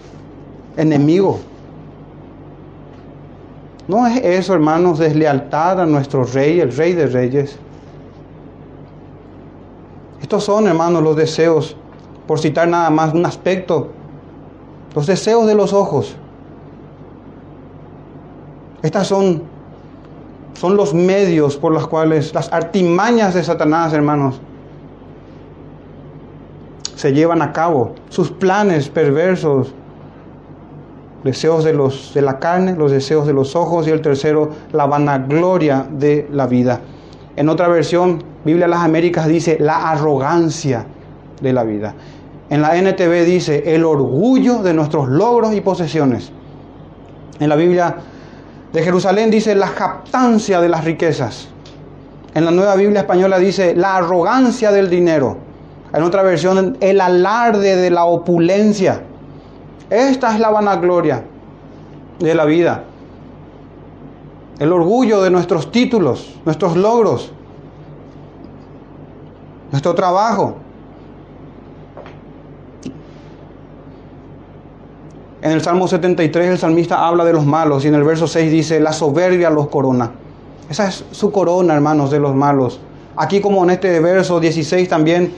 enemigo? 0.76 1.38
No 3.86 4.04
es 4.06 4.16
eso, 4.24 4.52
hermanos, 4.52 4.98
deslealtad 4.98 5.80
a 5.80 5.86
nuestro 5.86 6.24
rey, 6.24 6.58
el 6.58 6.74
rey 6.74 6.94
de 6.94 7.06
reyes. 7.06 7.58
Estos 10.20 10.44
son, 10.44 10.66
hermanos, 10.66 11.02
los 11.02 11.16
deseos, 11.16 11.76
por 12.26 12.38
citar 12.38 12.68
nada 12.68 12.90
más 12.90 13.14
un 13.14 13.24
aspecto, 13.24 13.88
los 14.94 15.06
deseos 15.06 15.46
de 15.46 15.54
los 15.54 15.72
ojos. 15.72 16.16
Estas 18.82 19.06
son 19.06 19.42
son 20.58 20.76
los 20.76 20.92
medios 20.92 21.56
por 21.56 21.72
los 21.72 21.86
cuales 21.86 22.34
las 22.34 22.52
artimañas 22.52 23.32
de 23.34 23.44
Satanás, 23.44 23.92
hermanos, 23.92 24.40
se 26.96 27.12
llevan 27.12 27.42
a 27.42 27.52
cabo, 27.52 27.92
sus 28.08 28.32
planes 28.32 28.88
perversos, 28.88 29.72
deseos 31.22 31.62
de, 31.62 31.74
los, 31.74 32.12
de 32.12 32.22
la 32.22 32.40
carne, 32.40 32.74
los 32.74 32.90
deseos 32.90 33.24
de 33.24 33.34
los 33.34 33.54
ojos 33.54 33.86
y 33.86 33.90
el 33.90 34.00
tercero, 34.00 34.50
la 34.72 34.86
vanagloria 34.86 35.86
de 35.88 36.28
la 36.32 36.48
vida. 36.48 36.80
En 37.38 37.48
otra 37.48 37.68
versión, 37.68 38.20
Biblia 38.44 38.66
de 38.66 38.70
las 38.72 38.82
Américas 38.82 39.28
dice 39.28 39.58
la 39.60 39.92
arrogancia 39.92 40.84
de 41.40 41.52
la 41.52 41.62
vida. 41.62 41.94
En 42.50 42.60
la 42.60 42.74
NTV 42.76 43.24
dice 43.24 43.76
el 43.76 43.84
orgullo 43.84 44.60
de 44.64 44.74
nuestros 44.74 45.08
logros 45.08 45.54
y 45.54 45.60
posesiones. 45.60 46.32
En 47.38 47.48
la 47.48 47.54
Biblia 47.54 47.94
de 48.72 48.82
Jerusalén 48.82 49.30
dice 49.30 49.54
la 49.54 49.70
captancia 49.70 50.60
de 50.60 50.68
las 50.68 50.84
riquezas. 50.84 51.46
En 52.34 52.44
la 52.44 52.50
nueva 52.50 52.74
Biblia 52.74 53.02
española 53.02 53.38
dice 53.38 53.72
la 53.76 53.98
arrogancia 53.98 54.72
del 54.72 54.90
dinero. 54.90 55.36
En 55.94 56.02
otra 56.02 56.24
versión, 56.24 56.76
el 56.80 57.00
alarde 57.00 57.76
de 57.76 57.90
la 57.90 58.04
opulencia. 58.04 59.00
Esta 59.90 60.34
es 60.34 60.40
la 60.40 60.50
vanagloria 60.50 61.22
de 62.18 62.34
la 62.34 62.44
vida. 62.46 62.82
El 64.58 64.72
orgullo 64.72 65.22
de 65.22 65.30
nuestros 65.30 65.70
títulos, 65.70 66.34
nuestros 66.44 66.76
logros, 66.76 67.32
nuestro 69.70 69.94
trabajo. 69.94 70.56
En 75.40 75.52
el 75.52 75.60
Salmo 75.60 75.86
73 75.86 76.50
el 76.50 76.58
salmista 76.58 77.06
habla 77.06 77.24
de 77.24 77.32
los 77.32 77.46
malos 77.46 77.84
y 77.84 77.88
en 77.88 77.94
el 77.94 78.02
verso 78.02 78.26
6 78.26 78.50
dice, 78.50 78.80
la 78.80 78.92
soberbia 78.92 79.50
los 79.50 79.68
corona. 79.68 80.10
Esa 80.68 80.88
es 80.88 81.04
su 81.12 81.30
corona, 81.30 81.74
hermanos, 81.74 82.10
de 82.10 82.18
los 82.18 82.34
malos. 82.34 82.80
Aquí 83.16 83.40
como 83.40 83.62
en 83.62 83.70
este 83.70 84.00
verso 84.00 84.40
16 84.40 84.88
también 84.88 85.32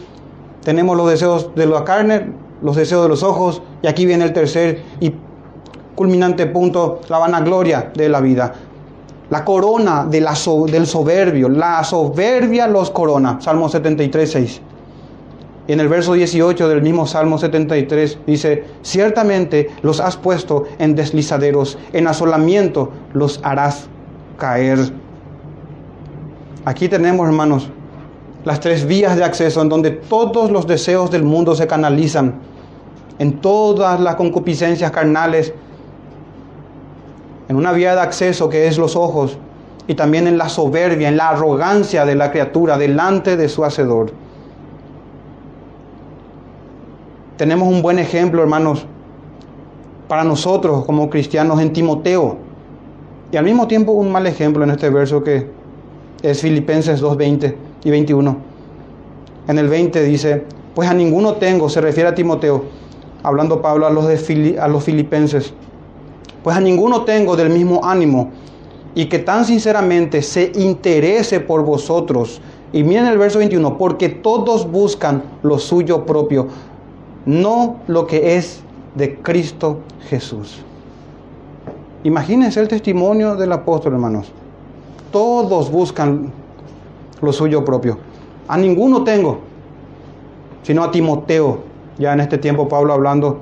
tenemos 0.65 0.97
los 0.97 1.11
deseos 1.11 1.55
de 1.55 1.67
la 1.67 1.85
carne, 1.85 2.33
los 2.63 2.77
deseos 2.77 3.03
de 3.03 3.09
los 3.11 3.23
ojos 3.23 3.61
y 3.83 3.87
aquí 3.87 4.07
viene 4.07 4.25
el 4.25 4.33
tercer 4.33 4.83
y 5.01 5.13
culminante 5.95 6.47
punto, 6.47 7.01
la 7.11 7.19
vanagloria 7.19 7.93
de 7.95 8.09
la 8.09 8.21
vida. 8.21 8.55
La 9.31 9.45
corona 9.45 10.05
del 10.05 10.27
soberbio, 10.87 11.49
la 11.49 11.85
soberbia 11.85 12.67
los 12.67 12.91
corona. 12.91 13.41
Salmo 13.41 13.69
73, 13.69 14.31
6. 14.31 14.63
Y 15.69 15.73
en 15.73 15.79
el 15.79 15.89
verso 15.89 16.15
18 16.15 16.69
del 16.69 16.83
mismo 16.83 17.07
Salmo 17.07 17.39
73 17.39 18.19
dice, 18.27 18.65
ciertamente 18.83 19.71
los 19.83 20.01
has 20.01 20.17
puesto 20.17 20.65
en 20.81 20.97
deslizaderos, 20.97 21.79
en 21.93 22.09
asolamiento 22.09 22.91
los 23.13 23.39
harás 23.45 23.87
caer. 24.37 24.79
Aquí 26.65 26.89
tenemos, 26.89 27.25
hermanos, 27.25 27.69
las 28.45 28.59
tres 28.59 28.85
vías 28.85 29.17
de 29.17 29.23
acceso 29.23 29.63
en 29.63 29.69
donde 29.69 29.93
todos 29.93 30.51
los 30.51 30.67
deseos 30.67 31.13
del 31.13 31.23
mundo 31.23 31.55
se 31.55 31.69
canalizan, 31.69 32.35
en 33.21 33.41
todas 33.41 34.01
las 34.01 34.17
concupiscencias 34.17 34.91
carnales, 34.91 35.55
en 37.51 37.57
una 37.57 37.73
vía 37.73 37.97
de 37.97 38.01
acceso 38.01 38.49
que 38.49 38.69
es 38.69 38.79
los 38.79 38.95
ojos, 38.95 39.37
y 39.89 39.97
también 39.97 40.29
en 40.29 40.39
la 40.39 40.49
soberbia, 40.49 41.09
en 41.09 41.17
la 41.17 41.31
arrogancia 41.31 42.07
de 42.07 42.15
la 42.15 42.31
criatura 42.31 42.79
delante 42.79 43.37
de 43.37 43.49
su 43.49 43.65
Hacedor. 43.65 44.13
Tenemos 47.37 47.67
un 47.67 47.83
buen 47.83 47.99
ejemplo, 47.99 48.41
hermanos, 48.41 48.87
para 50.07 50.23
nosotros 50.23 50.85
como 50.85 51.11
cristianos 51.11 51.61
en 51.61 51.73
Timoteo, 51.73 52.37
y 53.33 53.37
al 53.37 53.45
mismo 53.45 53.67
tiempo 53.67 53.91
un 53.91 54.13
mal 54.13 54.29
ejemplo 54.29 54.63
en 54.63 54.71
este 54.71 54.89
verso 54.89 55.25
que 55.25 55.49
es 56.23 56.41
Filipenses 56.41 57.01
2, 57.01 57.17
20 57.17 57.59
y 57.83 57.91
21. 57.91 58.37
En 59.49 59.59
el 59.59 59.69
20 59.69 60.05
dice, 60.05 60.45
pues 60.77 60.89
a 60.89 60.95
ninguno 60.95 61.35
tengo, 61.35 61.69
se 61.69 61.81
refiere 61.81 62.11
a 62.11 62.15
Timoteo, 62.15 62.63
hablando 63.25 63.61
Pablo 63.61 63.89
a 63.89 63.91
los, 63.91 64.07
a 64.07 64.69
los 64.69 64.85
filipenses, 64.85 65.53
pues 66.43 66.57
a 66.57 66.61
ninguno 66.61 67.03
tengo 67.03 67.37
del 67.37 67.51
mismo 67.51 67.81
ánimo 67.85 68.31
y 68.95 69.07
que 69.07 69.19
tan 69.19 69.45
sinceramente 69.45 70.23
se 70.23 70.53
interese 70.55 71.41
por 71.41 71.65
vosotros. 71.65 72.41
Y 72.73 72.83
miren 72.83 73.07
el 73.07 73.19
verso 73.19 73.39
21, 73.39 73.79
porque 73.79 74.09
todos 74.09 74.71
buscan 74.71 75.23
lo 75.43 75.59
suyo 75.59 76.07
propio, 76.07 76.49
no 77.27 77.79
lo 77.87 78.07
que 78.07 78.37
es 78.37 78.61
de 78.95 79.17
Cristo 79.19 79.79
Jesús. 80.09 80.63
Imagínense 82.05 82.61
el 82.61 82.69
testimonio 82.69 83.37
del 83.37 83.53
apóstol, 83.53 83.95
hermanos. 83.95 84.33
Todos 85.13 85.71
buscan 85.71 86.33
lo 87.21 87.33
suyo 87.33 87.65
propio. 87.65 87.99
A 88.49 88.57
ninguno 88.57 89.05
tengo, 89.05 89.41
sino 90.63 90.83
a 90.83 90.91
Timoteo. 90.91 91.59
Ya 91.99 92.13
en 92.13 92.21
este 92.21 92.39
tiempo 92.39 92.69
Pablo 92.69 92.95
hablando 92.95 93.41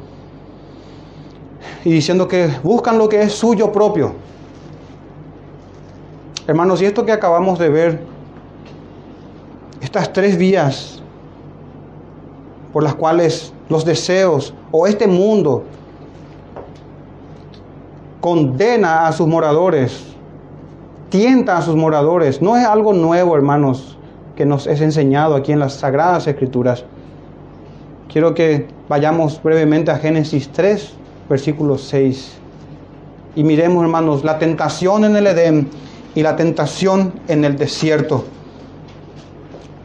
y 1.85 1.90
diciendo 1.90 2.29
que 2.29 2.51
buscan 2.62 2.99
lo 2.99 3.09
que 3.09 3.23
es 3.23 3.33
suyo 3.33 3.73
propio. 3.73 4.12
Hermanos, 6.47 6.81
y 6.81 6.87
esto 6.87 7.05
que 7.05 7.12
acabamos 7.12 7.59
de 7.59 7.68
ver, 7.68 8.01
estas 9.81 10.12
tres 10.12 10.37
vías 10.38 11.03
por 12.73 12.83
las 12.83 12.94
cuales 12.94 13.53
los 13.68 13.85
deseos 13.85 14.55
o 14.71 14.87
este 14.87 15.07
mundo 15.07 15.64
condena 18.21 19.07
a 19.07 19.12
sus 19.12 19.27
moradores, 19.27 20.05
tienta 21.09 21.57
a 21.57 21.62
sus 21.62 21.77
moradores. 21.77 22.42
No 22.42 22.57
es 22.57 22.64
algo 22.66 22.92
nuevo, 22.92 23.37
hermanos, 23.37 23.97
que 24.37 24.44
nos 24.44 24.66
es 24.66 24.81
enseñado 24.81 25.35
aquí 25.35 25.53
en 25.53 25.59
las 25.59 25.75
Sagradas 25.75 26.27
Escrituras. 26.27 26.85
Quiero 28.12 28.35
que 28.35 28.66
vayamos 28.88 29.42
brevemente 29.42 29.90
a 29.90 29.97
Génesis 29.97 30.51
3, 30.53 30.94
versículo 31.29 31.79
6. 31.79 32.38
Y 33.37 33.45
miremos, 33.45 33.83
hermanos, 33.83 34.25
la 34.25 34.38
tentación 34.38 35.05
en 35.05 35.17
el 35.17 35.27
Edén 35.27 35.69
y 36.14 36.23
la 36.23 36.37
tentación 36.37 37.12
en 37.29 37.45
el 37.45 37.57
desierto. 37.57 38.25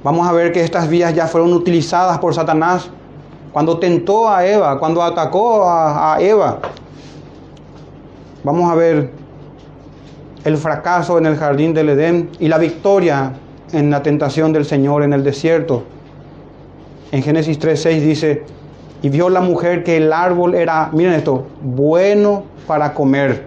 Vamos 0.03 0.27
a 0.27 0.31
ver 0.31 0.51
que 0.51 0.63
estas 0.63 0.89
vías 0.89 1.13
ya 1.13 1.27
fueron 1.27 1.53
utilizadas 1.53 2.17
por 2.19 2.33
Satanás 2.33 2.89
cuando 3.51 3.77
tentó 3.77 4.27
a 4.27 4.45
Eva, 4.45 4.79
cuando 4.79 5.03
atacó 5.03 5.63
a, 5.63 6.15
a 6.15 6.21
Eva. 6.21 6.59
Vamos 8.43 8.69
a 8.71 8.75
ver 8.75 9.11
el 10.43 10.57
fracaso 10.57 11.17
en 11.17 11.25
el 11.25 11.37
jardín 11.37 11.73
del 11.73 11.89
Edén 11.89 12.29
y 12.39 12.47
la 12.47 12.57
victoria 12.57 13.33
en 13.71 13.89
la 13.89 14.03
tentación 14.03 14.51
del 14.53 14.65
Señor 14.65 15.03
en 15.03 15.13
el 15.13 15.23
desierto. 15.23 15.83
En 17.11 17.21
Génesis 17.21 17.59
3:6 17.59 17.99
dice, 18.01 18.43
y 19.03 19.09
vio 19.09 19.29
la 19.29 19.41
mujer 19.41 19.83
que 19.83 19.97
el 19.97 20.13
árbol 20.13 20.55
era, 20.55 20.89
miren 20.93 21.13
esto, 21.13 21.45
bueno 21.61 22.45
para 22.65 22.93
comer 22.93 23.45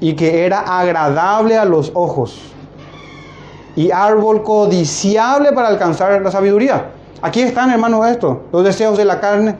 y 0.00 0.14
que 0.14 0.46
era 0.46 0.60
agradable 0.60 1.58
a 1.58 1.64
los 1.64 1.90
ojos 1.94 2.40
y 3.74 3.90
árbol 3.90 4.44
codiciable 4.44 5.52
para 5.52 5.66
alcanzar 5.66 6.22
la 6.22 6.30
sabiduría. 6.30 6.92
Aquí 7.22 7.42
están, 7.42 7.70
hermanos, 7.70 8.06
esto, 8.06 8.44
los 8.52 8.62
deseos 8.62 8.96
de 8.96 9.04
la 9.04 9.18
carne, 9.18 9.56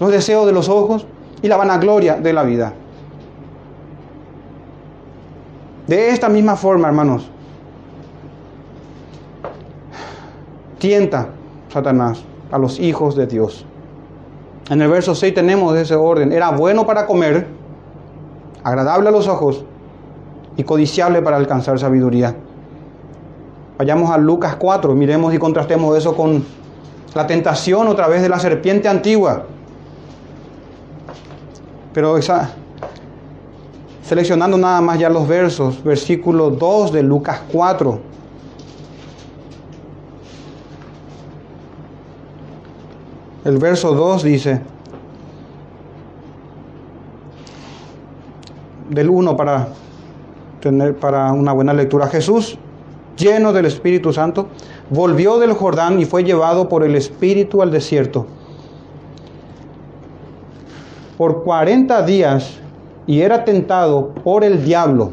los 0.00 0.10
deseos 0.10 0.46
de 0.46 0.52
los 0.52 0.70
ojos 0.70 1.06
y 1.42 1.48
la 1.48 1.58
vanagloria 1.58 2.14
de 2.14 2.32
la 2.32 2.44
vida. 2.44 2.72
De 5.86 6.08
esta 6.08 6.30
misma 6.30 6.56
forma, 6.56 6.88
hermanos, 6.88 7.28
tienta 10.78 11.28
Satanás 11.68 12.24
a 12.50 12.58
los 12.58 12.78
hijos 12.78 13.16
de 13.16 13.26
Dios. 13.26 13.64
En 14.70 14.82
el 14.82 14.88
verso 14.88 15.14
6 15.14 15.34
tenemos 15.34 15.76
ese 15.76 15.94
orden. 15.94 16.32
Era 16.32 16.50
bueno 16.50 16.86
para 16.86 17.06
comer, 17.06 17.46
agradable 18.64 19.08
a 19.08 19.12
los 19.12 19.28
ojos 19.28 19.64
y 20.56 20.64
codiciable 20.64 21.22
para 21.22 21.36
alcanzar 21.36 21.78
sabiduría. 21.78 22.34
Vayamos 23.78 24.10
a 24.10 24.18
Lucas 24.18 24.56
4, 24.56 24.94
miremos 24.94 25.34
y 25.34 25.38
contrastemos 25.38 25.96
eso 25.96 26.16
con 26.16 26.44
la 27.14 27.26
tentación 27.26 27.88
otra 27.88 28.08
vez 28.08 28.22
de 28.22 28.28
la 28.28 28.38
serpiente 28.38 28.88
antigua. 28.88 29.44
Pero 31.92 32.16
esa, 32.16 32.50
seleccionando 34.02 34.56
nada 34.56 34.80
más 34.80 34.98
ya 34.98 35.08
los 35.08 35.28
versos, 35.28 35.82
versículo 35.84 36.50
2 36.50 36.92
de 36.92 37.02
Lucas 37.02 37.40
4. 37.52 38.00
El 43.46 43.58
verso 43.58 43.94
2 43.94 44.24
dice, 44.24 44.60
del 48.90 49.08
1 49.08 49.36
para 49.36 49.68
tener 50.58 50.96
para 50.96 51.32
una 51.32 51.52
buena 51.52 51.72
lectura, 51.72 52.08
Jesús, 52.08 52.58
lleno 53.16 53.52
del 53.52 53.66
Espíritu 53.66 54.12
Santo, 54.12 54.48
volvió 54.90 55.38
del 55.38 55.52
Jordán 55.52 56.00
y 56.00 56.06
fue 56.06 56.24
llevado 56.24 56.68
por 56.68 56.82
el 56.82 56.96
Espíritu 56.96 57.62
al 57.62 57.70
desierto. 57.70 58.26
Por 61.16 61.44
40 61.44 62.02
días 62.02 62.58
y 63.06 63.20
era 63.20 63.44
tentado 63.44 64.08
por 64.24 64.42
el 64.42 64.64
diablo 64.64 65.12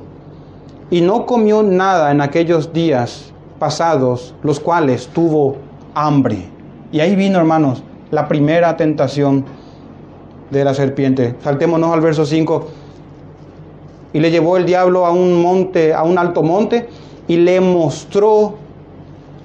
y 0.89 1.01
no 1.01 1.27
comió 1.27 1.61
nada 1.61 2.09
en 2.11 2.19
aquellos 2.19 2.73
días 2.73 3.31
pasados, 3.59 4.33
los 4.41 4.59
cuales 4.59 5.07
tuvo 5.09 5.57
hambre. 5.93 6.49
Y 6.91 6.99
ahí 6.99 7.15
vino, 7.15 7.37
hermanos, 7.37 7.83
la 8.13 8.27
primera 8.27 8.77
tentación 8.77 9.43
de 10.51 10.63
la 10.63 10.75
serpiente. 10.75 11.35
Saltémonos 11.43 11.91
al 11.91 12.01
verso 12.01 12.25
5. 12.25 12.67
Y 14.13 14.19
le 14.19 14.29
llevó 14.29 14.57
el 14.57 14.65
diablo 14.65 15.07
a 15.07 15.11
un 15.11 15.41
monte, 15.41 15.95
a 15.95 16.03
un 16.03 16.19
alto 16.19 16.43
monte, 16.43 16.87
y 17.27 17.37
le 17.37 17.59
mostró 17.59 18.53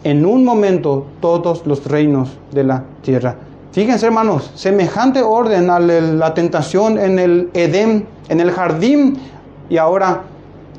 en 0.04 0.26
un 0.26 0.44
momento 0.44 1.07
todos 1.20 1.66
los 1.66 1.87
reinos 1.87 2.28
de 2.52 2.64
la 2.64 2.85
tierra. 3.00 3.37
Fíjense, 3.72 4.04
hermanos, 4.04 4.50
semejante 4.54 5.22
orden 5.22 5.70
a 5.70 5.81
la 5.81 6.35
tentación 6.35 6.98
en 6.98 7.18
el 7.18 7.50
Edén, 7.54 8.07
en 8.28 8.40
el 8.40 8.50
jardín, 8.50 9.18
y 9.70 9.78
ahora 9.78 10.24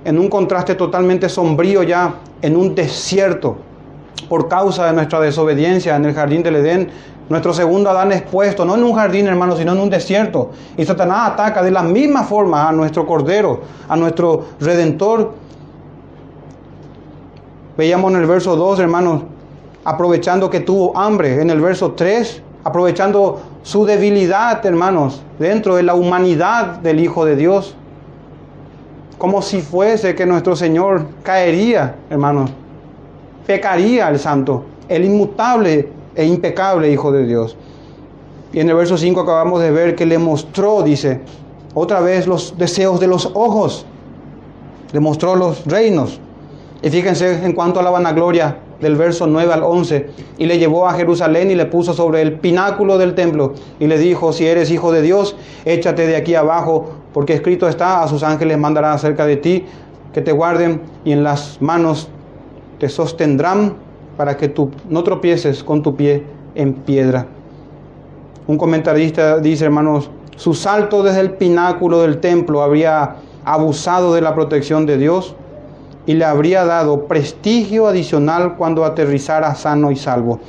en 0.06 0.20
un 0.20 0.30
contraste 0.30 0.76
totalmente 0.76 1.28
sombrío 1.28 1.82
ya 1.82 2.16
en 2.42 2.56
un 2.56 2.76
desierto 2.76 3.58
por 4.28 4.48
causa 4.48 4.86
de 4.86 4.94
nuestra 4.94 5.20
desobediencia 5.20 5.96
en 5.96 6.06
el 6.06 6.14
jardín 6.14 6.44
del 6.44 6.58
Edén. 6.58 6.90
Nuestro 7.30 7.54
segundo 7.54 7.92
Adán 7.92 8.12
es 8.12 8.24
puesto, 8.24 8.66
no 8.66 8.74
en 8.76 8.84
un 8.84 8.96
jardín, 8.96 9.28
hermano, 9.28 9.56
sino 9.56 9.74
en 9.74 9.80
un 9.80 9.90
desierto. 9.90 10.50
Y 10.76 10.84
Satanás 10.84 11.32
ataca 11.32 11.62
de 11.62 11.70
la 11.70 11.84
misma 11.84 12.24
forma 12.24 12.68
a 12.68 12.72
nuestro 12.72 13.06
Cordero, 13.06 13.62
a 13.88 13.96
nuestro 13.96 14.46
Redentor. 14.60 15.34
Veíamos 17.78 18.12
en 18.12 18.20
el 18.20 18.26
verso 18.26 18.56
2, 18.56 18.80
hermanos, 18.80 19.22
aprovechando 19.86 20.50
que 20.50 20.62
tuvo 20.62 20.98
hambre. 20.98 21.40
En 21.40 21.52
el 21.52 21.62
verso 21.62 21.92
3, 21.92 22.42
aprovechando 22.64 23.40
su 23.62 23.86
debilidad, 23.86 24.66
hermanos, 24.66 25.22
dentro 25.38 25.76
de 25.76 25.84
la 25.84 25.94
humanidad 25.94 26.80
del 26.80 27.00
Hijo 27.00 27.26
de 27.26 27.36
Dios. 27.36 27.76
Como 29.20 29.44
si 29.44 29.62
fuese 29.62 30.16
que 30.16 30.26
nuestro 30.26 30.56
Señor 30.56 31.06
caería, 31.22 31.96
hermanos, 32.10 32.50
pecaría 33.46 34.08
al 34.08 34.18
santo, 34.18 34.66
el 34.88 35.06
inmutable 35.06 35.99
e 36.20 36.26
impecable 36.26 36.92
Hijo 36.92 37.14
de 37.14 37.26
Dios. 37.26 37.56
Y 38.52 38.60
en 38.60 38.70
el 38.70 38.76
verso 38.76 38.98
5 38.98 39.22
acabamos 39.22 39.62
de 39.62 39.72
ver 39.72 39.96
que 39.96 40.06
le 40.06 40.18
mostró, 40.18 40.84
dice, 40.84 41.22
otra 41.74 42.02
vez 42.02 42.28
los 42.28 42.58
deseos 42.58 43.00
de 43.00 43.08
los 43.08 43.32
ojos, 43.36 43.86
le 44.92 45.00
mostró 45.00 45.36
los 45.36 45.66
reinos. 45.66 46.20
Y 46.82 46.90
fíjense 46.90 47.46
en 47.46 47.54
cuanto 47.54 47.80
a 47.80 47.84
la 47.84 47.90
vanagloria, 47.90 48.58
del 48.82 48.96
verso 48.96 49.28
9 49.28 49.54
al 49.54 49.64
11, 49.64 50.10
y 50.38 50.46
le 50.46 50.58
llevó 50.58 50.88
a 50.88 50.94
Jerusalén 50.94 51.52
y 51.52 51.56
le 51.56 51.66
puso 51.66 51.94
sobre 51.94 52.22
el 52.22 52.34
pináculo 52.34 52.98
del 52.98 53.16
templo, 53.16 53.54
y 53.80 53.88
le 53.88 53.98
dijo, 53.98 54.34
si 54.34 54.46
eres 54.46 54.72
hijo 54.72 54.92
de 54.92 55.02
Dios, 55.02 55.38
échate 55.64 56.06
de 56.06 56.18
aquí 56.18 56.36
abajo, 56.36 56.90
porque 57.14 57.34
escrito 57.34 57.68
está, 57.68 58.04
a 58.04 58.08
sus 58.10 58.24
ángeles 58.24 58.58
mandará 58.58 58.94
acerca 58.94 59.26
de 59.26 59.38
ti, 59.38 59.66
que 60.14 60.22
te 60.22 60.34
guarden, 60.34 60.82
y 61.06 61.14
en 61.14 61.24
las 61.24 61.62
manos 61.62 62.10
te 62.78 62.90
sostendrán 62.90 63.89
para 64.20 64.36
que 64.36 64.50
tú 64.50 64.70
no 64.90 65.02
tropieces 65.02 65.64
con 65.64 65.82
tu 65.82 65.96
pie 65.96 66.26
en 66.54 66.74
piedra. 66.74 67.26
Un 68.48 68.58
comentarista 68.58 69.38
dice, 69.38 69.64
hermanos, 69.64 70.12
su 70.36 70.54
salto 70.54 71.04
desde 71.04 71.22
el 71.22 71.32
pináculo 71.32 72.02
del 72.02 72.20
templo 72.20 72.62
habría 72.62 73.16
abusado 73.46 74.14
de 74.14 74.20
la 74.20 74.36
protección 74.36 74.86
de 74.86 74.98
Dios 74.98 75.38
y 76.06 76.16
le 76.16 76.26
habría 76.26 76.66
dado 76.66 77.06
prestigio 77.06 77.88
adicional 77.88 78.58
cuando 78.58 78.84
aterrizara 78.84 79.56
sano 79.56 79.90
y 79.90 79.96
salvo. 79.96 80.42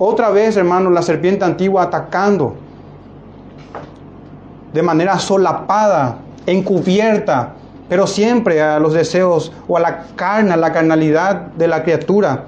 Otra 0.00 0.30
vez, 0.30 0.56
hermanos, 0.56 0.92
la 0.92 1.02
serpiente 1.02 1.44
antigua 1.44 1.84
atacando 1.84 2.54
de 4.72 4.82
manera 4.82 5.16
solapada, 5.20 6.16
encubierta, 6.44 7.52
pero 7.88 8.08
siempre 8.08 8.60
a 8.60 8.80
los 8.80 8.94
deseos 8.94 9.52
o 9.68 9.76
a 9.76 9.80
la 9.80 10.06
carne, 10.16 10.54
a 10.54 10.56
la 10.56 10.72
carnalidad 10.72 11.52
de 11.56 11.68
la 11.68 11.84
criatura, 11.84 12.46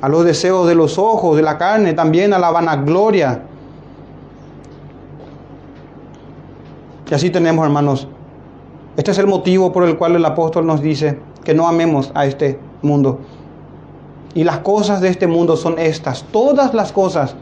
a 0.00 0.08
los 0.08 0.24
deseos 0.24 0.66
de 0.66 0.74
los 0.74 0.98
ojos, 0.98 1.36
de 1.36 1.42
la 1.42 1.58
carne, 1.58 1.92
también 1.92 2.32
a 2.32 2.38
la 2.38 2.50
vanagloria. 2.50 3.42
Y 7.10 7.14
así 7.14 7.30
tenemos, 7.30 7.64
hermanos, 7.64 8.08
este 8.96 9.10
es 9.10 9.18
el 9.18 9.26
motivo 9.26 9.72
por 9.72 9.84
el 9.84 9.96
cual 9.98 10.16
el 10.16 10.24
apóstol 10.24 10.66
nos 10.66 10.80
dice 10.80 11.18
que 11.44 11.54
no 11.54 11.66
amemos 11.66 12.10
a 12.14 12.26
este 12.26 12.58
mundo. 12.82 13.20
Y 14.34 14.44
las 14.44 14.58
cosas 14.58 15.00
de 15.00 15.08
este 15.08 15.26
mundo 15.26 15.56
son 15.56 15.78
estas. 15.78 16.24
Todas 16.32 16.72
las 16.72 16.92
cosas 16.92 17.34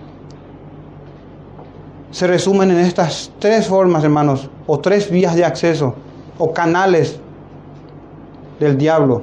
se 2.11 2.27
resumen 2.27 2.71
en 2.71 2.79
estas 2.79 3.31
tres 3.39 3.67
formas, 3.67 4.03
hermanos, 4.05 4.49
o 4.67 4.79
tres 4.79 5.11
vías 5.11 5.35
de 5.37 5.45
acceso, 5.45 5.95
o 6.39 6.53
canales 6.53 7.21
del 8.59 8.79
diablo. 8.79 9.23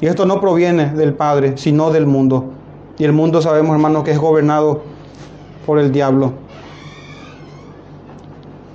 Y 0.00 0.06
esto 0.06 0.26
no 0.26 0.40
proviene 0.40 0.90
del 0.90 1.14
Padre, 1.14 1.56
sino 1.56 1.90
del 1.90 2.06
mundo. 2.06 2.52
Y 2.98 3.04
el 3.04 3.12
mundo 3.12 3.42
sabemos, 3.42 3.72
hermanos, 3.72 4.04
que 4.04 4.12
es 4.12 4.18
gobernado 4.18 4.82
por 5.66 5.78
el 5.78 5.92
diablo. 5.92 6.32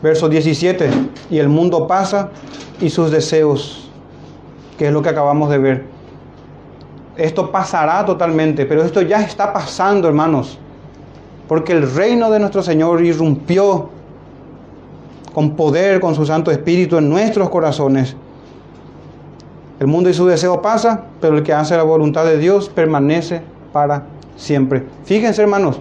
Verso 0.01 0.28
17, 0.28 0.89
y 1.30 1.38
el 1.39 1.47
mundo 1.47 1.88
pasa 1.88 2.30
y 2.82 2.89
sus 2.89 3.09
deseos, 3.09 3.89
que 4.78 4.88
es 4.88 4.93
lo 4.93 5.01
que 5.01 5.09
acabamos 5.09 5.49
de 5.49 5.57
ver. 5.57 5.86
Esto 7.15 7.51
pasará 7.51 8.03
totalmente, 8.05 8.65
pero 8.65 8.84
esto 8.84 9.01
ya 9.01 9.21
está 9.21 9.53
pasando, 9.53 10.07
hermanos, 10.07 10.57
porque 11.47 11.71
el 11.71 11.89
reino 11.93 12.30
de 12.32 12.39
nuestro 12.39 12.63
Señor 12.63 13.03
irrumpió 13.03 13.89
con 15.34 15.55
poder, 15.55 15.99
con 15.99 16.15
su 16.15 16.26
Santo 16.26 16.51
Espíritu 16.51 16.97
en 16.97 17.09
nuestros 17.09 17.49
corazones. 17.49 18.15
El 19.80 19.88
mundo 19.88 20.09
y 20.09 20.13
su 20.13 20.26
deseo 20.26 20.61
pasa, 20.61 21.05
pero 21.19 21.38
el 21.38 21.43
que 21.43 21.53
hace 21.53 21.76
la 21.76 21.84
voluntad 21.84 22.26
de 22.26 22.38
Dios 22.38 22.69
permanece 22.69 23.41
para 23.71 24.03
siempre. 24.36 24.86
Fíjense, 25.03 25.41
hermanos, 25.41 25.80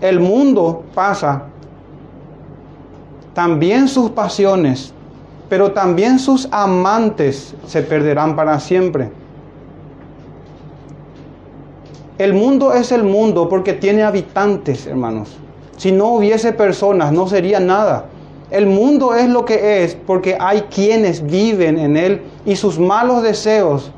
el 0.00 0.20
mundo 0.20 0.84
pasa, 0.94 1.44
también 3.34 3.88
sus 3.88 4.10
pasiones, 4.10 4.92
pero 5.48 5.72
también 5.72 6.18
sus 6.18 6.48
amantes 6.50 7.54
se 7.66 7.82
perderán 7.82 8.36
para 8.36 8.58
siempre. 8.60 9.10
El 12.18 12.34
mundo 12.34 12.72
es 12.72 12.90
el 12.90 13.04
mundo 13.04 13.48
porque 13.48 13.74
tiene 13.74 14.02
habitantes, 14.02 14.86
hermanos. 14.88 15.36
Si 15.76 15.92
no 15.92 16.08
hubiese 16.08 16.52
personas, 16.52 17.12
no 17.12 17.28
sería 17.28 17.60
nada. 17.60 18.06
El 18.50 18.66
mundo 18.66 19.14
es 19.14 19.28
lo 19.28 19.44
que 19.44 19.84
es 19.84 19.94
porque 19.94 20.36
hay 20.40 20.62
quienes 20.62 21.24
viven 21.24 21.78
en 21.78 21.96
él 21.96 22.22
y 22.46 22.56
sus 22.56 22.78
malos 22.78 23.22
deseos 23.22 23.90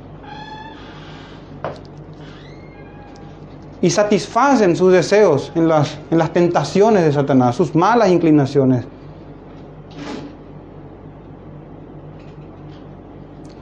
y 3.81 3.91
satisfacen 3.91 4.77
sus 4.77 4.93
deseos 4.93 5.53
en 5.55 5.69
las, 5.69 5.99
en 6.11 6.19
las 6.19 6.33
tentaciones 6.33 7.05
de 7.05 7.13
Satanás, 7.13 7.57
sus 7.57 7.75
malas 7.75 8.11
inclinaciones. 8.11 8.85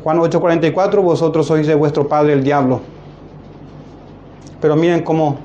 Juan 0.02 0.18
8:44, 0.18 1.02
vosotros 1.02 1.46
sois 1.46 1.66
de 1.66 1.74
vuestro 1.74 2.08
padre 2.08 2.32
el 2.32 2.42
diablo. 2.42 2.80
Pero 4.60 4.74
miren 4.74 5.02
cómo 5.02 5.36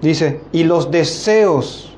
dice, 0.00 0.40
y 0.52 0.64
los 0.64 0.90
deseos 0.90 1.89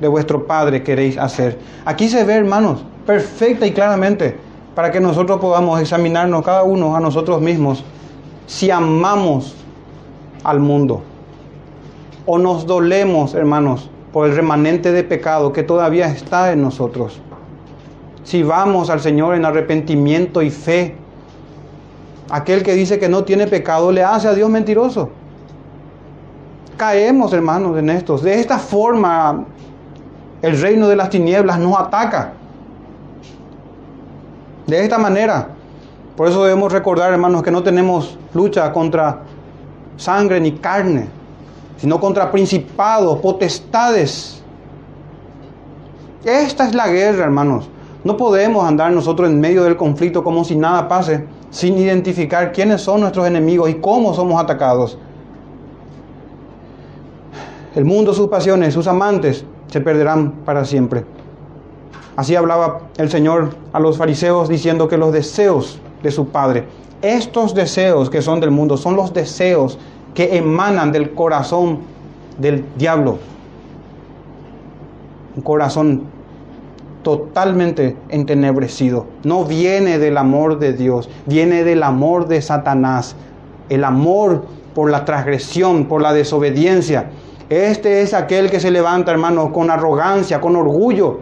de 0.00 0.08
vuestro 0.08 0.46
padre 0.46 0.82
queréis 0.82 1.18
hacer. 1.18 1.58
Aquí 1.84 2.08
se 2.08 2.24
ve, 2.24 2.34
hermanos, 2.34 2.84
perfecta 3.06 3.66
y 3.66 3.72
claramente, 3.72 4.36
para 4.74 4.90
que 4.90 5.00
nosotros 5.00 5.40
podamos 5.40 5.80
examinarnos 5.80 6.44
cada 6.44 6.62
uno 6.62 6.96
a 6.96 7.00
nosotros 7.00 7.40
mismos, 7.40 7.84
si 8.46 8.70
amamos 8.70 9.54
al 10.42 10.60
mundo 10.60 11.02
o 12.26 12.38
nos 12.38 12.66
dolemos, 12.66 13.34
hermanos, 13.34 13.90
por 14.12 14.26
el 14.26 14.34
remanente 14.34 14.92
de 14.92 15.04
pecado 15.04 15.52
que 15.52 15.62
todavía 15.62 16.06
está 16.06 16.52
en 16.52 16.62
nosotros. 16.62 17.20
Si 18.24 18.42
vamos 18.42 18.90
al 18.90 19.00
Señor 19.00 19.34
en 19.34 19.44
arrepentimiento 19.44 20.42
y 20.42 20.50
fe, 20.50 20.96
Aquel 22.30 22.62
que 22.62 22.74
dice 22.74 23.00
que 23.00 23.08
no 23.08 23.24
tiene 23.24 23.48
pecado 23.48 23.90
le 23.90 24.04
hace 24.04 24.28
a 24.28 24.34
Dios 24.34 24.48
mentiroso. 24.48 25.10
Caemos, 26.76 27.32
hermanos, 27.32 27.76
en 27.76 27.90
estos. 27.90 28.22
De 28.22 28.38
esta 28.38 28.58
forma, 28.58 29.44
el 30.42 30.60
reino 30.60 30.88
de 30.88 30.96
las 30.96 31.10
tinieblas 31.10 31.58
nos 31.58 31.78
ataca. 31.78 32.32
De 34.66 34.82
esta 34.82 34.98
manera. 34.98 35.48
Por 36.16 36.28
eso 36.28 36.44
debemos 36.44 36.72
recordar, 36.72 37.12
hermanos, 37.12 37.42
que 37.42 37.50
no 37.50 37.62
tenemos 37.62 38.18
lucha 38.34 38.72
contra 38.72 39.22
sangre 39.96 40.40
ni 40.40 40.52
carne, 40.52 41.08
sino 41.76 41.98
contra 41.98 42.30
principados, 42.30 43.18
potestades. 43.20 44.42
Esta 46.24 46.66
es 46.66 46.74
la 46.74 46.88
guerra, 46.88 47.24
hermanos. 47.24 47.70
No 48.04 48.16
podemos 48.16 48.64
andar 48.64 48.92
nosotros 48.92 49.30
en 49.30 49.40
medio 49.40 49.64
del 49.64 49.76
conflicto 49.76 50.22
como 50.22 50.44
si 50.44 50.56
nada 50.56 50.88
pase 50.88 51.26
sin 51.50 51.76
identificar 51.76 52.52
quiénes 52.52 52.80
son 52.80 53.00
nuestros 53.00 53.26
enemigos 53.26 53.68
y 53.70 53.74
cómo 53.74 54.14
somos 54.14 54.40
atacados. 54.40 54.98
El 57.74 57.84
mundo, 57.84 58.14
sus 58.14 58.28
pasiones, 58.28 58.74
sus 58.74 58.86
amantes 58.86 59.44
se 59.70 59.80
perderán 59.80 60.32
para 60.44 60.64
siempre. 60.64 61.04
Así 62.16 62.36
hablaba 62.36 62.82
el 62.98 63.08
Señor 63.08 63.50
a 63.72 63.80
los 63.80 63.96
fariseos 63.96 64.48
diciendo 64.48 64.88
que 64.88 64.98
los 64.98 65.12
deseos 65.12 65.80
de 66.02 66.10
su 66.10 66.28
Padre, 66.28 66.64
estos 67.02 67.54
deseos 67.54 68.10
que 68.10 68.20
son 68.20 68.40
del 68.40 68.50
mundo, 68.50 68.76
son 68.76 68.96
los 68.96 69.14
deseos 69.14 69.78
que 70.14 70.36
emanan 70.36 70.92
del 70.92 71.14
corazón 71.14 71.80
del 72.38 72.64
diablo. 72.76 73.18
Un 75.36 75.42
corazón 75.42 76.02
totalmente 77.02 77.96
entenebrecido. 78.08 79.06
No 79.24 79.44
viene 79.44 79.98
del 79.98 80.18
amor 80.18 80.58
de 80.58 80.72
Dios, 80.72 81.08
viene 81.26 81.64
del 81.64 81.82
amor 81.82 82.28
de 82.28 82.42
Satanás. 82.42 83.14
El 83.68 83.84
amor 83.84 84.44
por 84.74 84.90
la 84.90 85.04
transgresión, 85.04 85.86
por 85.86 86.02
la 86.02 86.12
desobediencia. 86.12 87.10
Este 87.50 88.02
es 88.02 88.14
aquel 88.14 88.48
que 88.48 88.60
se 88.60 88.70
levanta, 88.70 89.10
hermano, 89.10 89.52
con 89.52 89.70
arrogancia, 89.70 90.40
con 90.40 90.54
orgullo. 90.54 91.18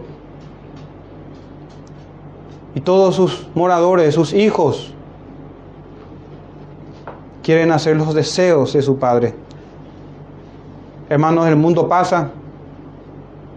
Y 2.75 2.81
todos 2.81 3.15
sus 3.15 3.47
moradores, 3.55 4.13
sus 4.13 4.31
hijos, 4.33 4.93
quieren 7.41 7.71
hacer 7.71 7.97
los 7.97 8.13
deseos 8.13 8.73
de 8.73 8.83
su 8.83 8.99
Padre. 8.99 9.33
Hermanos, 11.09 11.47
el 11.47 11.55
mundo 11.55 11.89
pasa, 11.89 12.29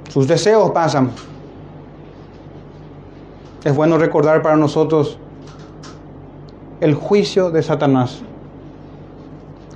sus 0.09 0.27
deseos 0.27 0.71
pasan, 0.71 1.11
es 3.65 3.77
bueno 3.77 3.99
recordar 3.99 4.41
para 4.41 4.57
nosotros 4.57 5.19
el 6.81 6.95
juicio 6.95 7.51
de 7.51 7.63
Satanás. 7.63 8.23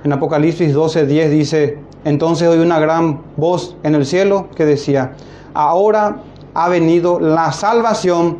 En 0.03 0.13
Apocalipsis 0.13 0.75
12:10 0.75 1.29
dice, 1.29 1.86
entonces 2.07 2.47
oí 2.47 2.59
una 2.59 2.79
gran 2.79 3.21
voz 3.35 3.75
en 3.83 3.93
el 3.93 4.05
cielo 4.05 4.47
que 4.55 4.63
decía, 4.63 5.11
ahora 5.53 6.21
ha 6.53 6.69
venido 6.69 7.19
la 7.19 7.51
salvación, 7.51 8.37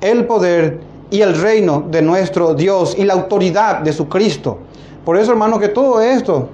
el 0.00 0.24
poder 0.24 0.80
y 1.10 1.22
el 1.22 1.36
reino 1.36 1.82
de 1.90 2.00
nuestro 2.00 2.54
Dios 2.54 2.94
y 2.96 3.02
la 3.02 3.14
autoridad 3.14 3.80
de 3.80 3.92
su 3.92 4.08
Cristo. 4.08 4.58
Por 5.04 5.16
eso, 5.16 5.32
hermano, 5.32 5.58
que 5.58 5.66
todo 5.66 6.00
esto 6.00 6.48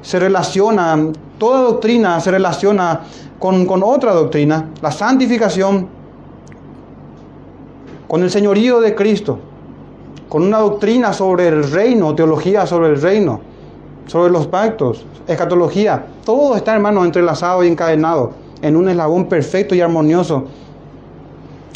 se 0.00 0.18
relaciona, 0.18 1.08
toda 1.36 1.60
doctrina 1.60 2.18
se 2.18 2.30
relaciona 2.30 3.02
con, 3.38 3.66
con 3.66 3.82
otra 3.82 4.14
doctrina, 4.14 4.70
la 4.80 4.90
santificación 4.90 5.86
con 8.08 8.22
el 8.22 8.30
señorío 8.30 8.80
de 8.80 8.94
Cristo, 8.94 9.38
con 10.30 10.44
una 10.44 10.60
doctrina 10.60 11.12
sobre 11.12 11.48
el 11.48 11.70
reino, 11.70 12.14
teología 12.14 12.66
sobre 12.66 12.88
el 12.88 13.02
reino. 13.02 13.52
Sobre 14.06 14.32
los 14.32 14.46
pactos, 14.46 15.04
escatología, 15.26 16.06
todo 16.24 16.56
está, 16.56 16.74
hermanos, 16.74 17.04
entrelazado 17.04 17.64
y 17.64 17.68
encadenado 17.68 18.32
en 18.62 18.76
un 18.76 18.88
eslabón 18.88 19.26
perfecto 19.26 19.74
y 19.74 19.80
armonioso 19.80 20.44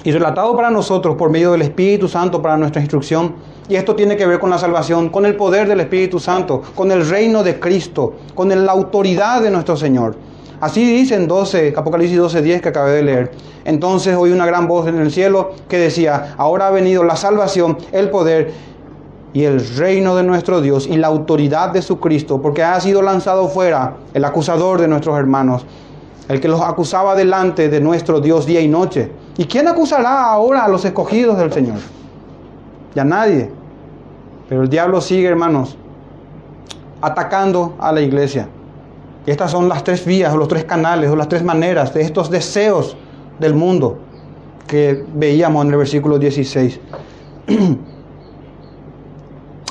y 0.04 0.12
relatado 0.12 0.56
para 0.56 0.70
nosotros 0.70 1.16
por 1.16 1.30
medio 1.30 1.52
del 1.52 1.62
Espíritu 1.62 2.08
Santo 2.08 2.40
para 2.40 2.56
nuestra 2.56 2.80
instrucción. 2.80 3.34
Y 3.68 3.76
esto 3.76 3.94
tiene 3.94 4.16
que 4.16 4.26
ver 4.26 4.38
con 4.38 4.48
la 4.48 4.58
salvación, 4.58 5.10
con 5.10 5.26
el 5.26 5.36
poder 5.36 5.68
del 5.68 5.80
Espíritu 5.80 6.18
Santo, 6.18 6.62
con 6.74 6.90
el 6.90 7.06
reino 7.06 7.42
de 7.42 7.60
Cristo, 7.60 8.14
con 8.34 8.48
la 8.48 8.72
autoridad 8.72 9.42
de 9.42 9.50
nuestro 9.50 9.76
Señor. 9.76 10.16
Así 10.60 10.84
dice 10.84 11.14
en 11.14 11.28
12, 11.28 11.74
Apocalipsis 11.76 12.16
12, 12.16 12.42
10 12.42 12.62
que 12.62 12.68
acabé 12.70 12.92
de 12.92 13.02
leer. 13.02 13.30
Entonces 13.64 14.16
oí 14.16 14.32
una 14.32 14.46
gran 14.46 14.66
voz 14.66 14.88
en 14.88 14.98
el 14.98 15.12
cielo 15.12 15.50
que 15.68 15.78
decía, 15.78 16.34
ahora 16.38 16.68
ha 16.68 16.70
venido 16.70 17.04
la 17.04 17.16
salvación, 17.16 17.76
el 17.92 18.08
poder 18.10 18.52
y 19.32 19.44
el 19.44 19.76
reino 19.76 20.16
de 20.16 20.22
nuestro 20.22 20.60
Dios 20.60 20.86
y 20.86 20.96
la 20.96 21.08
autoridad 21.08 21.70
de 21.70 21.82
su 21.82 22.00
Cristo, 22.00 22.40
porque 22.40 22.62
ha 22.62 22.80
sido 22.80 23.02
lanzado 23.02 23.48
fuera 23.48 23.96
el 24.14 24.24
acusador 24.24 24.80
de 24.80 24.88
nuestros 24.88 25.18
hermanos, 25.18 25.66
el 26.28 26.40
que 26.40 26.48
los 26.48 26.60
acusaba 26.60 27.14
delante 27.14 27.68
de 27.68 27.80
nuestro 27.80 28.20
Dios 28.20 28.46
día 28.46 28.60
y 28.60 28.68
noche. 28.68 29.10
¿Y 29.36 29.44
quién 29.44 29.68
acusará 29.68 30.24
ahora 30.24 30.64
a 30.64 30.68
los 30.68 30.84
escogidos 30.84 31.38
del 31.38 31.52
Señor? 31.52 31.78
Ya 32.94 33.04
nadie. 33.04 33.50
Pero 34.48 34.62
el 34.62 34.68
diablo 34.68 35.00
sigue, 35.00 35.28
hermanos, 35.28 35.76
atacando 37.00 37.76
a 37.78 37.92
la 37.92 38.00
iglesia. 38.00 38.48
Estas 39.26 39.50
son 39.50 39.68
las 39.68 39.84
tres 39.84 40.06
vías, 40.06 40.32
o 40.32 40.38
los 40.38 40.48
tres 40.48 40.64
canales, 40.64 41.10
o 41.10 41.16
las 41.16 41.28
tres 41.28 41.44
maneras 41.44 41.92
de 41.92 42.00
estos 42.00 42.30
deseos 42.30 42.96
del 43.38 43.54
mundo 43.54 43.98
que 44.66 45.04
veíamos 45.14 45.64
en 45.64 45.70
el 45.72 45.76
versículo 45.76 46.18
16. 46.18 46.80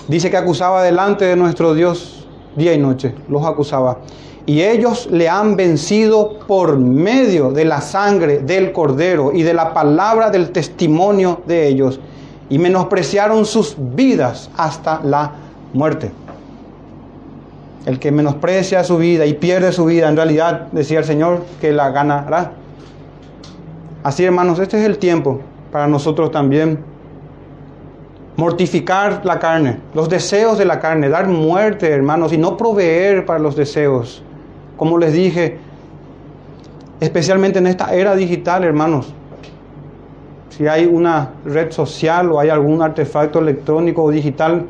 Dice 0.07 0.29
que 0.29 0.37
acusaba 0.37 0.83
delante 0.83 1.25
de 1.25 1.35
nuestro 1.35 1.73
Dios 1.73 2.27
día 2.55 2.73
y 2.73 2.77
noche, 2.77 3.13
los 3.27 3.45
acusaba 3.45 3.99
y 4.47 4.63
ellos 4.63 5.09
le 5.11 5.27
han 5.27 5.57
vencido 5.57 6.39
por 6.47 6.77
medio 6.77 7.51
de 7.51 7.65
la 7.65 7.81
sangre 7.81 8.39
del 8.39 8.71
cordero 8.71 9.33
y 9.33 9.43
de 9.43 9.53
la 9.53 9.73
palabra 9.73 10.29
del 10.29 10.51
testimonio 10.51 11.41
de 11.45 11.67
ellos, 11.67 11.99
y 12.49 12.57
menospreciaron 12.57 13.45
sus 13.45 13.75
vidas 13.77 14.49
hasta 14.55 15.01
la 15.03 15.33
muerte. 15.73 16.11
El 17.85 17.99
que 17.99 18.09
menosprecia 18.09 18.85
su 18.85 18.97
vida 18.97 19.25
y 19.25 19.33
pierde 19.33 19.73
su 19.73 19.83
vida, 19.83 20.07
en 20.07 20.15
realidad, 20.15 20.67
decía 20.71 20.99
el 20.99 21.05
Señor, 21.05 21.43
que 21.59 21.73
la 21.73 21.89
ganará. 21.89 22.53
Así, 24.01 24.23
hermanos, 24.23 24.59
este 24.59 24.79
es 24.79 24.85
el 24.85 24.97
tiempo 24.97 25.41
para 25.73 25.87
nosotros 25.87 26.31
también 26.31 26.79
mortificar 28.37 29.25
la 29.25 29.39
carne, 29.39 29.79
los 29.93 30.07
deseos 30.07 30.57
de 30.57 30.65
la 30.65 30.79
carne, 30.79 31.09
dar 31.09 31.27
muerte, 31.27 31.89
hermanos, 31.89 32.31
y 32.31 32.37
no 32.37 32.55
proveer 32.55 33.25
para 33.25 33.39
los 33.39 33.55
deseos 33.55 34.23
como 34.77 34.99
les 34.99 35.11
dije, 35.13 35.57
especialmente 36.99 37.59
en 37.59 37.67
esta 37.67 37.93
era 37.93 38.15
digital, 38.15 38.63
hermanos. 38.63 39.11
Si 40.49 40.67
hay 40.67 40.85
una 40.85 41.31
red 41.45 41.71
social 41.71 42.31
o 42.31 42.39
hay 42.39 42.49
algún 42.49 42.81
artefacto 42.81 43.39
electrónico 43.39 44.03
o 44.03 44.11
digital 44.11 44.65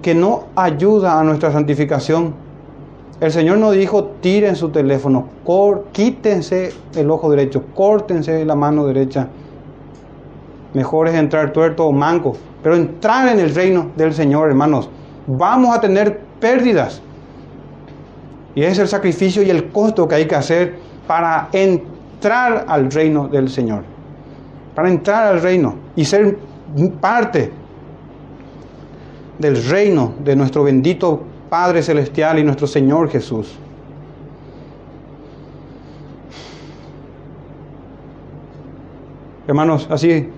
que 0.00 0.14
no 0.14 0.44
ayuda 0.54 1.18
a 1.18 1.24
nuestra 1.24 1.50
santificación, 1.50 2.34
el 3.20 3.32
Señor 3.32 3.58
nos 3.58 3.74
dijo, 3.74 4.04
tiren 4.20 4.56
su 4.56 4.68
teléfono, 4.68 5.28
quítense 5.92 6.72
el 6.94 7.10
ojo 7.10 7.30
derecho, 7.30 7.64
córtense 7.74 8.44
la 8.44 8.54
mano 8.54 8.86
derecha. 8.86 9.28
Mejor 10.74 11.06
es 11.06 11.14
entrar 11.14 11.52
tuerto 11.52 11.86
o 11.86 11.92
manco, 11.92 12.36
pero 12.62 12.74
entrar 12.74 13.28
en 13.28 13.38
el 13.38 13.54
reino 13.54 13.92
del 13.96 14.12
Señor, 14.12 14.48
hermanos. 14.48 14.90
Vamos 15.26 15.74
a 15.74 15.80
tener 15.80 16.20
pérdidas. 16.40 17.00
Y 18.56 18.62
es 18.64 18.78
el 18.78 18.88
sacrificio 18.88 19.42
y 19.42 19.50
el 19.50 19.70
costo 19.70 20.06
que 20.06 20.16
hay 20.16 20.26
que 20.26 20.34
hacer 20.34 20.76
para 21.06 21.48
entrar 21.52 22.64
al 22.68 22.90
reino 22.90 23.28
del 23.28 23.48
Señor. 23.48 23.84
Para 24.74 24.88
entrar 24.88 25.28
al 25.28 25.40
reino 25.40 25.76
y 25.94 26.04
ser 26.04 26.38
parte 27.00 27.52
del 29.38 29.64
reino 29.64 30.14
de 30.24 30.34
nuestro 30.34 30.64
bendito 30.64 31.22
Padre 31.48 31.82
Celestial 31.82 32.40
y 32.40 32.44
nuestro 32.44 32.66
Señor 32.66 33.08
Jesús. 33.10 33.56
Hermanos, 39.46 39.86
así 39.90 40.30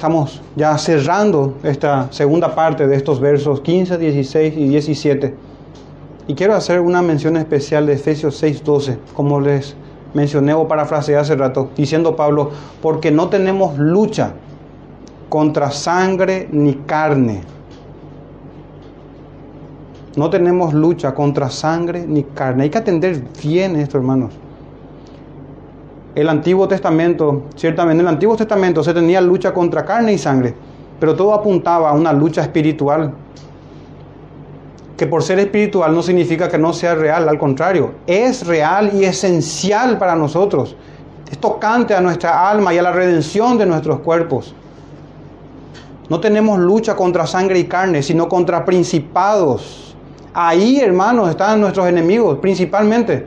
estamos 0.00 0.40
ya 0.56 0.78
cerrando 0.78 1.58
esta 1.62 2.10
segunda 2.10 2.54
parte 2.54 2.86
de 2.86 2.96
estos 2.96 3.20
versos 3.20 3.60
15, 3.60 3.98
16 3.98 4.54
y 4.56 4.68
17. 4.68 5.34
Y 6.26 6.34
quiero 6.34 6.54
hacer 6.54 6.80
una 6.80 7.02
mención 7.02 7.36
especial 7.36 7.84
de 7.84 7.92
Efesios 7.92 8.34
6, 8.38 8.64
12, 8.64 8.98
como 9.12 9.40
les 9.40 9.76
mencioné 10.14 10.54
o 10.54 10.66
parafraseé 10.66 11.16
hace 11.16 11.36
rato, 11.36 11.68
diciendo 11.76 12.16
Pablo, 12.16 12.50
porque 12.80 13.10
no 13.10 13.28
tenemos 13.28 13.76
lucha 13.76 14.32
contra 15.28 15.70
sangre 15.70 16.48
ni 16.50 16.76
carne. 16.76 17.42
No 20.16 20.30
tenemos 20.30 20.72
lucha 20.72 21.12
contra 21.14 21.50
sangre 21.50 22.06
ni 22.08 22.24
carne. 22.24 22.62
Hay 22.62 22.70
que 22.70 22.78
atender 22.78 23.22
bien 23.42 23.76
esto, 23.76 23.98
hermanos 23.98 24.32
el 26.14 26.28
Antiguo 26.28 26.66
Testamento, 26.66 27.44
ciertamente 27.54 27.94
en 27.94 28.00
el 28.00 28.08
Antiguo 28.08 28.36
Testamento 28.36 28.82
se 28.82 28.92
tenía 28.92 29.20
lucha 29.20 29.54
contra 29.54 29.84
carne 29.84 30.12
y 30.12 30.18
sangre, 30.18 30.54
pero 30.98 31.14
todo 31.14 31.32
apuntaba 31.34 31.90
a 31.90 31.92
una 31.92 32.12
lucha 32.12 32.42
espiritual. 32.42 33.12
Que 34.96 35.06
por 35.06 35.22
ser 35.22 35.38
espiritual 35.38 35.94
no 35.94 36.02
significa 36.02 36.48
que 36.48 36.58
no 36.58 36.72
sea 36.72 36.94
real, 36.94 37.28
al 37.28 37.38
contrario, 37.38 37.92
es 38.06 38.46
real 38.46 38.90
y 38.92 39.04
esencial 39.04 39.98
para 39.98 40.14
nosotros. 40.14 40.76
Es 41.30 41.38
tocante 41.38 41.94
a 41.94 42.00
nuestra 42.00 42.50
alma 42.50 42.74
y 42.74 42.78
a 42.78 42.82
la 42.82 42.92
redención 42.92 43.56
de 43.56 43.66
nuestros 43.66 44.00
cuerpos. 44.00 44.54
No 46.08 46.18
tenemos 46.18 46.58
lucha 46.58 46.96
contra 46.96 47.24
sangre 47.24 47.60
y 47.60 47.64
carne, 47.64 48.02
sino 48.02 48.28
contra 48.28 48.64
principados. 48.64 49.94
Ahí, 50.34 50.80
hermanos, 50.80 51.30
están 51.30 51.60
nuestros 51.60 51.86
enemigos, 51.86 52.38
principalmente 52.40 53.26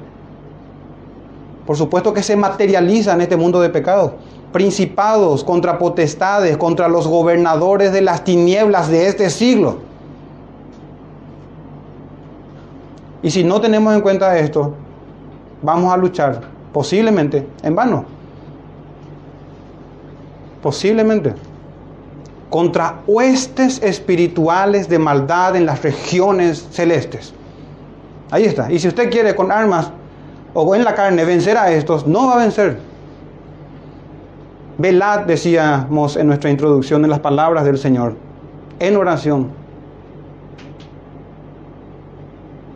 por 1.65 1.77
supuesto 1.77 2.13
que 2.13 2.23
se 2.23 2.35
materializa 2.35 3.13
en 3.13 3.21
este 3.21 3.37
mundo 3.37 3.61
de 3.61 3.69
pecado. 3.69 4.15
Principados 4.51 5.43
contra 5.43 5.79
potestades, 5.79 6.57
contra 6.57 6.87
los 6.87 7.07
gobernadores 7.07 7.91
de 7.91 8.01
las 8.01 8.23
tinieblas 8.23 8.89
de 8.89 9.07
este 9.07 9.29
siglo. 9.29 9.77
Y 13.23 13.31
si 13.31 13.43
no 13.43 13.61
tenemos 13.61 13.95
en 13.95 14.01
cuenta 14.01 14.37
esto, 14.37 14.73
vamos 15.61 15.93
a 15.93 15.97
luchar 15.97 16.41
posiblemente 16.73 17.47
en 17.63 17.75
vano. 17.75 18.05
Posiblemente 20.61 21.33
contra 22.53 23.01
huestes 23.07 23.81
espirituales 23.81 24.87
de 24.87 24.99
maldad 24.99 25.55
en 25.55 25.65
las 25.65 25.81
regiones 25.81 26.67
celestes. 26.69 27.33
Ahí 28.29 28.43
está. 28.43 28.71
Y 28.71 28.77
si 28.77 28.89
usted 28.89 29.09
quiere 29.09 29.35
con 29.35 29.51
armas 29.51 29.89
o 30.53 30.75
en 30.75 30.83
la 30.83 30.93
carne 30.93 31.25
vencer 31.25 31.57
a 31.57 31.71
estos, 31.71 32.07
no 32.07 32.27
va 32.27 32.35
a 32.35 32.37
vencer. 32.37 32.77
Velad, 34.77 35.21
decíamos 35.21 36.15
en 36.15 36.27
nuestra 36.27 36.49
introducción, 36.49 37.03
en 37.03 37.09
las 37.09 37.19
palabras 37.19 37.65
del 37.65 37.77
Señor, 37.77 38.15
en 38.79 38.95
oración. 38.97 39.49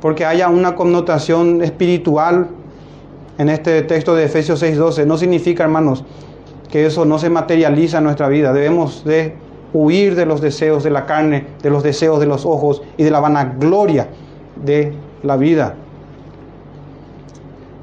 Porque 0.01 0.25
haya 0.25 0.47
una 0.47 0.75
connotación 0.75 1.63
espiritual 1.63 2.47
en 3.37 3.49
este 3.49 3.81
texto 3.81 4.15
de 4.15 4.25
Efesios 4.25 4.61
6:12, 4.61 5.05
no 5.05 5.17
significa, 5.17 5.63
hermanos, 5.63 6.03
que 6.69 6.85
eso 6.85 7.05
no 7.05 7.17
se 7.19 7.29
materializa 7.29 7.97
en 7.97 8.03
nuestra 8.03 8.27
vida. 8.27 8.53
Debemos 8.53 9.03
de 9.03 9.35
huir 9.73 10.15
de 10.15 10.25
los 10.25 10.41
deseos 10.41 10.83
de 10.83 10.91
la 10.91 11.05
carne, 11.05 11.47
de 11.61 11.69
los 11.69 11.83
deseos 11.83 12.19
de 12.19 12.25
los 12.25 12.45
ojos 12.45 12.81
y 12.97 13.03
de 13.03 13.11
la 13.11 13.19
vanagloria 13.19 14.07
de 14.63 14.93
la 15.23 15.35
vida. 15.37 15.75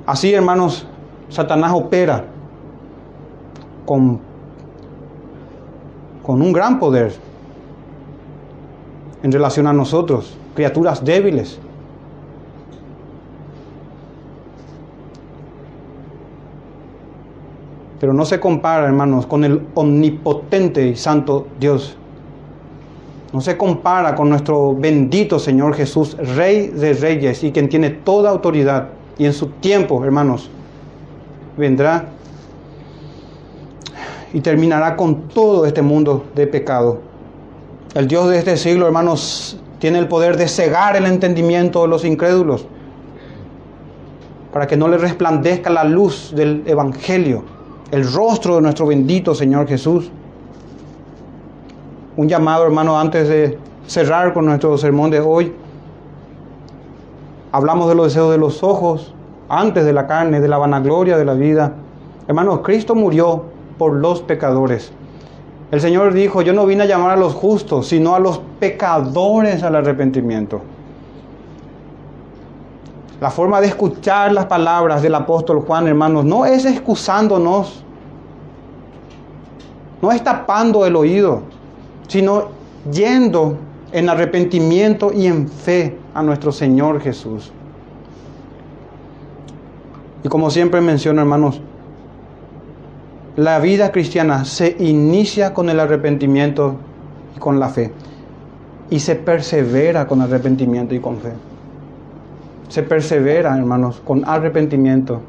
Así, 0.07 0.35
hermanos, 0.35 0.87
Satanás 1.31 1.73
opera 1.75 2.25
con, 3.87 4.21
con 6.23 6.43
un 6.43 6.53
gran 6.53 6.79
poder 6.79 7.15
en 9.23 9.33
relación 9.33 9.67
a 9.67 9.73
nosotros, 9.73 10.37
criaturas 10.55 11.03
débiles. 11.03 11.59
Pero 17.99 18.13
no 18.13 18.27
se 18.27 18.39
compara, 18.39 18.85
hermanos, 18.85 19.25
con 19.25 19.45
el 19.45 19.67
omnipotente 19.73 20.87
y 20.89 20.97
santo 20.97 21.47
Dios. 21.59 21.97
No 23.33 23.41
se 23.41 23.57
compara 23.57 24.15
con 24.15 24.29
nuestro 24.29 24.75
bendito 24.75 25.39
Señor 25.39 25.75
Jesús, 25.75 26.15
Rey 26.37 26.69
de 26.69 26.93
Reyes 26.93 27.43
y 27.43 27.51
quien 27.51 27.71
tiene 27.71 27.89
toda 27.89 28.31
autoridad 28.31 28.91
y 29.19 29.27
en 29.27 29.33
su 29.33 29.47
tiempo, 29.47 30.05
hermanos, 30.05 30.51
vendrá 31.57 32.07
y 34.33 34.41
terminará 34.41 34.97
con 34.97 35.29
todo 35.29 35.67
este 35.67 35.83
mundo 35.83 36.25
de 36.35 36.47
pecado. 36.47 37.01
El 37.95 38.09
Dios 38.09 38.29
de 38.29 38.39
este 38.39 38.57
siglo, 38.57 38.87
hermanos, 38.87 39.59
tiene 39.79 39.99
el 39.99 40.09
poder 40.09 40.37
de 40.37 40.49
cegar 40.49 40.97
el 40.97 41.07
entendimiento 41.07 41.83
de 41.83 41.89
los 41.89 42.05
incrédulos 42.05 42.67
para 44.53 44.67
que 44.67 44.77
no 44.77 44.89
le 44.89 44.99
resplandezca 44.99 45.71
la 45.71 45.85
luz 45.85 46.33
del 46.35 46.63
Evangelio, 46.67 47.45
el 47.91 48.11
rostro 48.13 48.57
de 48.57 48.63
nuestro 48.63 48.87
bendito 48.87 49.35
Señor 49.35 49.69
Jesús. 49.69 50.11
Un 52.17 52.29
llamado, 52.29 52.65
hermano, 52.65 52.99
antes 52.99 53.29
de 53.29 53.59
cerrar 53.87 54.33
con 54.33 54.47
nuestro 54.47 54.79
sermón 54.79 55.11
de 55.11 55.21
hoy. 55.21 55.53
Hablamos 57.55 57.89
de 57.89 57.95
los 57.95 58.07
deseos 58.07 58.33
de 58.33 58.39
los 58.39 58.65
ojos, 58.65 59.15
antes 59.49 59.85
de 59.85 59.93
la 59.93 60.09
carne, 60.09 60.41
de 60.41 60.49
la 60.49 60.59
vanagloria 60.59 61.17
de 61.17 61.25
la 61.25 61.35
vida. 61.35 61.73
Hermanos, 62.27 62.63
Cristo 62.65 62.97
murió 62.97 63.45
por 63.79 63.93
los 63.93 64.23
pecadores. 64.23 64.91
El 65.71 65.81
Señor 65.81 66.15
dijo, 66.15 66.43
yo 66.43 66.53
no 66.53 66.67
vine 66.67 66.83
a 66.83 66.87
llamar 66.87 67.13
a 67.13 67.17
los 67.17 67.33
justos, 67.33 67.87
sino 67.87 68.17
a 68.17 68.19
los 68.19 68.41
pecadores 68.59 69.63
al 69.63 69.77
arrepentimiento. 69.77 70.63
La 73.21 73.31
forma 73.31 73.61
de 73.61 73.69
escuchar 73.69 74.33
las 74.33 74.47
palabras 74.47 75.01
del 75.01 75.15
apóstol 75.15 75.61
Juan, 75.61 75.87
hermanos, 75.87 76.25
no 76.25 76.45
es 76.47 76.65
excusándonos, 76.65 77.85
no 80.03 80.11
es 80.11 80.25
tapando 80.25 80.85
el 80.85 80.97
oído, 80.97 81.43
sino 82.09 82.49
yendo 82.91 83.57
en 83.93 84.09
arrepentimiento 84.09 85.13
y 85.13 85.29
en 85.29 85.47
fe 85.47 86.01
a 86.15 86.23
nuestro 86.23 86.53
Señor 86.53 87.01
Jesús. 87.01 87.53
Y 90.23 90.29
como 90.29 90.51
siempre 90.51 90.81
menciono, 90.81 91.21
hermanos, 91.21 91.61
la 93.37 93.59
vida 93.59 93.91
cristiana 93.91 94.45
se 94.45 94.77
inicia 94.79 95.53
con 95.53 95.69
el 95.69 95.81
arrepentimiento 95.81 96.77
y 97.37 97.41
con 97.41 97.59
la 97.61 97.69
fe. 97.69 97.93
Y 98.91 99.01
se 99.01 99.17
persevera 99.17 100.07
con 100.07 100.23
arrepentimiento 100.23 100.95
y 100.95 101.01
con 101.01 101.19
fe. 101.19 101.33
Se 102.69 102.83
persevera, 102.83 103.59
hermanos, 103.59 104.01
con 104.05 104.25
arrepentimiento. 104.25 105.21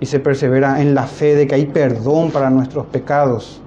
Y 0.00 0.06
se 0.06 0.20
persevera 0.20 0.80
en 0.80 0.94
la 0.94 1.04
fe 1.04 1.34
de 1.34 1.46
que 1.46 1.54
hay 1.54 1.66
perdón 1.66 2.30
para 2.30 2.50
nuestros 2.50 2.86
pecados. 2.86 3.60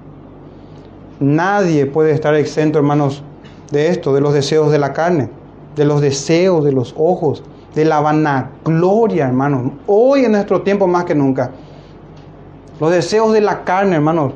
Nadie 1.20 1.86
puede 1.86 2.12
estar 2.12 2.34
exento, 2.36 2.78
hermanos, 2.78 3.22
de 3.70 3.88
esto, 3.88 4.14
de 4.14 4.20
los 4.20 4.34
deseos 4.34 4.70
de 4.70 4.78
la 4.78 4.92
carne, 4.92 5.30
de 5.76 5.84
los 5.84 6.00
deseos 6.00 6.64
de 6.64 6.72
los 6.72 6.94
ojos, 6.98 7.42
de 7.74 7.84
la 7.84 8.00
vanagloria, 8.00 9.26
hermanos. 9.26 9.72
Hoy 9.86 10.24
en 10.24 10.32
nuestro 10.32 10.62
tiempo 10.62 10.86
más 10.86 11.04
que 11.04 11.14
nunca. 11.14 11.50
Los 12.80 12.90
deseos 12.90 13.32
de 13.32 13.40
la 13.40 13.64
carne, 13.64 13.96
hermanos. 13.96 14.32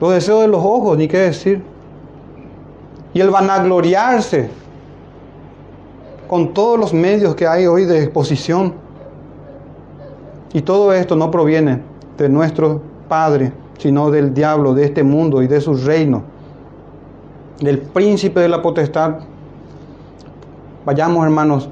Los 0.00 0.12
deseos 0.12 0.42
de 0.42 0.48
los 0.48 0.64
ojos, 0.64 0.96
ni 0.96 1.08
qué 1.08 1.18
decir. 1.18 1.62
Y 3.12 3.20
el 3.20 3.30
vanagloriarse 3.30 4.50
con 6.28 6.52
todos 6.52 6.78
los 6.78 6.92
medios 6.92 7.34
que 7.34 7.46
hay 7.46 7.66
hoy 7.66 7.84
de 7.84 8.02
exposición. 8.02 8.74
Y 10.52 10.62
todo 10.62 10.92
esto 10.92 11.16
no 11.16 11.30
proviene 11.30 11.80
de 12.16 12.28
nuestro 12.28 12.80
Padre, 13.08 13.52
sino 13.78 14.10
del 14.10 14.32
diablo, 14.34 14.74
de 14.74 14.84
este 14.84 15.02
mundo 15.02 15.42
y 15.42 15.46
de 15.46 15.60
su 15.60 15.74
reino, 15.74 16.22
del 17.60 17.78
príncipe 17.80 18.40
de 18.40 18.48
la 18.48 18.62
potestad. 18.62 19.18
Vayamos, 20.84 21.24
hermanos, 21.24 21.68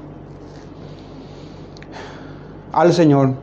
al 2.71 2.93
Señor 2.93 3.33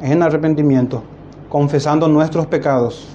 en 0.00 0.22
arrepentimiento, 0.22 1.02
confesando 1.48 2.08
nuestros 2.08 2.46
pecados. 2.46 3.08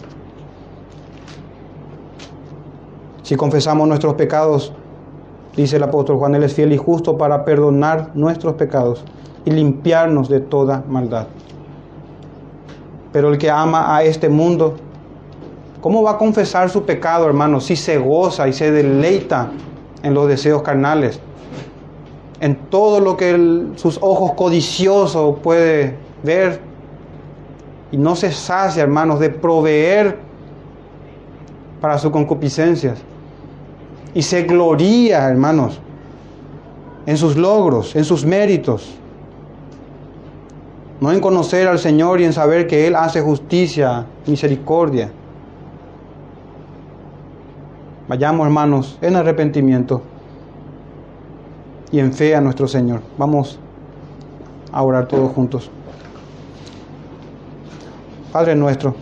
Si 3.24 3.36
confesamos 3.36 3.88
nuestros 3.88 4.16
pecados, 4.16 4.74
Dice 5.60 5.76
el 5.76 5.84
apóstol 5.84 6.18
Juan, 6.18 6.36
Él 6.36 6.44
es 6.44 6.54
fiel 6.54 6.72
y 6.72 6.78
justo 6.78 7.18
para 7.18 7.44
perdonar 7.44 8.12
nuestros 8.14 8.54
pecados 8.54 9.04
y 9.44 9.52
limpiarnos 9.52 10.30
de 10.30 10.40
toda 10.40 10.86
maldad. 10.88 11.28
Pero 13.12 13.30
el 13.30 13.38
que 13.38 13.52
ama 13.52 13.94
a 13.94 14.04
este 14.04 14.30
mundo, 14.30 14.76
¿cómo 15.82 16.04
va 16.04 16.12
a 16.12 16.18
confesar 16.18 16.70
su 16.70 16.84
pecado, 16.84 17.26
hermano, 17.26 17.60
si 17.60 17.76
se 17.76 17.98
goza 17.98 18.48
y 18.48 18.54
se 18.54 18.72
deleita 18.72 19.52
en 20.04 20.14
los 20.14 20.28
deseos 20.28 20.62
carnales? 20.62 21.20
En 22.40 22.56
todo 22.70 23.00
lo 23.00 23.18
que 23.18 23.68
sus 23.76 23.98
ojos 24.02 24.34
codiciosos 24.34 25.40
puede 25.40 25.96
ver 26.24 26.62
y 27.92 27.98
no 27.98 28.16
se 28.16 28.32
sacia, 28.32 28.84
hermanos, 28.84 29.20
de 29.20 29.30
proveer 29.30 30.20
para 31.82 31.98
sus 31.98 32.12
concupiscencias 32.12 33.00
y 34.14 34.22
se 34.22 34.44
gloría, 34.44 35.28
hermanos, 35.30 35.80
en 37.06 37.18
sus 37.18 37.36
logros, 37.36 37.96
en 37.96 38.06
sus 38.06 38.26
méritos. 38.26 38.96
No 41.00 41.12
en 41.12 41.22
conocer 41.22 41.68
al 41.68 41.80
Señor 41.80 42.20
y 42.20 42.26
en 42.26 42.34
saber 42.34 42.68
que 42.68 42.88
Él 42.88 42.96
hace 42.96 43.22
justicia, 43.22 44.06
misericordia. 44.26 45.12
Vayamos, 48.10 48.48
hermanos, 48.48 48.98
en 49.04 49.16
arrepentimiento 49.16 50.02
y 51.92 52.00
en 52.00 52.12
fe 52.12 52.36
a 52.36 52.42
nuestro 52.42 52.68
Señor. 52.68 53.02
Vamos 53.20 53.60
a 54.72 54.82
orar 54.82 55.08
todos 55.08 55.32
juntos. 55.32 55.70
Padre 58.32 58.56
nuestro, 58.56 58.96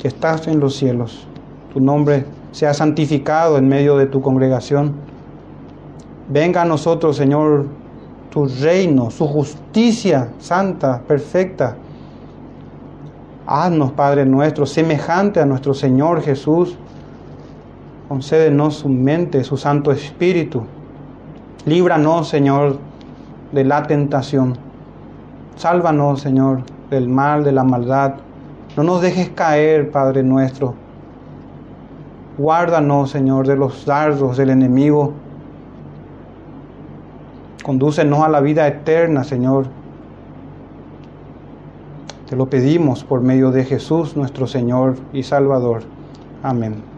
que 0.00 0.08
estás 0.08 0.48
en 0.48 0.58
los 0.58 0.74
cielos, 0.74 1.28
tu 1.74 1.80
nombre 1.80 2.24
sea 2.50 2.72
santificado 2.72 3.58
en 3.58 3.68
medio 3.68 3.98
de 3.98 4.06
tu 4.06 4.22
congregación. 4.22 4.94
Venga 6.30 6.62
a 6.62 6.64
nosotros, 6.64 7.14
Señor, 7.14 7.66
tu 8.30 8.46
reino, 8.46 9.10
su 9.10 9.26
justicia 9.26 10.30
santa, 10.38 11.02
perfecta. 11.06 11.76
Haznos, 13.46 13.92
Padre 13.92 14.24
nuestro, 14.24 14.64
semejante 14.64 15.40
a 15.40 15.44
nuestro 15.44 15.74
Señor 15.74 16.22
Jesús. 16.22 16.78
Concédenos 18.14 18.76
su 18.76 18.88
mente, 18.88 19.42
su 19.42 19.56
Santo 19.56 19.90
Espíritu. 19.90 20.62
Líbranos, 21.66 22.28
Señor, 22.28 22.78
de 23.50 23.64
la 23.64 23.82
tentación. 23.82 24.56
Sálvanos, 25.56 26.20
Señor, 26.20 26.60
del 26.90 27.08
mal, 27.08 27.42
de 27.42 27.50
la 27.50 27.64
maldad. 27.64 28.14
No 28.76 28.84
nos 28.84 29.02
dejes 29.02 29.30
caer, 29.30 29.90
Padre 29.90 30.22
nuestro 30.22 30.76
Guárdanos, 32.38 33.10
Señor, 33.10 33.48
de 33.48 33.56
los 33.56 33.84
dardos 33.84 34.36
del 34.36 34.50
enemigo. 34.50 35.12
Condúcenos 37.64 38.20
a 38.20 38.28
la 38.28 38.40
vida 38.40 38.64
eterna, 38.68 39.24
Señor. 39.24 39.66
Te 42.30 42.36
lo 42.36 42.48
pedimos 42.48 43.02
por 43.02 43.22
medio 43.22 43.50
de 43.50 43.64
Jesús, 43.64 44.16
nuestro 44.16 44.46
Señor 44.46 44.94
y 45.12 45.24
Salvador. 45.24 45.82
Amén. 46.44 46.93